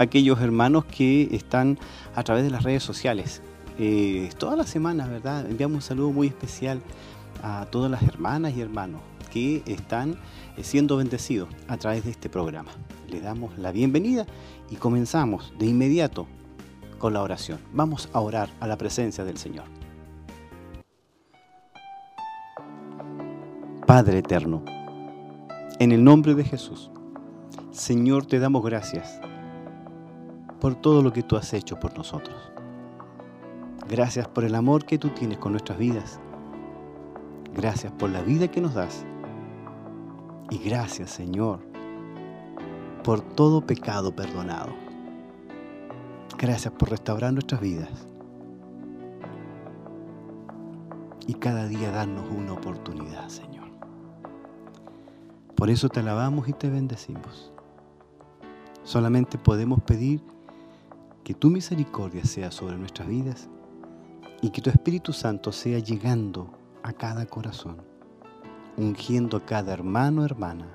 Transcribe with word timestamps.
aquellos 0.00 0.40
hermanos 0.40 0.86
que 0.86 1.28
están 1.30 1.78
a 2.14 2.24
través 2.24 2.42
de 2.42 2.50
las 2.50 2.62
redes 2.62 2.82
sociales. 2.82 3.42
Eh, 3.78 4.30
todas 4.38 4.56
las 4.56 4.70
semanas, 4.70 5.10
¿verdad? 5.10 5.46
Enviamos 5.48 5.76
un 5.76 5.82
saludo 5.82 6.10
muy 6.10 6.26
especial 6.26 6.80
a 7.42 7.66
todas 7.70 7.90
las 7.90 8.02
hermanas 8.02 8.54
y 8.56 8.62
hermanos 8.62 9.02
que 9.30 9.62
están 9.66 10.16
eh, 10.56 10.64
siendo 10.64 10.96
bendecidos 10.96 11.50
a 11.68 11.76
través 11.76 12.04
de 12.04 12.10
este 12.10 12.30
programa. 12.30 12.70
Les 13.10 13.22
damos 13.22 13.58
la 13.58 13.72
bienvenida 13.72 14.26
y 14.70 14.76
comenzamos 14.76 15.52
de 15.58 15.66
inmediato 15.66 16.26
con 16.98 17.12
la 17.12 17.22
oración. 17.22 17.58
Vamos 17.74 18.08
a 18.14 18.20
orar 18.20 18.48
a 18.58 18.66
la 18.66 18.78
presencia 18.78 19.24
del 19.24 19.36
Señor. 19.36 19.66
Padre 23.86 24.18
eterno, 24.18 24.64
en 25.78 25.92
el 25.92 26.02
nombre 26.02 26.34
de 26.34 26.44
Jesús, 26.44 26.90
Señor, 27.70 28.24
te 28.24 28.38
damos 28.38 28.64
gracias 28.64 29.20
por 30.60 30.74
todo 30.74 31.02
lo 31.02 31.12
que 31.12 31.22
tú 31.22 31.36
has 31.36 31.52
hecho 31.54 31.80
por 31.80 31.96
nosotros. 31.96 32.36
Gracias 33.88 34.28
por 34.28 34.44
el 34.44 34.54
amor 34.54 34.84
que 34.84 34.98
tú 34.98 35.08
tienes 35.08 35.38
con 35.38 35.52
nuestras 35.52 35.78
vidas. 35.78 36.20
Gracias 37.54 37.92
por 37.92 38.10
la 38.10 38.22
vida 38.22 38.48
que 38.48 38.60
nos 38.60 38.74
das. 38.74 39.04
Y 40.50 40.58
gracias, 40.58 41.10
Señor, 41.10 41.60
por 43.02 43.20
todo 43.20 43.66
pecado 43.66 44.14
perdonado. 44.14 44.72
Gracias 46.38 46.72
por 46.74 46.90
restaurar 46.90 47.32
nuestras 47.32 47.60
vidas. 47.60 48.06
Y 51.26 51.34
cada 51.34 51.66
día 51.66 51.90
darnos 51.90 52.28
una 52.30 52.52
oportunidad, 52.52 53.28
Señor. 53.28 53.68
Por 55.54 55.70
eso 55.70 55.88
te 55.88 56.00
alabamos 56.00 56.48
y 56.48 56.52
te 56.52 56.70
bendecimos. 56.70 57.52
Solamente 58.82 59.38
podemos 59.38 59.82
pedir 59.82 60.22
que 61.30 61.34
tu 61.34 61.48
misericordia 61.48 62.24
sea 62.24 62.50
sobre 62.50 62.76
nuestras 62.76 63.06
vidas 63.06 63.48
y 64.42 64.50
que 64.50 64.60
tu 64.60 64.68
Espíritu 64.68 65.12
Santo 65.12 65.52
sea 65.52 65.78
llegando 65.78 66.50
a 66.82 66.92
cada 66.92 67.24
corazón, 67.24 67.76
ungiendo 68.76 69.36
a 69.36 69.46
cada 69.46 69.72
hermano 69.72 70.22
o 70.22 70.24
hermana 70.24 70.66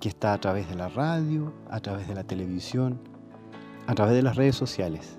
que 0.00 0.08
está 0.08 0.32
a 0.32 0.40
través 0.40 0.66
de 0.70 0.76
la 0.76 0.88
radio, 0.88 1.52
a 1.68 1.80
través 1.80 2.08
de 2.08 2.14
la 2.14 2.24
televisión, 2.24 2.98
a 3.86 3.94
través 3.94 4.14
de 4.14 4.22
las 4.22 4.36
redes 4.36 4.56
sociales. 4.56 5.18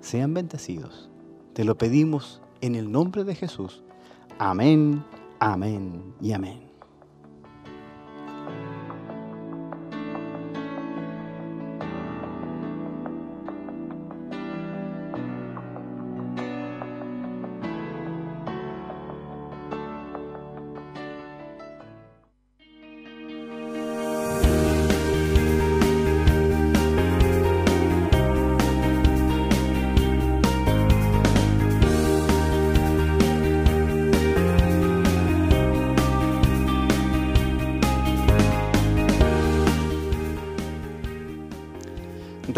Sean 0.00 0.34
bendecidos. 0.34 1.08
Te 1.52 1.62
lo 1.62 1.78
pedimos 1.78 2.42
en 2.62 2.74
el 2.74 2.90
nombre 2.90 3.22
de 3.22 3.36
Jesús. 3.36 3.84
Amén, 4.40 5.04
amén 5.38 6.12
y 6.20 6.32
amén. 6.32 6.65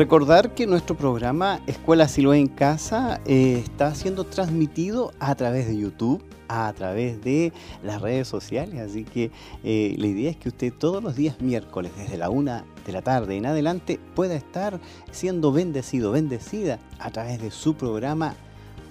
Recordar 0.09 0.55
que 0.55 0.67
nuestro 0.67 0.97
programa 0.97 1.61
Escuela 1.67 2.09
Siloé 2.09 2.39
en 2.39 2.47
Casa 2.47 3.21
eh, 3.27 3.63
está 3.63 3.95
siendo 3.95 4.25
transmitido 4.25 5.13
a 5.21 5.35
través 5.35 5.69
de 5.69 5.77
YouTube, 5.77 6.25
a 6.49 6.73
través 6.73 7.23
de 7.23 7.53
las 7.83 8.01
redes 8.01 8.27
sociales, 8.27 8.81
así 8.81 9.05
que 9.05 9.31
eh, 9.65 9.95
la 9.99 10.07
idea 10.07 10.31
es 10.31 10.39
que 10.39 10.49
usted 10.49 10.73
todos 10.73 11.03
los 11.03 11.15
días 11.15 11.43
miércoles, 11.43 11.93
desde 11.95 12.17
la 12.17 12.31
una 12.31 12.65
de 12.87 12.93
la 12.93 13.03
tarde 13.03 13.37
en 13.37 13.45
adelante, 13.45 14.01
pueda 14.15 14.35
estar 14.35 14.81
siendo 15.11 15.53
bendecido, 15.53 16.11
bendecida 16.11 16.79
a 16.99 17.11
través 17.11 17.43
de 17.43 17.51
su 17.51 17.75
programa 17.75 18.35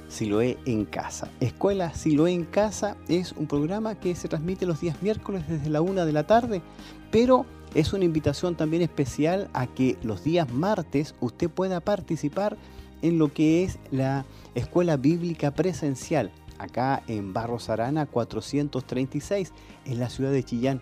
Siloé 0.10 0.60
en 0.68 0.86
Casa. 0.86 1.32
Escuela 1.40 1.96
Siloé 1.96 2.32
en 2.32 2.46
Casa 2.46 2.96
es 3.08 3.32
un 3.32 3.48
programa 3.48 3.96
que 3.96 4.14
se 4.14 4.28
transmite 4.28 4.68
los 4.68 4.82
días 4.82 5.02
miércoles 5.02 5.48
desde 5.48 5.72
la 5.72 5.82
una 5.82 6.06
de 6.06 6.14
la 6.14 6.28
tarde, 6.28 6.62
pero 7.10 7.48
es 7.78 7.94
una 7.94 8.06
invitación 8.06 8.56
también 8.56 8.82
especial 8.82 9.52
a 9.54 9.68
que 9.68 9.98
los 10.02 10.24
días 10.24 10.52
martes 10.52 11.14
usted 11.20 11.48
pueda 11.48 11.80
participar 11.80 12.58
en 13.04 13.20
lo 13.20 13.32
que 13.32 13.64
es 13.64 13.78
la 13.92 14.26
escuela 14.56 14.98
bíblica 14.98 15.52
presencial, 15.52 16.32
acá 16.58 17.04
en 17.08 17.34
Barros 17.34 17.70
Arana 17.70 18.08
436, 18.08 19.54
en 19.86 20.00
la 20.00 20.10
ciudad 20.10 20.32
de 20.32 20.44
Chillán. 20.44 20.82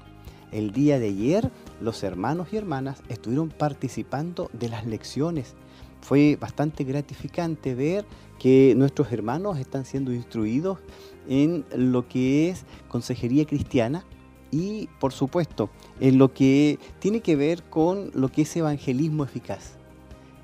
El 0.53 0.71
día 0.71 0.97
de 0.97 1.09
ayer 1.09 1.51
los 1.81 2.01
hermanos 2.01 2.47
y 2.53 2.57
hermanas 2.57 3.03
estuvieron 3.09 3.49
participando 3.49 4.49
de 4.53 4.69
las 4.69 4.85
lecciones. 4.85 5.53
Fue 5.99 6.37
bastante 6.39 6.85
gratificante 6.85 7.75
ver 7.75 8.05
que 8.39 8.73
nuestros 8.77 9.11
hermanos 9.11 9.59
están 9.59 9.83
siendo 9.83 10.13
instruidos 10.13 10.79
en 11.27 11.65
lo 11.75 12.07
que 12.07 12.47
es 12.47 12.63
consejería 12.87 13.43
cristiana, 13.43 14.05
y 14.51 14.87
por 14.99 15.13
supuesto 15.13 15.69
en 15.99 16.17
lo 16.17 16.33
que 16.33 16.79
tiene 16.99 17.21
que 17.21 17.35
ver 17.35 17.63
con 17.63 18.11
lo 18.13 18.29
que 18.29 18.43
es 18.43 18.55
evangelismo 18.55 19.23
eficaz. 19.23 19.73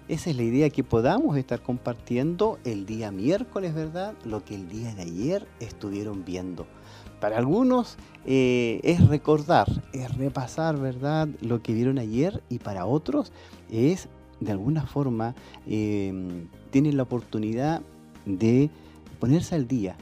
Esa 0.08 0.30
es 0.30 0.36
la 0.36 0.44
idea 0.44 0.70
que 0.70 0.84
podamos 0.84 1.38
estar 1.38 1.62
compartiendo 1.62 2.60
el 2.66 2.86
día 2.86 3.12
miércoles, 3.12 3.74
¿verdad? 3.74 4.14
Lo 4.26 4.44
que 4.44 4.56
el 4.56 4.68
día 4.68 4.94
de 4.94 5.04
ayer 5.04 5.48
estuvieron 5.62 6.26
viendo. 6.26 6.68
Para 7.22 7.38
algunos 7.38 7.98
eh, 8.26 8.82
es 8.84 9.08
recordar, 9.08 9.68
es 9.94 10.14
repasar, 10.18 10.78
¿verdad? 10.78 11.30
Lo 11.40 11.62
que 11.62 11.74
vieron 11.74 11.98
ayer 11.98 12.44
y 12.50 12.60
para 12.60 12.86
otros 12.86 13.32
es, 13.72 14.10
de 14.42 14.52
alguna 14.52 14.86
forma, 14.86 15.34
eh, 15.66 16.46
tienen 16.72 16.98
la 16.98 17.04
oportunidad 17.04 17.82
de 18.26 18.70
ponerse 19.20 19.56
al 19.56 19.68
día, 19.68 19.96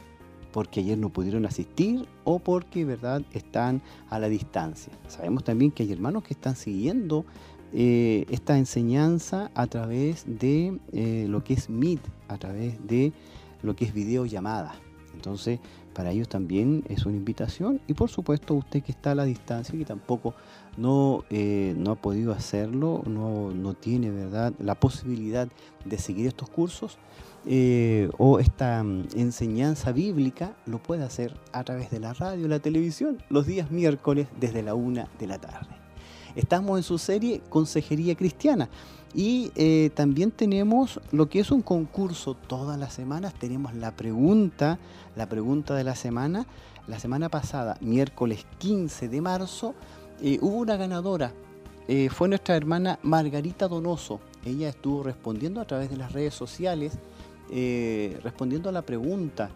porque 0.51 0.79
ayer 0.79 0.97
no 0.97 1.09
pudieron 1.09 1.45
asistir 1.45 2.07
o 2.23 2.39
porque 2.39 2.85
verdad 2.85 3.21
están 3.33 3.81
a 4.09 4.19
la 4.19 4.29
distancia. 4.29 4.91
Sabemos 5.07 5.43
también 5.43 5.71
que 5.71 5.83
hay 5.83 5.91
hermanos 5.91 6.23
que 6.23 6.33
están 6.33 6.55
siguiendo 6.55 7.25
eh, 7.71 8.25
esta 8.29 8.57
enseñanza 8.57 9.51
a 9.53 9.67
través 9.67 10.25
de 10.27 10.79
eh, 10.91 11.27
lo 11.29 11.43
que 11.43 11.53
es 11.53 11.69
Meet, 11.69 12.01
a 12.27 12.37
través 12.37 12.85
de 12.87 13.13
lo 13.61 13.75
que 13.75 13.85
es 13.85 13.93
videollamada. 13.93 14.73
Entonces, 15.13 15.59
para 15.93 16.11
ellos 16.11 16.29
también 16.29 16.83
es 16.87 17.05
una 17.05 17.17
invitación 17.17 17.81
y 17.87 17.93
por 17.93 18.09
supuesto 18.09 18.53
usted 18.53 18.81
que 18.81 18.91
está 18.91 19.11
a 19.11 19.15
la 19.15 19.25
distancia 19.25 19.75
y 19.75 19.79
que 19.79 19.85
tampoco 19.85 20.33
no, 20.77 21.25
eh, 21.29 21.75
no 21.77 21.91
ha 21.91 21.95
podido 21.95 22.31
hacerlo, 22.31 23.03
no, 23.05 23.51
no 23.51 23.73
tiene 23.73 24.09
verdad 24.09 24.53
la 24.59 24.75
posibilidad 24.75 25.49
de 25.83 25.97
seguir 25.97 26.27
estos 26.27 26.49
cursos, 26.49 26.97
eh, 27.51 28.11
o 28.19 28.37
esta 28.37 28.83
mm, 28.83 29.07
enseñanza 29.15 29.91
bíblica 29.91 30.53
lo 30.67 30.77
puede 30.77 31.03
hacer 31.03 31.33
a 31.51 31.63
través 31.63 31.89
de 31.89 31.99
la 31.99 32.13
radio, 32.13 32.47
la 32.47 32.59
televisión, 32.59 33.23
los 33.27 33.47
días 33.47 33.71
miércoles 33.71 34.27
desde 34.39 34.61
la 34.61 34.75
una 34.75 35.07
de 35.17 35.25
la 35.25 35.39
tarde. 35.39 35.75
Estamos 36.35 36.77
en 36.77 36.83
su 36.83 36.99
serie 36.99 37.41
Consejería 37.49 38.13
Cristiana 38.13 38.69
y 39.15 39.51
eh, 39.55 39.89
también 39.95 40.29
tenemos 40.29 41.01
lo 41.11 41.27
que 41.27 41.39
es 41.39 41.49
un 41.49 41.63
concurso 41.63 42.35
todas 42.35 42.77
las 42.77 42.93
semanas. 42.93 43.33
Tenemos 43.33 43.73
la 43.73 43.95
pregunta, 43.95 44.77
la 45.15 45.27
pregunta 45.27 45.73
de 45.73 45.83
la 45.83 45.95
semana. 45.95 46.45
La 46.85 46.99
semana 46.99 47.29
pasada, 47.29 47.77
miércoles 47.81 48.45
15 48.59 49.09
de 49.09 49.21
marzo, 49.21 49.73
eh, 50.21 50.37
hubo 50.39 50.57
una 50.57 50.77
ganadora. 50.77 51.33
fue 52.11 52.27
nuestra 52.27 52.55
hermana 52.55 52.99
Margarita 53.01 53.67
Donoso. 53.67 54.19
Ella 54.45 54.69
estuvo 54.69 55.01
respondiendo 55.01 55.59
a 55.61 55.65
través 55.65 55.89
de 55.89 55.97
las 55.97 56.13
redes 56.13 56.35
sociales 56.35 56.99
eh, 57.51 58.19
respondiendo 58.23 58.69
a 58.69 58.71
la 58.71 58.81
pregunta 58.81 59.49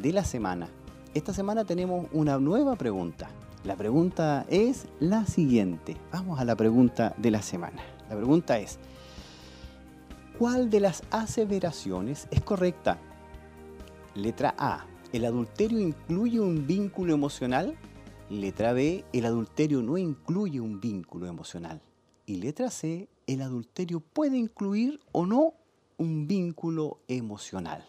de 0.00 0.12
la 0.12 0.24
semana. 0.24 0.68
Esta 1.14 1.32
semana 1.32 1.64
tenemos 1.64 2.06
una 2.12 2.38
nueva 2.38 2.76
pregunta. 2.76 3.30
La 3.64 3.76
pregunta 3.76 4.46
es 4.48 4.86
la 5.00 5.26
siguiente. 5.26 5.96
Vamos 6.12 6.38
a 6.38 6.44
la 6.44 6.56
pregunta 6.56 7.14
de 7.16 7.30
la 7.30 7.42
semana. 7.42 7.82
La 8.08 8.16
pregunta 8.16 8.58
es, 8.58 8.78
¿cuál 10.38 10.70
de 10.70 10.80
las 10.80 11.02
aseveraciones 11.10 12.28
es 12.30 12.40
correcta? 12.42 12.98
Letra 14.14 14.54
A, 14.58 14.86
¿el 15.12 15.24
adulterio 15.24 15.80
incluye 15.80 16.40
un 16.40 16.66
vínculo 16.66 17.14
emocional? 17.14 17.76
Letra 18.30 18.72
B, 18.72 19.04
el 19.12 19.24
adulterio 19.24 19.82
no 19.82 19.96
incluye 19.96 20.60
un 20.60 20.80
vínculo 20.80 21.26
emocional. 21.26 21.80
Y 22.26 22.36
letra 22.36 22.70
C, 22.70 23.08
el 23.26 23.40
adulterio 23.40 24.00
puede 24.00 24.36
incluir 24.36 25.00
o 25.12 25.24
no 25.24 25.54
un 25.98 26.26
vínculo 26.26 27.00
emocional? 27.08 27.84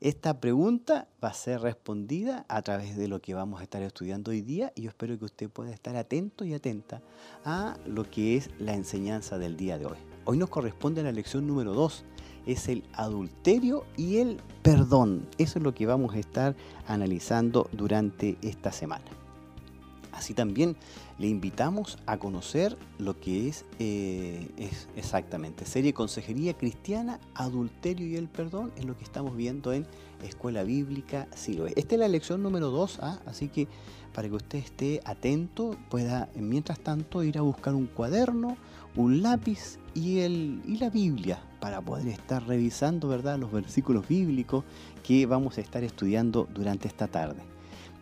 Esta 0.00 0.40
pregunta 0.40 1.08
va 1.22 1.28
a 1.28 1.34
ser 1.34 1.60
respondida 1.60 2.46
a 2.48 2.62
través 2.62 2.96
de 2.96 3.06
lo 3.06 3.20
que 3.20 3.34
vamos 3.34 3.60
a 3.60 3.64
estar 3.64 3.82
estudiando 3.82 4.30
hoy 4.30 4.40
día 4.40 4.72
y 4.74 4.82
yo 4.82 4.88
espero 4.88 5.18
que 5.18 5.26
usted 5.26 5.50
pueda 5.50 5.70
estar 5.70 5.94
atento 5.94 6.46
y 6.46 6.54
atenta 6.54 7.02
a 7.44 7.76
lo 7.86 8.04
que 8.10 8.36
es 8.36 8.48
la 8.58 8.74
enseñanza 8.74 9.38
del 9.38 9.58
día 9.58 9.76
de 9.76 9.84
hoy. 9.84 9.98
Hoy 10.24 10.38
nos 10.38 10.48
corresponde 10.48 11.02
la 11.02 11.12
lección 11.12 11.46
número 11.46 11.74
2, 11.74 12.04
es 12.46 12.68
el 12.68 12.82
adulterio 12.94 13.84
y 13.98 14.16
el 14.16 14.38
perdón. 14.62 15.28
Eso 15.36 15.58
es 15.58 15.62
lo 15.62 15.74
que 15.74 15.84
vamos 15.84 16.14
a 16.14 16.18
estar 16.18 16.56
analizando 16.86 17.68
durante 17.72 18.38
esta 18.40 18.72
semana. 18.72 19.19
Así 20.20 20.34
también 20.34 20.76
le 21.18 21.28
invitamos 21.28 21.96
a 22.04 22.18
conocer 22.18 22.76
lo 22.98 23.18
que 23.18 23.48
es, 23.48 23.64
eh, 23.78 24.50
es, 24.58 24.86
exactamente 24.94 25.64
serie 25.64 25.94
Consejería 25.94 26.52
Cristiana, 26.52 27.18
Adulterio 27.34 28.06
y 28.06 28.16
el 28.16 28.28
Perdón, 28.28 28.70
es 28.76 28.84
lo 28.84 28.98
que 28.98 29.04
estamos 29.04 29.34
viendo 29.34 29.72
en 29.72 29.86
Escuela 30.22 30.62
Bíblica 30.62 31.26
Siloé. 31.34 31.72
Esta 31.74 31.94
es 31.94 31.98
la 31.98 32.08
lección 32.08 32.42
número 32.42 32.68
2, 32.68 32.98
¿ah? 33.00 33.18
así 33.24 33.48
que 33.48 33.66
para 34.12 34.28
que 34.28 34.34
usted 34.34 34.58
esté 34.58 35.00
atento, 35.06 35.74
pueda 35.88 36.28
mientras 36.34 36.80
tanto 36.80 37.24
ir 37.24 37.38
a 37.38 37.40
buscar 37.40 37.74
un 37.74 37.86
cuaderno, 37.86 38.58
un 38.96 39.22
lápiz 39.22 39.78
y, 39.94 40.18
el, 40.18 40.60
y 40.66 40.76
la 40.76 40.90
Biblia 40.90 41.42
para 41.60 41.80
poder 41.80 42.08
estar 42.08 42.46
revisando 42.46 43.08
¿verdad? 43.08 43.38
los 43.38 43.50
versículos 43.50 44.06
bíblicos 44.06 44.64
que 45.02 45.24
vamos 45.24 45.56
a 45.56 45.62
estar 45.62 45.82
estudiando 45.82 46.46
durante 46.52 46.88
esta 46.88 47.06
tarde. 47.06 47.49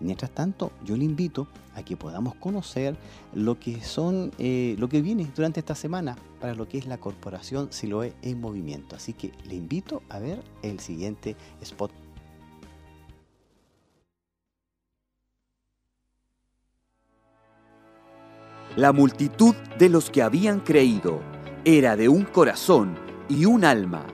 Mientras 0.01 0.31
tanto, 0.31 0.71
yo 0.85 0.97
le 0.97 1.05
invito 1.05 1.49
a 1.75 1.83
que 1.83 1.97
podamos 1.97 2.35
conocer 2.37 2.97
lo 3.35 3.59
que 3.59 3.83
son, 3.83 4.33
eh, 4.39 4.77
lo 4.79 4.89
que 4.89 5.03
viene 5.03 5.27
durante 5.35 5.61
esta 5.61 5.75
semana 5.75 6.17
para 6.41 6.55
lo 6.55 6.69
que 6.69 6.79
es 6.79 6.87
la 6.87 6.99
corporación 6.99 7.73
Siloé 7.73 8.15
en 8.23 8.41
movimiento. 8.41 8.95
Así 8.97 9.13
que 9.13 9.33
le 9.47 9.57
invito 9.57 10.03
a 10.09 10.19
ver 10.19 10.43
el 10.63 10.79
siguiente 10.79 11.37
spot. 11.61 11.91
La 18.77 18.93
multitud 18.93 19.57
de 19.79 19.89
los 19.89 20.11
que 20.11 20.23
habían 20.23 20.61
creído 20.61 21.21
era 21.65 21.97
de 21.97 22.09
un 22.09 22.23
corazón 22.23 22.97
y 23.29 23.45
un 23.45 23.65
alma. 23.65 24.07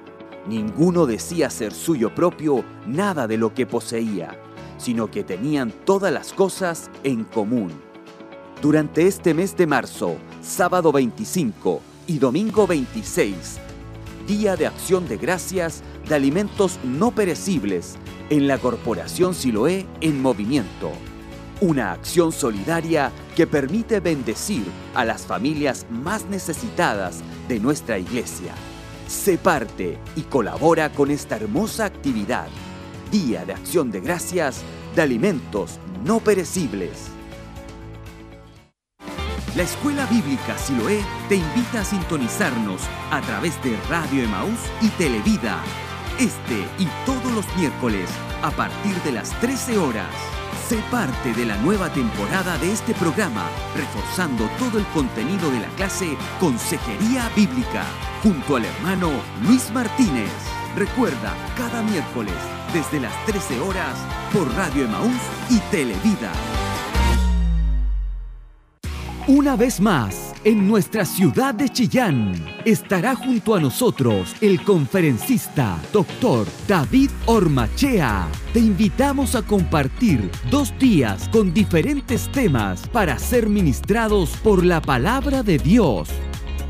Ninguno 0.46 1.04
decía 1.04 1.50
ser 1.50 1.72
suyo 1.72 2.14
propio 2.14 2.64
nada 2.86 3.26
de 3.26 3.36
lo 3.36 3.52
que 3.52 3.66
poseía 3.66 4.44
sino 4.84 5.10
que 5.10 5.25
tenían 5.25 5.72
todas 5.86 6.12
las 6.12 6.34
cosas 6.34 6.90
en 7.04 7.25
común. 7.25 7.72
Durante 8.60 9.06
este 9.06 9.32
mes 9.32 9.56
de 9.56 9.66
marzo, 9.66 10.16
sábado 10.42 10.92
25 10.92 11.81
y 12.06 12.19
domingo 12.19 12.66
26, 12.66 13.60
Día 14.26 14.56
de 14.56 14.66
Acción 14.66 15.08
de 15.08 15.16
Gracias 15.16 15.82
de 16.06 16.14
Alimentos 16.14 16.78
No 16.84 17.12
Perecibles 17.12 17.94
en 18.28 18.46
la 18.46 18.58
Corporación 18.58 19.34
Siloé 19.34 19.86
en 20.02 20.20
Movimiento. 20.20 20.92
Una 21.62 21.92
acción 21.92 22.31
solidaria 22.31 23.10
que 23.34 23.46
permite 23.46 24.00
bendecir 24.00 24.66
a 24.94 25.06
las 25.06 25.22
familias 25.22 25.86
más 25.88 26.26
necesitadas 26.26 27.22
de 27.48 27.58
nuestra 27.58 27.98
iglesia. 27.98 28.52
Se 29.06 29.38
parte 29.38 29.96
y 30.14 30.22
colabora 30.22 30.92
con 30.92 31.10
esta 31.10 31.36
hermosa 31.36 31.86
actividad 31.86 32.48
Día 33.14 33.44
de 33.44 33.52
Acción 33.52 33.93
de 33.93 34.00
Gracias 34.00 34.64
de 34.96 35.02
Alimentos 35.02 35.78
No 36.05 36.19
Perecibles. 36.19 37.11
La 39.55 39.62
Escuela 39.62 40.05
Bíblica 40.06 40.58
Siloé 40.58 41.00
te 41.28 41.37
invita 41.37 41.82
a 41.82 41.84
sintonizarnos 41.84 42.81
a 43.12 43.20
través 43.20 43.62
de 43.62 43.76
Radio 43.88 44.25
Emaús 44.25 44.58
y 44.82 44.88
Televida, 44.99 45.62
este 46.19 46.66
y 46.76 46.88
todos 47.06 47.32
los 47.32 47.46
miércoles 47.56 48.11
a 48.43 48.50
partir 48.50 48.96
de 49.05 49.12
las 49.12 49.31
13 49.40 49.78
horas. 49.78 50.10
Sé 50.69 50.81
parte 50.90 51.32
de 51.34 51.46
la 51.46 51.56
nueva 51.58 51.93
temporada 51.93 52.58
de 52.58 52.72
este 52.72 52.94
programa, 52.94 53.49
reforzando 53.76 54.49
todo 54.58 54.81
el 54.81 54.87
contenido 54.87 55.52
de 55.52 55.60
la 55.60 55.69
clase 55.76 56.17
Consejería 56.40 57.31
Bíblica, 57.37 57.84
junto 58.25 58.56
al 58.56 58.64
hermano 58.64 59.12
Luis 59.46 59.70
Martínez. 59.70 60.32
Recuerda, 60.75 61.32
cada 61.56 61.81
miércoles 61.84 62.34
desde 62.75 62.99
las 62.99 63.25
13 63.25 63.61
horas 63.61 63.97
por 64.32 64.53
Radio 64.55 64.85
Emaús 64.85 65.21
y 65.49 65.61
Televida. 65.71 66.32
Una 69.29 69.55
vez 69.56 69.81
más, 69.81 70.35
en 70.43 70.69
nuestra 70.69 71.05
ciudad 71.05 71.55
de 71.55 71.71
Chillán, 71.71 72.35
estará 72.65 73.15
junto 73.15 73.55
a 73.55 73.60
nosotros 73.60 74.34
el 74.43 74.63
conferencista 74.63 75.79
Dr. 75.93 76.46
David 76.67 77.10
Ormachea. 77.27 78.27
Te 78.53 78.58
invitamos 78.58 79.37
a 79.37 79.43
compartir 79.43 80.31
dos 80.51 80.77
días 80.79 81.29
con 81.31 81.55
diferentes 81.55 82.31
temas 82.32 82.87
para 82.89 83.19
ser 83.19 83.48
ministrados 83.48 84.31
por 84.43 84.65
la 84.65 84.82
palabra 84.82 85.43
de 85.43 85.58
Dios. 85.58 86.10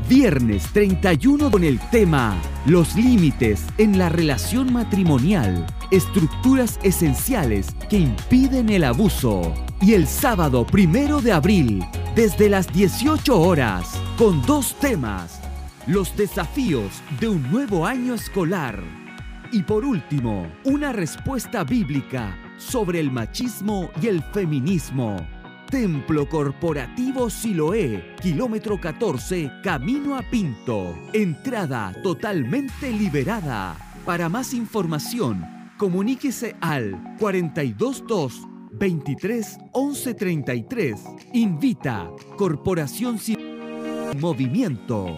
Viernes 0.07 0.71
31 0.71 1.49
con 1.49 1.63
el 1.63 1.79
tema 1.89 2.39
Los 2.67 2.95
límites 2.95 3.65
en 3.79 3.97
la 3.97 4.07
relación 4.07 4.71
matrimonial, 4.71 5.65
estructuras 5.89 6.79
esenciales 6.83 7.75
que 7.89 7.97
impiden 7.97 8.69
el 8.69 8.83
abuso. 8.83 9.51
Y 9.81 9.93
el 9.93 10.05
sábado 10.05 10.63
primero 10.67 11.21
de 11.21 11.31
abril, 11.31 11.83
desde 12.15 12.49
las 12.49 12.71
18 12.71 13.41
horas, 13.41 13.99
con 14.15 14.45
dos 14.45 14.75
temas, 14.79 15.41
los 15.87 16.15
desafíos 16.15 17.01
de 17.19 17.29
un 17.29 17.51
nuevo 17.51 17.87
año 17.87 18.13
escolar. 18.13 18.79
Y 19.51 19.63
por 19.63 19.83
último, 19.85 20.45
una 20.65 20.93
respuesta 20.93 21.63
bíblica 21.63 22.37
sobre 22.57 22.99
el 22.99 23.11
machismo 23.11 23.89
y 23.99 24.07
el 24.07 24.21
feminismo. 24.21 25.17
Templo 25.69 26.29
Corporativo 26.29 27.29
Siloé, 27.29 28.15
kilómetro 28.21 28.79
14, 28.79 29.51
camino 29.63 30.15
a 30.15 30.21
Pinto. 30.21 30.95
Entrada 31.11 31.93
totalmente 32.03 32.91
liberada. 32.91 33.75
Para 34.05 34.29
más 34.29 34.53
información, 34.53 35.43
comuníquese 35.77 36.55
al 36.61 37.15
422 37.19 38.47
23 38.73 39.57
11 39.71 40.13
33. 40.13 41.03
Invita 41.33 42.11
Corporación 42.37 43.17
Siloé 43.17 44.13
Movimiento. 44.19 45.17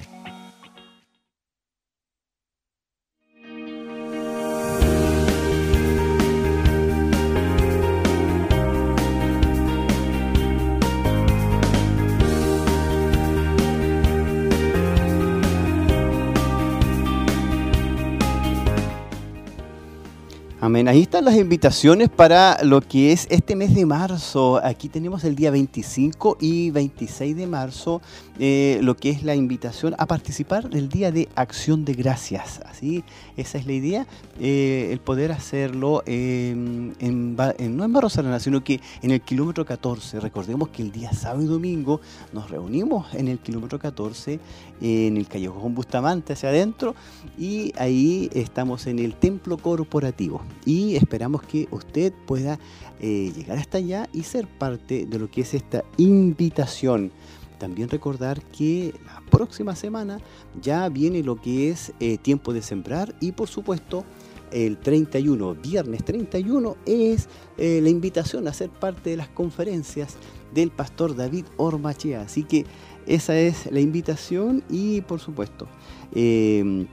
Amén. 20.68 20.90
Ahí 20.90 21.04
están 21.04 21.24
las 21.24 21.36
invitaciones 21.36 22.10
para 22.10 22.62
lo 22.62 22.82
que 22.82 23.14
es 23.14 23.26
este 23.30 23.56
mes 23.56 23.74
de 23.74 23.86
marzo. 23.86 24.60
Aquí 24.62 24.90
tenemos 24.90 25.24
el 25.24 25.34
día 25.34 25.50
25 25.50 26.40
y 26.42 26.72
26 26.72 27.38
de 27.38 27.48
marzo, 27.48 28.02
eh, 28.38 28.78
lo 28.82 28.98
que 28.98 29.10
es 29.10 29.24
la 29.24 29.34
invitación 29.34 29.96
a 29.98 30.06
participar 30.08 30.70
del 30.70 30.90
Día 30.90 31.10
de 31.14 31.30
Acción 31.36 31.86
de 31.86 31.94
Gracias. 31.94 32.60
Así, 32.66 33.06
esa 33.38 33.58
es 33.58 33.66
la 33.66 33.72
idea, 33.72 34.08
eh, 34.42 34.90
el 34.92 35.00
poder 35.00 35.32
hacerlo 35.32 36.04
en, 36.06 36.98
no 37.00 37.84
en 37.86 37.94
Barro 37.94 38.10
Serena, 38.10 38.42
sino 38.42 38.62
que 38.62 38.82
en 39.02 39.12
el 39.12 39.22
kilómetro 39.22 39.66
14. 39.66 40.20
Recordemos 40.20 40.68
que 40.68 40.82
el 40.82 40.92
día 40.92 41.14
sábado 41.14 41.44
y 41.44 41.46
domingo 41.46 42.02
nos 42.34 42.50
reunimos 42.50 43.14
en 43.14 43.30
el 43.30 43.40
kilómetro 43.40 43.80
14, 43.80 44.38
en 44.82 45.16
el 45.16 45.30
Callejón 45.30 45.74
Bustamante 45.74 46.34
hacia 46.34 46.50
adentro, 46.50 46.94
y 47.38 47.72
ahí 47.78 48.30
estamos 48.34 48.86
en 48.88 49.00
el 49.00 49.16
templo 49.16 49.58
corporativo 49.58 50.42
y 50.66 50.96
esperamos 50.96 51.44
que 51.44 51.68
usted 51.72 52.14
pueda 52.26 52.60
eh, 53.00 53.32
llegar 53.36 53.60
hasta 53.60 53.78
allá 53.78 54.10
y 54.12 54.24
ser 54.24 54.48
parte 54.48 55.06
de 55.06 55.20
lo 55.20 55.30
que 55.30 55.42
es 55.42 55.54
esta 55.54 55.84
invitación. 55.98 57.12
También 57.60 57.90
recordar 57.90 58.42
que 58.44 58.94
la 59.06 59.22
próxima 59.30 59.76
semana 59.76 60.20
ya 60.62 60.90
viene 60.90 61.24
lo 61.24 61.36
que 61.36 61.70
es 61.70 61.94
eh, 62.00 62.18
tiempo 62.18 62.54
de 62.54 62.62
sembrar 62.62 63.16
y 63.20 63.32
por 63.32 63.48
supuesto 63.48 64.04
el 64.52 64.78
31, 64.78 65.56
viernes 65.56 66.06
31, 66.06 66.78
es 66.86 67.28
eh, 67.58 67.80
la 67.84 67.90
invitación 67.90 68.48
a 68.48 68.54
ser 68.54 68.70
parte 68.70 69.10
de 69.10 69.18
las 69.18 69.28
conferencias 69.28 70.16
del 70.54 70.72
pastor 70.72 71.16
David 71.16 71.46
Ormachea. 71.58 72.22
Así 72.22 72.44
que 72.44 72.66
esa 73.06 73.38
es 73.38 73.72
la 73.72 73.80
invitación 73.80 74.64
y 74.70 75.02
por 75.02 75.20
supuesto 75.20 75.68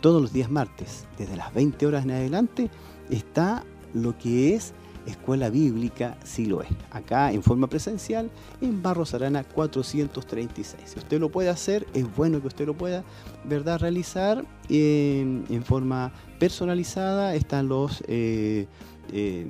todos 0.00 0.20
los 0.20 0.32
días 0.34 0.50
martes, 0.50 1.06
desde 1.16 1.36
las 1.36 1.54
20 1.54 1.86
horas 1.86 2.04
en 2.04 2.10
adelante, 2.10 2.68
está 3.10 3.64
lo 3.92 4.16
que 4.18 4.54
es 4.54 4.74
Escuela 5.06 5.50
Bíblica 5.50 6.16
Siloé, 6.24 6.66
acá 6.90 7.32
en 7.32 7.42
forma 7.42 7.66
presencial 7.66 8.30
en 8.60 8.82
Barros 8.82 9.14
Arana 9.14 9.44
436. 9.44 10.82
Si 10.84 10.98
usted 10.98 11.20
lo 11.20 11.30
puede 11.30 11.50
hacer, 11.50 11.86
es 11.94 12.14
bueno 12.16 12.40
que 12.40 12.48
usted 12.48 12.66
lo 12.66 12.74
pueda 12.74 13.04
¿verdad? 13.44 13.80
realizar 13.80 14.44
en 14.68 15.62
forma 15.64 16.12
personalizada. 16.38 17.34
Están 17.34 17.68
los, 17.68 18.02
eh, 18.08 18.66
eh, 19.12 19.46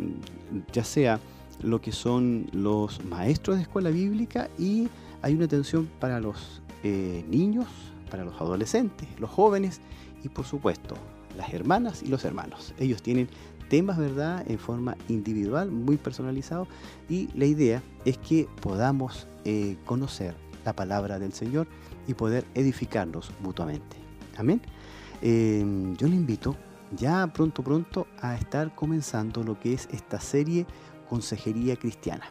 ya 0.72 0.84
sea 0.84 1.20
lo 1.62 1.80
que 1.80 1.92
son 1.92 2.46
los 2.52 3.04
maestros 3.04 3.56
de 3.56 3.62
escuela 3.62 3.90
bíblica 3.90 4.48
y 4.58 4.88
hay 5.22 5.34
una 5.34 5.44
atención 5.44 5.88
para 6.00 6.20
los 6.20 6.62
eh, 6.82 7.24
niños, 7.28 7.66
para 8.10 8.24
los 8.24 8.38
adolescentes, 8.40 9.08
los 9.18 9.30
jóvenes 9.30 9.80
y 10.22 10.28
por 10.28 10.44
supuesto 10.44 10.96
las 11.36 11.52
hermanas 11.52 12.02
y 12.02 12.08
los 12.08 12.24
hermanos. 12.24 12.74
Ellos 12.78 13.02
tienen 13.02 13.28
temas, 13.68 13.98
¿verdad?, 13.98 14.44
en 14.48 14.58
forma 14.58 14.96
individual, 15.08 15.70
muy 15.70 15.96
personalizado 15.96 16.66
y 17.08 17.28
la 17.34 17.46
idea 17.46 17.82
es 18.04 18.18
que 18.18 18.48
podamos 18.60 19.26
eh, 19.44 19.76
conocer 19.84 20.34
la 20.64 20.74
palabra 20.74 21.18
del 21.18 21.32
Señor 21.32 21.66
y 22.06 22.14
poder 22.14 22.44
edificarnos 22.54 23.30
mutuamente. 23.40 23.96
Amén. 24.36 24.60
Em, 25.22 25.96
yo 25.96 26.08
le 26.08 26.14
invito 26.14 26.56
ya 26.96 27.26
pronto, 27.28 27.62
pronto 27.62 28.06
a 28.20 28.34
estar 28.34 28.74
comenzando 28.74 29.42
lo 29.42 29.58
que 29.58 29.72
es 29.72 29.88
esta 29.90 30.20
serie 30.20 30.66
Consejería 31.08 31.76
Cristiana. 31.76 32.24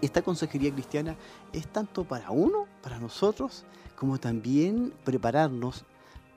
Esta 0.00 0.20
consejería 0.20 0.70
cristiana 0.70 1.16
es 1.54 1.66
tanto 1.66 2.04
para 2.04 2.30
uno, 2.30 2.66
para 2.82 2.98
nosotros, 2.98 3.64
como 3.96 4.18
también 4.18 4.92
prepararnos 5.02 5.86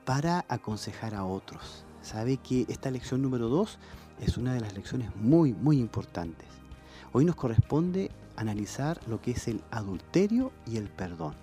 para 0.07 0.45
aconsejar 0.47 1.13
a 1.15 1.25
otros. 1.25 1.83
Sabe 2.01 2.37
que 2.37 2.65
esta 2.69 2.89
lección 2.89 3.21
número 3.21 3.49
2 3.49 3.77
es 4.21 4.37
una 4.37 4.53
de 4.53 4.61
las 4.61 4.73
lecciones 4.73 5.13
muy, 5.17 5.51
muy 5.51 5.81
importantes. 5.81 6.47
Hoy 7.11 7.25
nos 7.25 7.35
corresponde 7.35 8.09
analizar 8.37 9.01
lo 9.09 9.21
que 9.21 9.31
es 9.31 9.49
el 9.49 9.61
adulterio 9.69 10.53
y 10.65 10.77
el 10.77 10.87
perdón. 10.87 11.33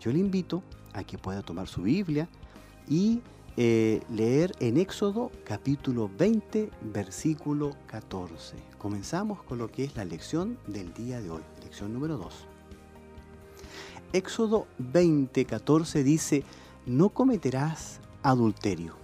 Yo 0.00 0.10
le 0.10 0.18
invito 0.18 0.64
a 0.92 1.04
que 1.04 1.18
pueda 1.18 1.42
tomar 1.42 1.68
su 1.68 1.82
Biblia 1.82 2.28
y 2.88 3.20
eh, 3.56 4.02
leer 4.10 4.56
en 4.58 4.76
Éxodo 4.76 5.30
capítulo 5.44 6.10
20, 6.18 6.68
versículo 6.92 7.76
14. 7.86 8.56
Comenzamos 8.76 9.40
con 9.44 9.58
lo 9.58 9.70
que 9.70 9.84
es 9.84 9.94
la 9.94 10.04
lección 10.04 10.58
del 10.66 10.92
día 10.94 11.20
de 11.20 11.30
hoy, 11.30 11.42
lección 11.62 11.92
número 11.92 12.16
2. 12.16 12.34
Éxodo 14.12 14.66
20, 14.78 15.44
14 15.44 16.02
dice, 16.02 16.44
no 16.86 17.10
cometerás 17.10 18.00
adulterio. 18.22 18.94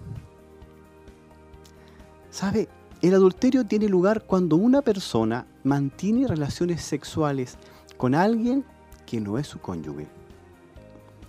¿Sabe? 2.29 2.69
El 3.01 3.13
adulterio 3.13 3.65
tiene 3.65 3.87
lugar 3.87 4.25
cuando 4.25 4.57
una 4.57 4.81
persona 4.81 5.47
mantiene 5.63 6.27
relaciones 6.27 6.81
sexuales 6.81 7.57
con 7.97 8.13
alguien 8.13 8.65
que 9.05 9.21
no 9.21 9.37
es 9.37 9.47
su 9.47 9.59
cónyuge. 9.59 10.07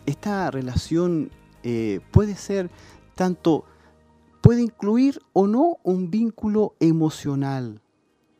Esta 0.05 0.51
relación 0.51 1.31
eh, 1.63 2.01
puede 2.11 2.35
ser 2.35 2.71
tanto, 3.15 3.65
puede 4.41 4.63
incluir 4.63 5.21
o 5.33 5.47
no 5.47 5.79
un 5.85 6.11
vínculo 6.11 6.75
emocional. 6.81 7.81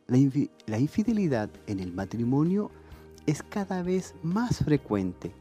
la 0.07 0.79
infidelidad 0.79 1.49
en 1.67 1.79
el 1.79 1.93
matrimonio 1.93 2.69
es 3.25 3.43
cada 3.43 3.81
vez 3.81 4.13
más 4.23 4.57
frecuente. 4.57 5.33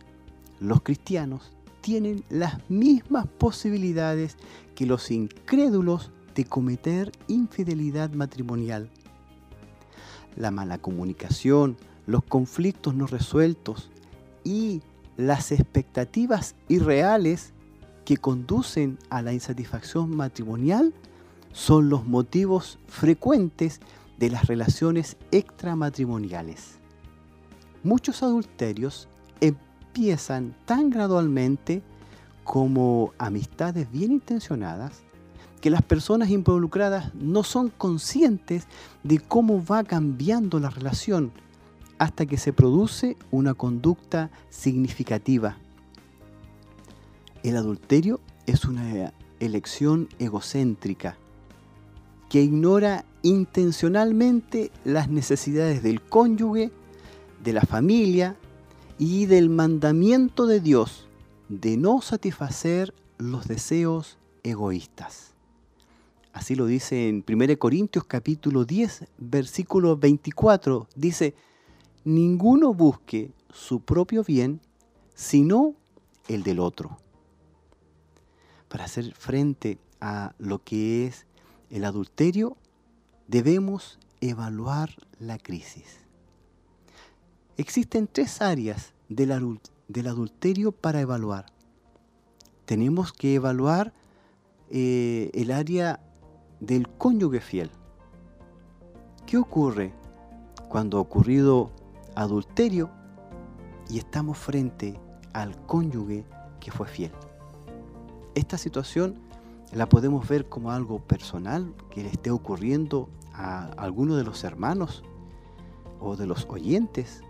Los 0.60 0.82
cristianos 0.82 1.52
tienen 1.80 2.24
las 2.28 2.68
mismas 2.70 3.26
posibilidades 3.26 4.36
que 4.74 4.86
los 4.86 5.10
incrédulos 5.10 6.10
de 6.34 6.44
cometer 6.44 7.12
infidelidad 7.28 8.10
matrimonial. 8.12 8.88
La 10.36 10.50
mala 10.50 10.78
comunicación, 10.78 11.76
los 12.06 12.22
conflictos 12.24 12.94
no 12.94 13.06
resueltos 13.06 13.90
y 14.44 14.82
las 15.16 15.52
expectativas 15.52 16.54
irreales 16.68 17.52
que 18.04 18.16
conducen 18.16 18.98
a 19.10 19.22
la 19.22 19.32
insatisfacción 19.32 20.16
matrimonial 20.16 20.94
son 21.52 21.88
los 21.88 22.06
motivos 22.06 22.78
frecuentes 22.86 23.80
de 24.18 24.30
las 24.30 24.46
relaciones 24.46 25.16
extramatrimoniales. 25.30 26.78
Muchos 27.82 28.22
adulterios 28.22 29.08
empiezan 29.90 30.54
tan 30.66 30.88
gradualmente 30.88 31.82
como 32.44 33.12
amistades 33.18 33.90
bien 33.90 34.12
intencionadas 34.12 35.02
que 35.60 35.68
las 35.68 35.82
personas 35.82 36.30
involucradas 36.30 37.12
no 37.14 37.42
son 37.42 37.70
conscientes 37.70 38.68
de 39.02 39.18
cómo 39.18 39.64
va 39.64 39.82
cambiando 39.82 40.60
la 40.60 40.70
relación 40.70 41.32
hasta 41.98 42.24
que 42.24 42.36
se 42.36 42.52
produce 42.52 43.16
una 43.32 43.54
conducta 43.54 44.30
significativa. 44.48 45.58
El 47.42 47.56
adulterio 47.56 48.20
es 48.46 48.64
una 48.64 49.12
elección 49.40 50.08
egocéntrica 50.20 51.16
que 52.28 52.42
ignora 52.42 53.04
intencionalmente 53.22 54.70
las 54.84 55.08
necesidades 55.08 55.82
del 55.82 56.00
cónyuge, 56.00 56.70
de 57.42 57.52
la 57.52 57.62
familia 57.62 58.36
y 59.00 59.24
del 59.24 59.48
mandamiento 59.48 60.46
de 60.46 60.60
Dios 60.60 61.08
de 61.48 61.78
no 61.78 62.02
satisfacer 62.02 62.92
los 63.16 63.48
deseos 63.48 64.18
egoístas. 64.42 65.32
Así 66.34 66.54
lo 66.54 66.66
dice 66.66 67.08
en 67.08 67.24
1 67.26 67.58
Corintios 67.58 68.04
capítulo 68.04 68.66
10, 68.66 69.06
versículo 69.16 69.96
24. 69.96 70.86
Dice, 70.94 71.34
ninguno 72.04 72.74
busque 72.74 73.32
su 73.50 73.80
propio 73.80 74.22
bien, 74.22 74.60
sino 75.14 75.74
el 76.28 76.42
del 76.42 76.60
otro. 76.60 76.98
Para 78.68 78.84
hacer 78.84 79.14
frente 79.14 79.78
a 80.02 80.34
lo 80.38 80.62
que 80.62 81.06
es 81.06 81.24
el 81.70 81.86
adulterio, 81.86 82.58
debemos 83.28 83.98
evaluar 84.20 84.90
la 85.18 85.38
crisis. 85.38 85.99
Existen 87.56 88.08
tres 88.10 88.40
áreas 88.40 88.94
del, 89.08 89.32
adulterio 89.32 90.72
para 90.72 91.00
evaluar. 91.00 91.46
Tenemos 92.64 93.12
que 93.12 93.34
evaluar 93.34 93.92
eh, 94.70 95.30
el 95.34 95.50
área 95.50 96.00
del 96.60 96.88
cónyuge 96.88 97.40
fiel. 97.40 97.70
¿Qué 99.26 99.36
ocurre 99.36 99.92
cuando 100.68 100.98
ha 100.98 101.00
ocurrido 101.00 101.70
adulterio 102.14 102.90
y 103.88 103.98
estamos 103.98 104.38
frente 104.38 104.98
al 105.32 105.56
cónyuge 105.66 106.24
que 106.60 106.70
fue 106.70 106.86
fiel? 106.86 107.12
Esta 108.34 108.58
situación 108.58 109.16
la 109.72 109.88
podemos 109.88 110.28
ver 110.28 110.48
como 110.48 110.70
algo 110.70 110.98
personal 111.00 111.74
que 111.90 112.02
le 112.02 112.10
esté 112.10 112.30
ocurriendo 112.30 113.08
a 113.32 113.66
alguno 113.76 114.16
de 114.16 114.24
los 114.24 114.44
hermanos 114.44 115.02
o 116.00 116.16
de 116.16 116.26
los 116.26 116.46
oyentes. 116.48 117.22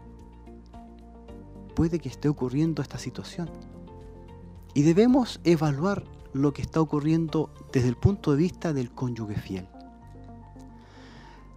Puede 1.75 1.99
que 1.99 2.09
esté 2.09 2.29
ocurriendo 2.29 2.83
esta 2.83 2.99
situación. 2.99 3.51
Y 4.75 4.83
debemos 4.83 5.41
evaluar 5.45 6.05
lo 6.33 6.53
que 6.53 6.63
está 6.63 6.81
ocurriendo 6.81 7.51
desde 7.73 7.89
el 7.89 7.97
punto 7.97 8.33
de 8.33 8.37
vista 8.39 8.73
del 8.73 8.91
cónyuge 8.91 9.37
fiel. 9.37 9.69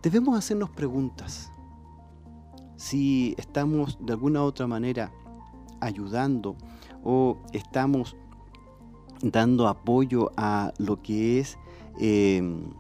Debemos 0.02 0.38
hacernos 0.38 0.70
preguntas. 0.70 1.52
Si 2.76 3.36
estamos 3.38 3.98
de 4.02 4.14
alguna 4.14 4.44
otra 4.44 4.68
manera 4.68 5.12
ayudando 5.80 6.56
o 7.04 7.38
estamos 7.54 8.16
dando 9.22 9.68
apoyo 9.68 10.32
a 10.36 10.74
lo 10.78 11.02
que 11.02 11.40
es 11.40 11.58
em, 12.00 12.72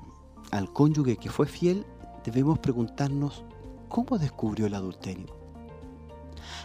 al 0.52 0.72
cónyuge 0.74 1.16
que 1.18 1.30
fue 1.30 1.46
fiel, 1.46 1.86
debemos 2.25 2.60
preguntarnos 2.60 3.46
cómo 3.88 4.18
descubrió 4.18 4.66
el 4.66 4.74
adulterio. 4.74 5.43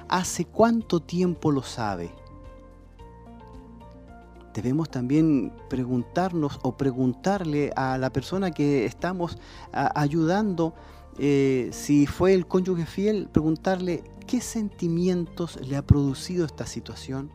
¿Hace 0.08 0.44
cuánto 0.44 1.00
tiempo 1.00 1.50
lo 1.50 1.62
sabe? 1.62 2.10
debemos 4.54 4.90
también 4.90 5.52
preguntarnos 5.68 6.58
o 6.62 6.76
preguntarle 6.76 7.70
a 7.76 7.96
la 7.96 8.10
persona 8.10 8.50
que 8.50 8.86
estamos 8.86 9.38
ayudando, 9.72 10.74
eh, 11.16 11.68
si 11.72 12.06
fue 12.06 12.34
el 12.34 12.48
cónyuge 12.48 12.84
fiel, 12.84 13.28
preguntarle 13.30 14.02
qué 14.26 14.40
sentimientos 14.40 15.60
le 15.64 15.76
ha 15.76 15.86
producido 15.86 16.44
esta 16.44 16.66
situación. 16.66 17.30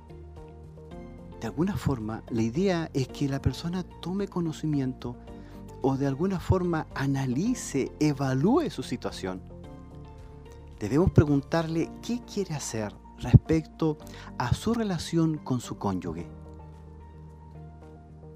De 1.40 1.48
alguna 1.48 1.78
forma, 1.78 2.24
la 2.30 2.42
idea 2.42 2.90
es 2.94 3.08
que 3.08 3.30
la 3.30 3.42
persona 3.42 3.84
tome 4.02 4.28
conocimiento 4.28 5.16
o 5.82 5.96
de 5.96 6.08
alguna 6.08 6.42
forma 6.42 6.88
analice, 6.94 7.94
evalúe 8.02 8.70
su 8.70 8.84
situación. 8.84 9.53
Debemos 10.80 11.12
preguntarle 11.12 11.90
qué 12.02 12.22
quiere 12.22 12.56
hacer 12.56 12.94
respecto 13.18 13.98
a 14.38 14.54
su 14.54 14.74
relación 14.74 15.38
con 15.38 15.62
su 15.62 15.78
cónyuge. 15.78 16.28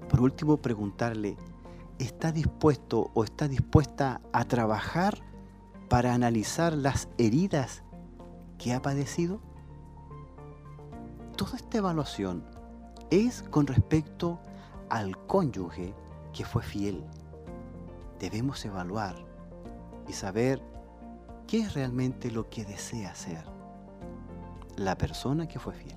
Por 0.08 0.20
último, 0.20 0.56
preguntarle, 0.56 1.36
¿está 1.98 2.32
dispuesto 2.32 3.10
o 3.14 3.24
está 3.24 3.48
dispuesta 3.48 4.20
a 4.32 4.44
trabajar 4.44 5.18
para 5.88 6.14
analizar 6.14 6.72
las 6.72 7.08
heridas 7.18 7.82
que 8.56 8.72
ha 8.72 8.80
padecido? 8.80 9.40
Toda 11.36 11.56
esta 11.56 11.78
evaluación 11.78 12.44
es 13.10 13.42
con 13.42 13.66
respecto 13.66 14.40
al 14.88 15.16
cónyuge 15.26 15.94
que 16.32 16.44
fue 16.44 16.62
fiel. 16.62 17.04
Debemos 18.18 18.64
evaluar 18.64 19.14
y 20.08 20.12
saber 20.12 20.62
qué 21.48 21.60
es 21.60 21.74
realmente 21.74 22.30
lo 22.30 22.48
que 22.48 22.64
desea 22.64 23.10
hacer 23.10 23.42
la 24.76 24.96
persona 24.96 25.48
que 25.48 25.58
fue 25.58 25.74
fiel. 25.74 25.96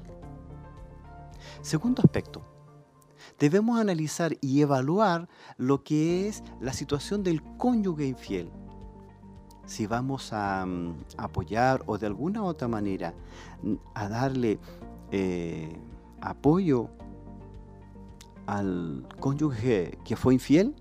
Segundo 1.61 2.01
aspecto, 2.03 2.41
debemos 3.37 3.79
analizar 3.79 4.35
y 4.41 4.61
evaluar 4.61 5.27
lo 5.57 5.83
que 5.83 6.27
es 6.27 6.41
la 6.59 6.73
situación 6.73 7.21
del 7.21 7.43
cónyuge 7.57 8.05
infiel. 8.05 8.49
Si 9.65 9.85
vamos 9.85 10.33
a 10.33 10.65
mm, 10.65 10.95
apoyar 11.17 11.83
o 11.85 11.97
de 11.97 12.07
alguna 12.07 12.43
otra 12.43 12.67
manera 12.67 13.13
mm, 13.61 13.75
a 13.93 14.09
darle 14.09 14.57
eh, 15.11 15.77
apoyo 16.21 16.89
al 18.47 19.07
cónyuge 19.19 19.99
que 20.05 20.15
fue 20.15 20.33
infiel, 20.33 20.75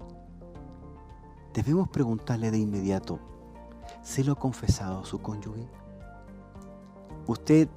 debemos 1.52 1.88
preguntarle 1.88 2.50
de 2.50 2.58
inmediato, 2.58 3.18
¿se 4.02 4.24
lo 4.24 4.32
ha 4.32 4.36
confesado 4.36 5.04
su 5.04 5.20
cónyuge? 5.20 5.68
¿Usted 7.26 7.68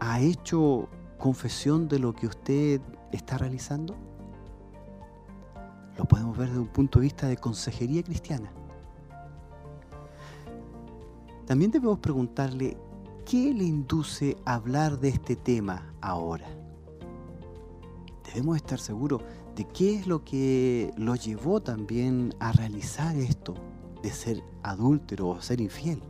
ha 0.00 0.20
hecho 0.20 0.88
confesión 1.18 1.88
de 1.88 1.98
lo 1.98 2.14
que 2.14 2.26
usted 2.26 2.80
está 3.12 3.38
realizando? 3.38 3.96
Lo 5.96 6.04
podemos 6.04 6.36
ver 6.36 6.48
desde 6.48 6.60
un 6.60 6.68
punto 6.68 7.00
de 7.00 7.04
vista 7.04 7.26
de 7.26 7.36
consejería 7.36 8.02
cristiana. 8.02 8.52
También 11.46 11.70
debemos 11.70 11.98
preguntarle, 11.98 12.76
¿qué 13.24 13.52
le 13.52 13.64
induce 13.64 14.36
a 14.44 14.54
hablar 14.54 15.00
de 15.00 15.08
este 15.08 15.34
tema 15.34 15.94
ahora? 16.00 16.46
Debemos 18.24 18.56
estar 18.56 18.78
seguros 18.78 19.22
de 19.56 19.64
qué 19.64 19.96
es 19.96 20.06
lo 20.06 20.22
que 20.22 20.92
lo 20.96 21.16
llevó 21.16 21.60
también 21.60 22.34
a 22.38 22.52
realizar 22.52 23.16
esto, 23.16 23.54
de 24.02 24.10
ser 24.10 24.42
adúltero 24.62 25.28
o 25.28 25.40
ser 25.40 25.60
infiel. 25.60 26.02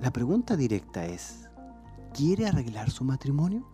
La 0.00 0.12
pregunta 0.12 0.56
directa 0.56 1.04
es, 1.06 1.48
¿quiere 2.12 2.46
arreglar 2.46 2.90
su 2.90 3.04
matrimonio? 3.04 3.64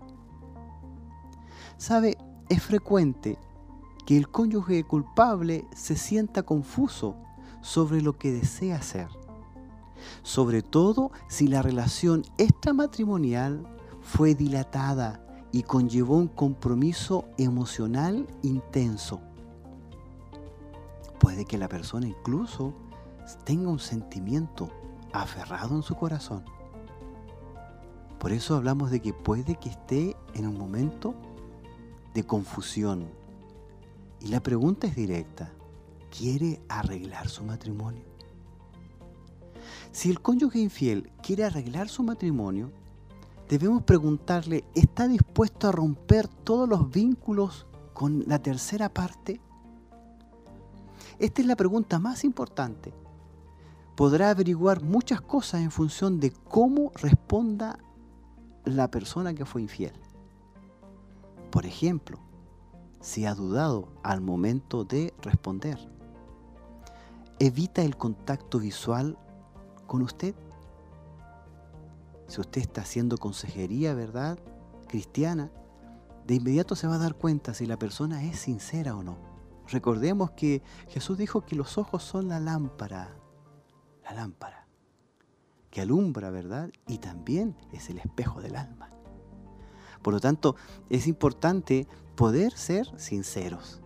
Sabe, 1.78 2.18
es 2.48 2.62
frecuente 2.62 3.38
que 4.04 4.16
el 4.16 4.28
cónyuge 4.28 4.84
culpable 4.84 5.66
se 5.74 5.96
sienta 5.96 6.42
confuso 6.42 7.16
sobre 7.60 8.02
lo 8.02 8.18
que 8.18 8.32
desea 8.32 8.76
hacer, 8.76 9.08
sobre 10.22 10.62
todo 10.62 11.12
si 11.28 11.46
la 11.46 11.62
relación 11.62 12.24
extramatrimonial 12.36 13.66
fue 14.00 14.34
dilatada 14.34 15.24
y 15.52 15.62
conllevó 15.62 16.16
un 16.16 16.28
compromiso 16.28 17.26
emocional 17.38 18.26
intenso. 18.42 19.20
Puede 21.18 21.44
que 21.44 21.58
la 21.58 21.68
persona 21.68 22.06
incluso 22.06 22.74
tenga 23.44 23.70
un 23.70 23.78
sentimiento 23.78 24.68
aferrado 25.12 25.74
en 25.76 25.82
su 25.82 25.94
corazón. 25.94 26.44
Por 28.18 28.32
eso 28.32 28.56
hablamos 28.56 28.90
de 28.90 29.00
que 29.00 29.12
puede 29.12 29.56
que 29.56 29.68
esté 29.68 30.16
en 30.34 30.46
un 30.46 30.58
momento 30.58 31.14
de 32.14 32.24
confusión. 32.24 33.08
Y 34.20 34.28
la 34.28 34.40
pregunta 34.40 34.86
es 34.86 34.96
directa. 34.96 35.52
¿Quiere 36.10 36.60
arreglar 36.68 37.28
su 37.28 37.44
matrimonio? 37.44 38.04
Si 39.92 40.10
el 40.10 40.20
cónyuge 40.20 40.58
infiel 40.58 41.10
quiere 41.22 41.44
arreglar 41.44 41.88
su 41.88 42.02
matrimonio, 42.02 42.72
debemos 43.48 43.82
preguntarle, 43.82 44.64
¿está 44.74 45.06
dispuesto 45.06 45.68
a 45.68 45.72
romper 45.72 46.28
todos 46.28 46.68
los 46.68 46.90
vínculos 46.90 47.66
con 47.92 48.24
la 48.26 48.40
tercera 48.40 48.88
parte? 48.88 49.40
Esta 51.18 51.42
es 51.42 51.46
la 51.46 51.56
pregunta 51.56 51.98
más 51.98 52.24
importante. 52.24 52.92
Podrá 53.96 54.30
averiguar 54.30 54.82
muchas 54.82 55.20
cosas 55.20 55.62
en 55.62 55.70
función 55.70 56.20
de 56.20 56.30
cómo 56.30 56.92
responda 56.94 57.78
la 58.64 58.90
persona 58.90 59.34
que 59.34 59.44
fue 59.44 59.62
infiel. 59.62 59.94
Por 61.50 61.66
ejemplo, 61.66 62.18
si 63.00 63.26
ha 63.26 63.34
dudado 63.34 63.88
al 64.02 64.20
momento 64.20 64.84
de 64.84 65.12
responder. 65.22 65.78
Evita 67.40 67.82
el 67.82 67.96
contacto 67.96 68.58
visual 68.58 69.16
con 69.86 70.02
usted 70.02 70.34
si 72.28 72.40
usted 72.40 72.60
está 72.60 72.82
haciendo 72.82 73.16
consejería, 73.16 73.94
¿verdad? 73.94 74.38
Cristiana, 74.86 75.50
de 76.26 76.34
inmediato 76.34 76.76
se 76.76 76.86
va 76.86 76.96
a 76.96 76.98
dar 76.98 77.14
cuenta 77.14 77.54
si 77.54 77.66
la 77.66 77.78
persona 77.78 78.22
es 78.24 78.38
sincera 78.38 78.94
o 78.94 79.02
no. 79.02 79.27
Recordemos 79.70 80.30
que 80.32 80.62
Jesús 80.88 81.18
dijo 81.18 81.42
que 81.42 81.56
los 81.56 81.78
ojos 81.78 82.02
son 82.02 82.28
la 82.28 82.40
lámpara, 82.40 83.14
la 84.04 84.14
lámpara, 84.14 84.66
que 85.70 85.80
alumbra, 85.80 86.30
¿verdad? 86.30 86.70
Y 86.86 86.98
también 86.98 87.56
es 87.72 87.90
el 87.90 87.98
espejo 87.98 88.40
del 88.40 88.56
alma. 88.56 88.90
Por 90.02 90.14
lo 90.14 90.20
tanto, 90.20 90.56
es 90.88 91.06
importante 91.06 91.86
poder 92.16 92.52
ser 92.56 92.88
sinceros. 92.98 93.80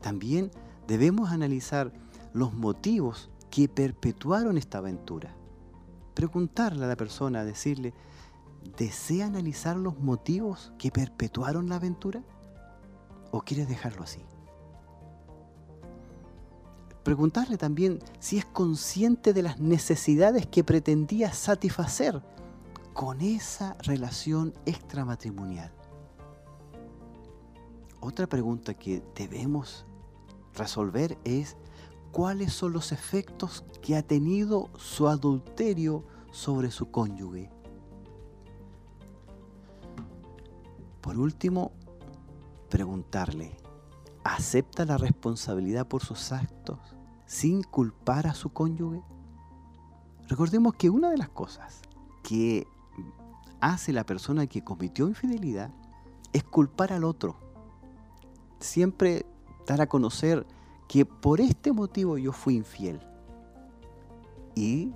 También 0.00 0.50
debemos 0.86 1.30
analizar 1.30 1.92
los 2.32 2.54
motivos 2.54 3.30
que 3.50 3.68
perpetuaron 3.68 4.56
esta 4.58 4.78
aventura 4.78 5.36
preguntarle 6.14 6.84
a 6.84 6.88
la 6.88 6.96
persona, 6.96 7.44
decirle, 7.44 7.92
¿desea 8.78 9.26
analizar 9.26 9.76
los 9.76 9.98
motivos 9.98 10.72
que 10.78 10.90
perpetuaron 10.90 11.68
la 11.68 11.76
aventura? 11.76 12.22
¿O 13.30 13.42
quieres 13.42 13.68
dejarlo 13.68 14.04
así? 14.04 14.24
Preguntarle 17.04 17.58
también 17.58 17.98
si 18.18 18.38
es 18.38 18.46
consciente 18.46 19.34
de 19.34 19.42
las 19.42 19.60
necesidades 19.60 20.46
que 20.46 20.64
pretendía 20.64 21.32
satisfacer 21.34 22.22
con 22.94 23.20
esa 23.20 23.76
relación 23.82 24.54
extramatrimonial. 24.64 25.70
Otra 28.00 28.26
pregunta 28.26 28.72
que 28.72 29.02
debemos 29.14 29.84
resolver 30.54 31.18
es 31.24 31.56
cuáles 32.10 32.54
son 32.54 32.72
los 32.72 32.90
efectos 32.90 33.64
que 33.82 33.96
ha 33.96 34.02
tenido 34.02 34.70
su 34.78 35.06
adulterio 35.06 36.04
sobre 36.30 36.70
su 36.70 36.90
cónyuge. 36.90 37.50
Por 41.02 41.18
último, 41.18 41.72
preguntarle, 42.70 43.63
¿acepta 44.24 44.84
la 44.84 44.98
responsabilidad 44.98 45.86
por 45.86 46.02
sus 46.02 46.32
actos 46.32 46.78
sin 47.26 47.62
culpar 47.62 48.26
a 48.26 48.34
su 48.34 48.52
cónyuge? 48.52 49.02
Recordemos 50.28 50.74
que 50.74 50.90
una 50.90 51.10
de 51.10 51.18
las 51.18 51.28
cosas 51.28 51.82
que 52.22 52.66
hace 53.60 53.92
la 53.92 54.04
persona 54.04 54.46
que 54.46 54.64
cometió 54.64 55.06
infidelidad 55.06 55.70
es 56.32 56.42
culpar 56.42 56.92
al 56.92 57.04
otro. 57.04 57.36
Siempre 58.58 59.26
dar 59.66 59.80
a 59.80 59.86
conocer 59.86 60.46
que 60.88 61.04
por 61.06 61.40
este 61.40 61.72
motivo 61.72 62.18
yo 62.18 62.32
fui 62.32 62.56
infiel. 62.56 63.00
Y 64.54 64.92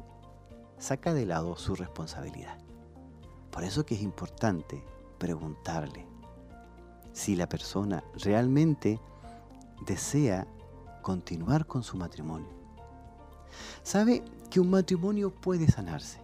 saca 0.78 1.12
de 1.12 1.26
lado 1.26 1.56
su 1.56 1.74
responsabilidad. 1.74 2.58
Por 3.50 3.64
eso 3.64 3.84
que 3.84 3.94
es 3.94 4.02
importante 4.02 4.84
preguntarle 5.18 6.06
si 7.12 7.34
la 7.34 7.48
persona 7.48 8.04
realmente 8.22 9.00
desea 9.84 10.46
continuar 11.02 11.66
con 11.66 11.82
su 11.82 11.96
matrimonio. 11.96 12.48
Sabe 13.82 14.22
que 14.50 14.60
un 14.60 14.70
matrimonio 14.70 15.30
puede 15.30 15.68
sanarse. 15.68 16.20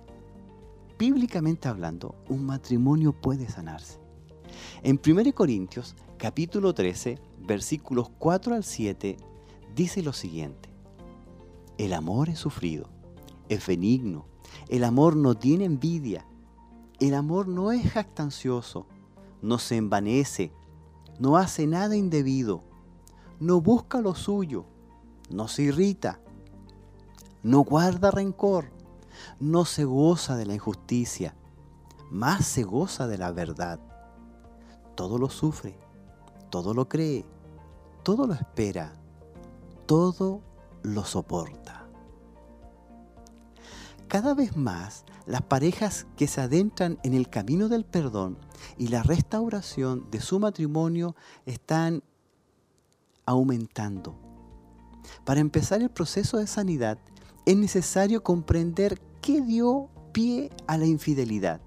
Bíblicamente 0.99 1.69
hablando, 1.69 2.15
un 2.29 2.45
matrimonio 2.45 3.13
puede 3.13 3.49
sanarse. 3.49 3.99
En 4.83 5.01
1 5.05 5.35
Corintios 5.35 5.97
capítulo 6.19 6.75
13, 6.75 7.19
versículos 7.41 8.11
4 8.19 8.55
al 8.55 8.65
7 8.65 9.17
dice 9.75 10.03
lo 10.03 10.13
siguiente, 10.13 10.71
el 11.79 11.93
amor 11.93 12.29
es 12.29 12.39
sufrido, 12.39 12.89
es 13.49 13.67
benigno, 13.67 14.27
el 14.69 14.85
amor 14.85 15.17
no 15.17 15.35
tiene 15.35 15.65
envidia, 15.65 16.27
el 17.01 17.15
amor 17.15 17.49
no 17.49 17.73
es 17.73 17.91
jactancioso, 17.91 18.87
no 19.43 19.59
se 19.59 19.77
envanece, 19.77 20.53
no 21.19 21.37
hace 21.37 21.67
nada 21.67 21.97
indebido, 21.97 22.63
no 23.45 23.61
busca 23.61 24.01
lo 24.01 24.15
suyo, 24.15 24.65
no 25.31 25.49
se 25.49 25.63
irrita, 25.63 26.21
no 27.43 27.61
guarda 27.61 28.11
rencor, 28.11 28.71
no 29.41 29.65
se 29.65 29.85
goza 29.85 30.37
de 30.37 30.47
la 30.47 30.55
injusticia, 30.55 31.35
más 32.11 32.45
se 32.47 32.63
goza 32.63 33.07
de 33.07 33.19
la 33.19 33.33
verdad. 33.33 33.81
Todo 34.95 35.19
lo 35.19 35.29
sufre, 35.29 35.77
todo 36.51 36.75
lo 36.75 36.89
cree, 36.89 37.25
todo 38.03 38.27
lo 38.27 38.35
espera 38.35 38.93
todo 39.87 40.43
lo 40.83 41.05
soporta. 41.05 41.87
Cada 44.09 44.35
vez 44.35 44.57
más, 44.57 45.05
las 45.27 45.43
parejas 45.43 46.07
que 46.17 46.29
se 46.29 46.41
adentran 46.41 46.99
en 47.03 47.15
el 47.15 47.29
camino 47.29 47.69
del 47.69 47.85
perdón 47.85 48.39
y 48.79 48.89
la 48.89 49.03
restauración 49.03 50.11
de 50.11 50.21
su 50.21 50.39
matrimonio 50.39 51.17
están 51.47 52.03
aumentando. 53.27 54.17
Para 55.25 55.41
empezar 55.41 55.83
el 55.83 55.91
proceso 55.91 56.39
de 56.39 56.47
sanidad 56.47 56.99
es 57.47 57.57
necesario 57.57 58.23
comprender 58.23 59.01
qué 59.21 59.41
dio 59.41 59.91
pie 60.13 60.51
a 60.67 60.79
la 60.79 60.87
infidelidad. 60.87 61.61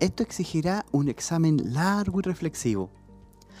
esto 0.00 0.22
exigirá 0.22 0.86
un 0.92 1.08
examen 1.08 1.74
largo 1.74 2.20
y 2.20 2.22
reflexivo 2.22 2.90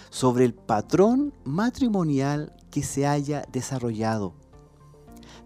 sobre 0.08 0.44
el 0.44 0.54
patrón 0.54 1.34
matrimonial 1.44 2.54
que 2.70 2.82
se 2.82 3.06
haya 3.06 3.44
desarrollado. 3.52 4.34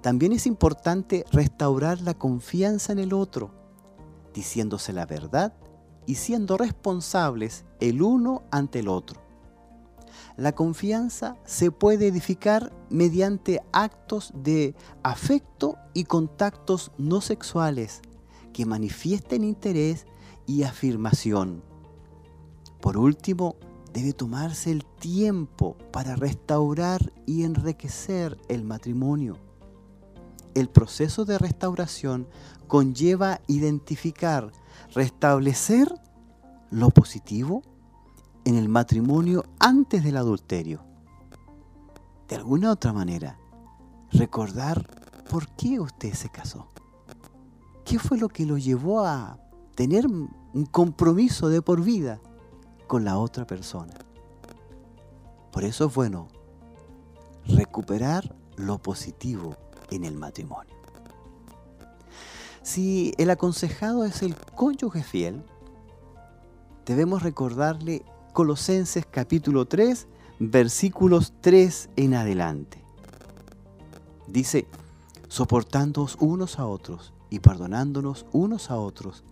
También 0.03 0.33
es 0.33 0.47
importante 0.47 1.25
restaurar 1.33 2.01
la 2.03 2.15
confianza 2.15 2.93
en 2.93 2.99
el 2.99 3.13
otro, 3.13 3.51
diciéndose 4.33 4.93
la 4.93 5.07
verdad 5.07 5.55
y 6.07 6.17
siendo 6.17 6.57
responsables 6.57 7.65
el 7.81 8.03
uno 8.03 8.43
ante 8.51 8.81
el 8.81 8.89
otro. 8.89 9.24
La 10.37 10.53
confianza 10.53 11.37
se 11.45 11.71
puede 11.71 12.09
edificar 12.09 12.73
mediante 12.91 13.61
actos 13.73 14.33
de 14.35 14.75
afecto 15.03 15.77
y 15.93 16.05
contactos 16.05 16.93
no 16.99 17.21
sexuales 17.21 18.03
que 18.53 18.67
manifiesten 18.67 19.45
interés 19.45 20.07
y 20.47 20.63
afirmación. 20.63 21.63
Por 22.81 22.97
último, 22.97 23.57
debe 23.93 24.13
tomarse 24.13 24.71
el 24.71 24.85
tiempo 24.85 25.77
para 25.93 26.17
restaurar 26.17 27.13
y 27.27 27.45
enriquecer 27.45 28.37
el 28.49 28.65
matrimonio. 28.65 29.39
El 30.55 30.69
proceso 30.69 31.25
de 31.25 31.39
restauración 31.39 32.29
conlleva 32.67 33.41
identificar, 33.47 34.53
restablecer 34.95 35.93
lo 36.71 36.91
positivo 36.91 37.63
en 38.45 38.57
el 38.57 38.69
matrimonio 38.69 39.45
antes 39.59 40.05
del 40.05 40.17
adulterio. 40.17 40.83
De 42.29 42.37
alguna 42.37 42.71
otra 42.73 42.93
manera, 42.93 43.39
recordar 44.11 44.89
por 45.31 45.49
qué 45.57 45.81
usted 45.81 46.13
se 46.13 46.29
casó. 46.29 46.69
¿Qué 47.85 47.99
fue 47.99 48.19
lo 48.19 48.29
que 48.29 48.47
lo 48.47 48.57
llevó 48.59 49.05
a 49.05 49.39
tener 49.75 50.07
un 50.07 50.67
compromiso 50.71 51.49
de 51.49 51.63
por 51.63 51.83
vida 51.83 52.21
con 52.87 53.05
la 53.05 53.19
otra 53.19 53.47
persona? 53.47 53.95
Por 55.53 55.65
eso 55.65 55.87
es 55.87 55.95
bueno 55.95 56.29
recuperar 57.47 58.35
lo 58.57 58.79
positivo 58.79 59.57
en 59.91 60.05
el 60.05 60.17
matrimonio. 60.17 60.75
Si 62.63 63.13
el 63.19 63.31
aconsejado 63.31 64.05
es 64.05 64.23
el 64.23 64.35
cónyuge 64.35 65.03
fiel, 65.03 65.45
debemos 66.87 67.23
recordarle 67.23 68.05
Colosenses 68.35 69.07
capítulo 69.09 69.65
3, 69.65 70.09
versículos 70.41 71.35
3 71.41 71.91
en 71.95 72.15
adelante. 72.15 72.83
Dice, 74.27 74.67
soportándoos 75.29 76.17
unos 76.19 76.59
a 76.59 76.67
otros 76.67 77.13
y 77.31 77.39
perdonándonos 77.39 78.27
unos 78.33 78.73
a 78.73 78.77
otros, 78.77 79.23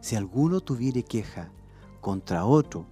si 0.00 0.14
alguno 0.14 0.60
tuviere 0.60 1.02
queja 1.02 1.50
contra 2.00 2.44
otro, 2.44 2.86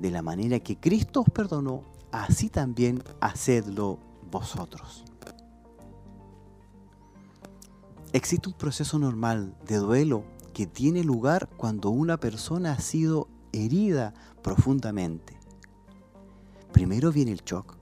de 0.00 0.10
la 0.10 0.22
manera 0.22 0.58
que 0.58 0.76
Cristo 0.76 1.20
os 1.20 1.30
perdonó, 1.32 1.84
así 2.10 2.48
también 2.48 3.00
hacedlo 3.20 4.00
vosotros. 4.28 5.04
Existe 8.12 8.48
un 8.48 8.56
proceso 8.56 8.98
normal 8.98 9.56
de 9.68 9.76
duelo 9.76 10.24
que 10.52 10.66
tiene 10.66 11.04
lugar 11.04 11.48
cuando 11.56 11.90
una 11.90 12.16
persona 12.16 12.72
ha 12.72 12.80
sido 12.80 13.28
herida 13.64 14.14
profundamente. 14.42 15.38
Primero 16.72 17.10
viene 17.10 17.32
el 17.32 17.42
shock, 17.42 17.76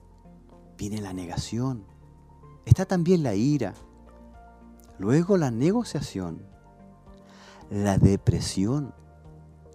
viene 0.77 1.01
la 1.01 1.13
negación, 1.13 1.85
está 2.65 2.85
también 2.85 3.23
la 3.23 3.35
ira, 3.35 3.73
luego 4.97 5.37
la 5.37 5.51
negociación, 5.51 6.45
la 7.69 7.97
depresión 7.97 8.93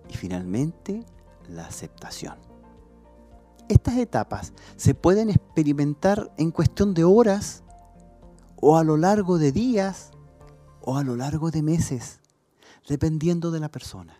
y 0.09 0.17
finalmente 0.17 1.05
la 1.49 1.67
aceptación. 1.67 2.37
Estas 3.69 3.99
etapas 3.99 4.53
se 4.77 4.95
pueden 4.95 5.31
experimentar 5.31 6.33
en 6.37 6.51
cuestión 6.51 6.93
de 6.93 7.05
horas 7.05 7.63
o 8.61 8.77
a 8.77 8.85
lo 8.85 8.97
largo 8.97 9.39
de 9.39 9.53
días 9.53 10.11
o 10.81 10.97
a 10.97 11.05
lo 11.05 11.15
largo 11.15 11.51
de 11.51 11.63
meses, 11.63 12.21
dependiendo 12.89 13.51
de 13.51 13.61
la 13.61 13.69
persona. 13.69 14.20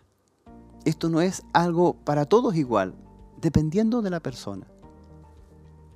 Esto 0.85 1.09
no 1.09 1.21
es 1.21 1.43
algo 1.53 1.93
para 1.93 2.25
todos 2.25 2.55
igual, 2.55 2.95
dependiendo 3.39 4.01
de 4.01 4.09
la 4.09 4.19
persona. 4.19 4.67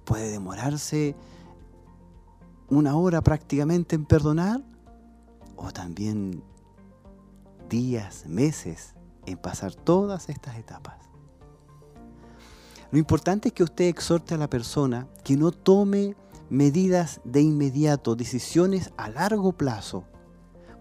Puede 0.03 0.29
demorarse 0.29 1.15
una 2.69 2.95
hora 2.95 3.21
prácticamente 3.21 3.95
en 3.95 4.05
perdonar 4.05 4.61
o 5.55 5.71
también 5.71 6.43
días, 7.69 8.25
meses 8.27 8.93
en 9.25 9.37
pasar 9.37 9.73
todas 9.73 10.29
estas 10.29 10.57
etapas. 10.57 10.97
Lo 12.91 12.99
importante 12.99 13.49
es 13.49 13.53
que 13.53 13.63
usted 13.63 13.85
exhorte 13.85 14.35
a 14.35 14.37
la 14.37 14.49
persona 14.49 15.07
que 15.23 15.35
no 15.35 15.51
tome 15.51 16.15
medidas 16.49 17.21
de 17.23 17.41
inmediato, 17.41 18.15
decisiones 18.15 18.93
a 18.97 19.09
largo 19.09 19.53
plazo, 19.53 20.05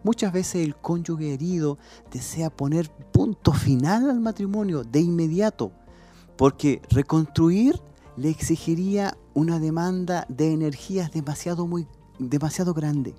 Muchas 0.04 0.34
veces 0.34 0.56
el 0.56 0.76
cónyuge 0.76 1.32
herido 1.32 1.78
desea 2.12 2.50
poner 2.50 2.90
punto 3.10 3.54
final 3.54 4.10
al 4.10 4.20
matrimonio 4.20 4.84
de 4.84 5.00
inmediato, 5.00 5.72
porque 6.36 6.82
reconstruir 6.90 7.80
le 8.16 8.28
exigiría 8.28 9.16
una 9.32 9.58
demanda 9.58 10.26
de 10.28 10.52
energías 10.52 11.10
demasiado, 11.10 11.66
muy, 11.66 11.88
demasiado 12.18 12.74
grande. 12.74 13.14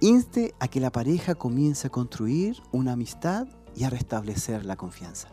Inste 0.00 0.54
a 0.60 0.68
que 0.68 0.80
la 0.80 0.92
pareja 0.92 1.34
comience 1.34 1.86
a 1.86 1.90
construir 1.90 2.62
una 2.72 2.92
amistad 2.92 3.48
y 3.74 3.84
a 3.84 3.90
restablecer 3.90 4.66
la 4.66 4.76
confianza. 4.76 5.28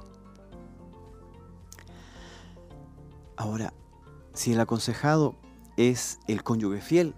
Ahora, 3.35 3.73
si 4.33 4.53
el 4.53 4.59
aconsejado 4.61 5.35
es 5.75 6.19
el 6.27 6.43
cónyuge 6.43 6.81
fiel, 6.81 7.15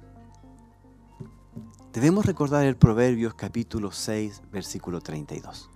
debemos 2.00 2.26
recordar 2.26 2.64
el 2.64 2.78
Proverbios 2.78 3.34
capítulo 3.34 3.92
6, 3.92 4.44
versículo 4.54 5.02
32. 5.02 5.70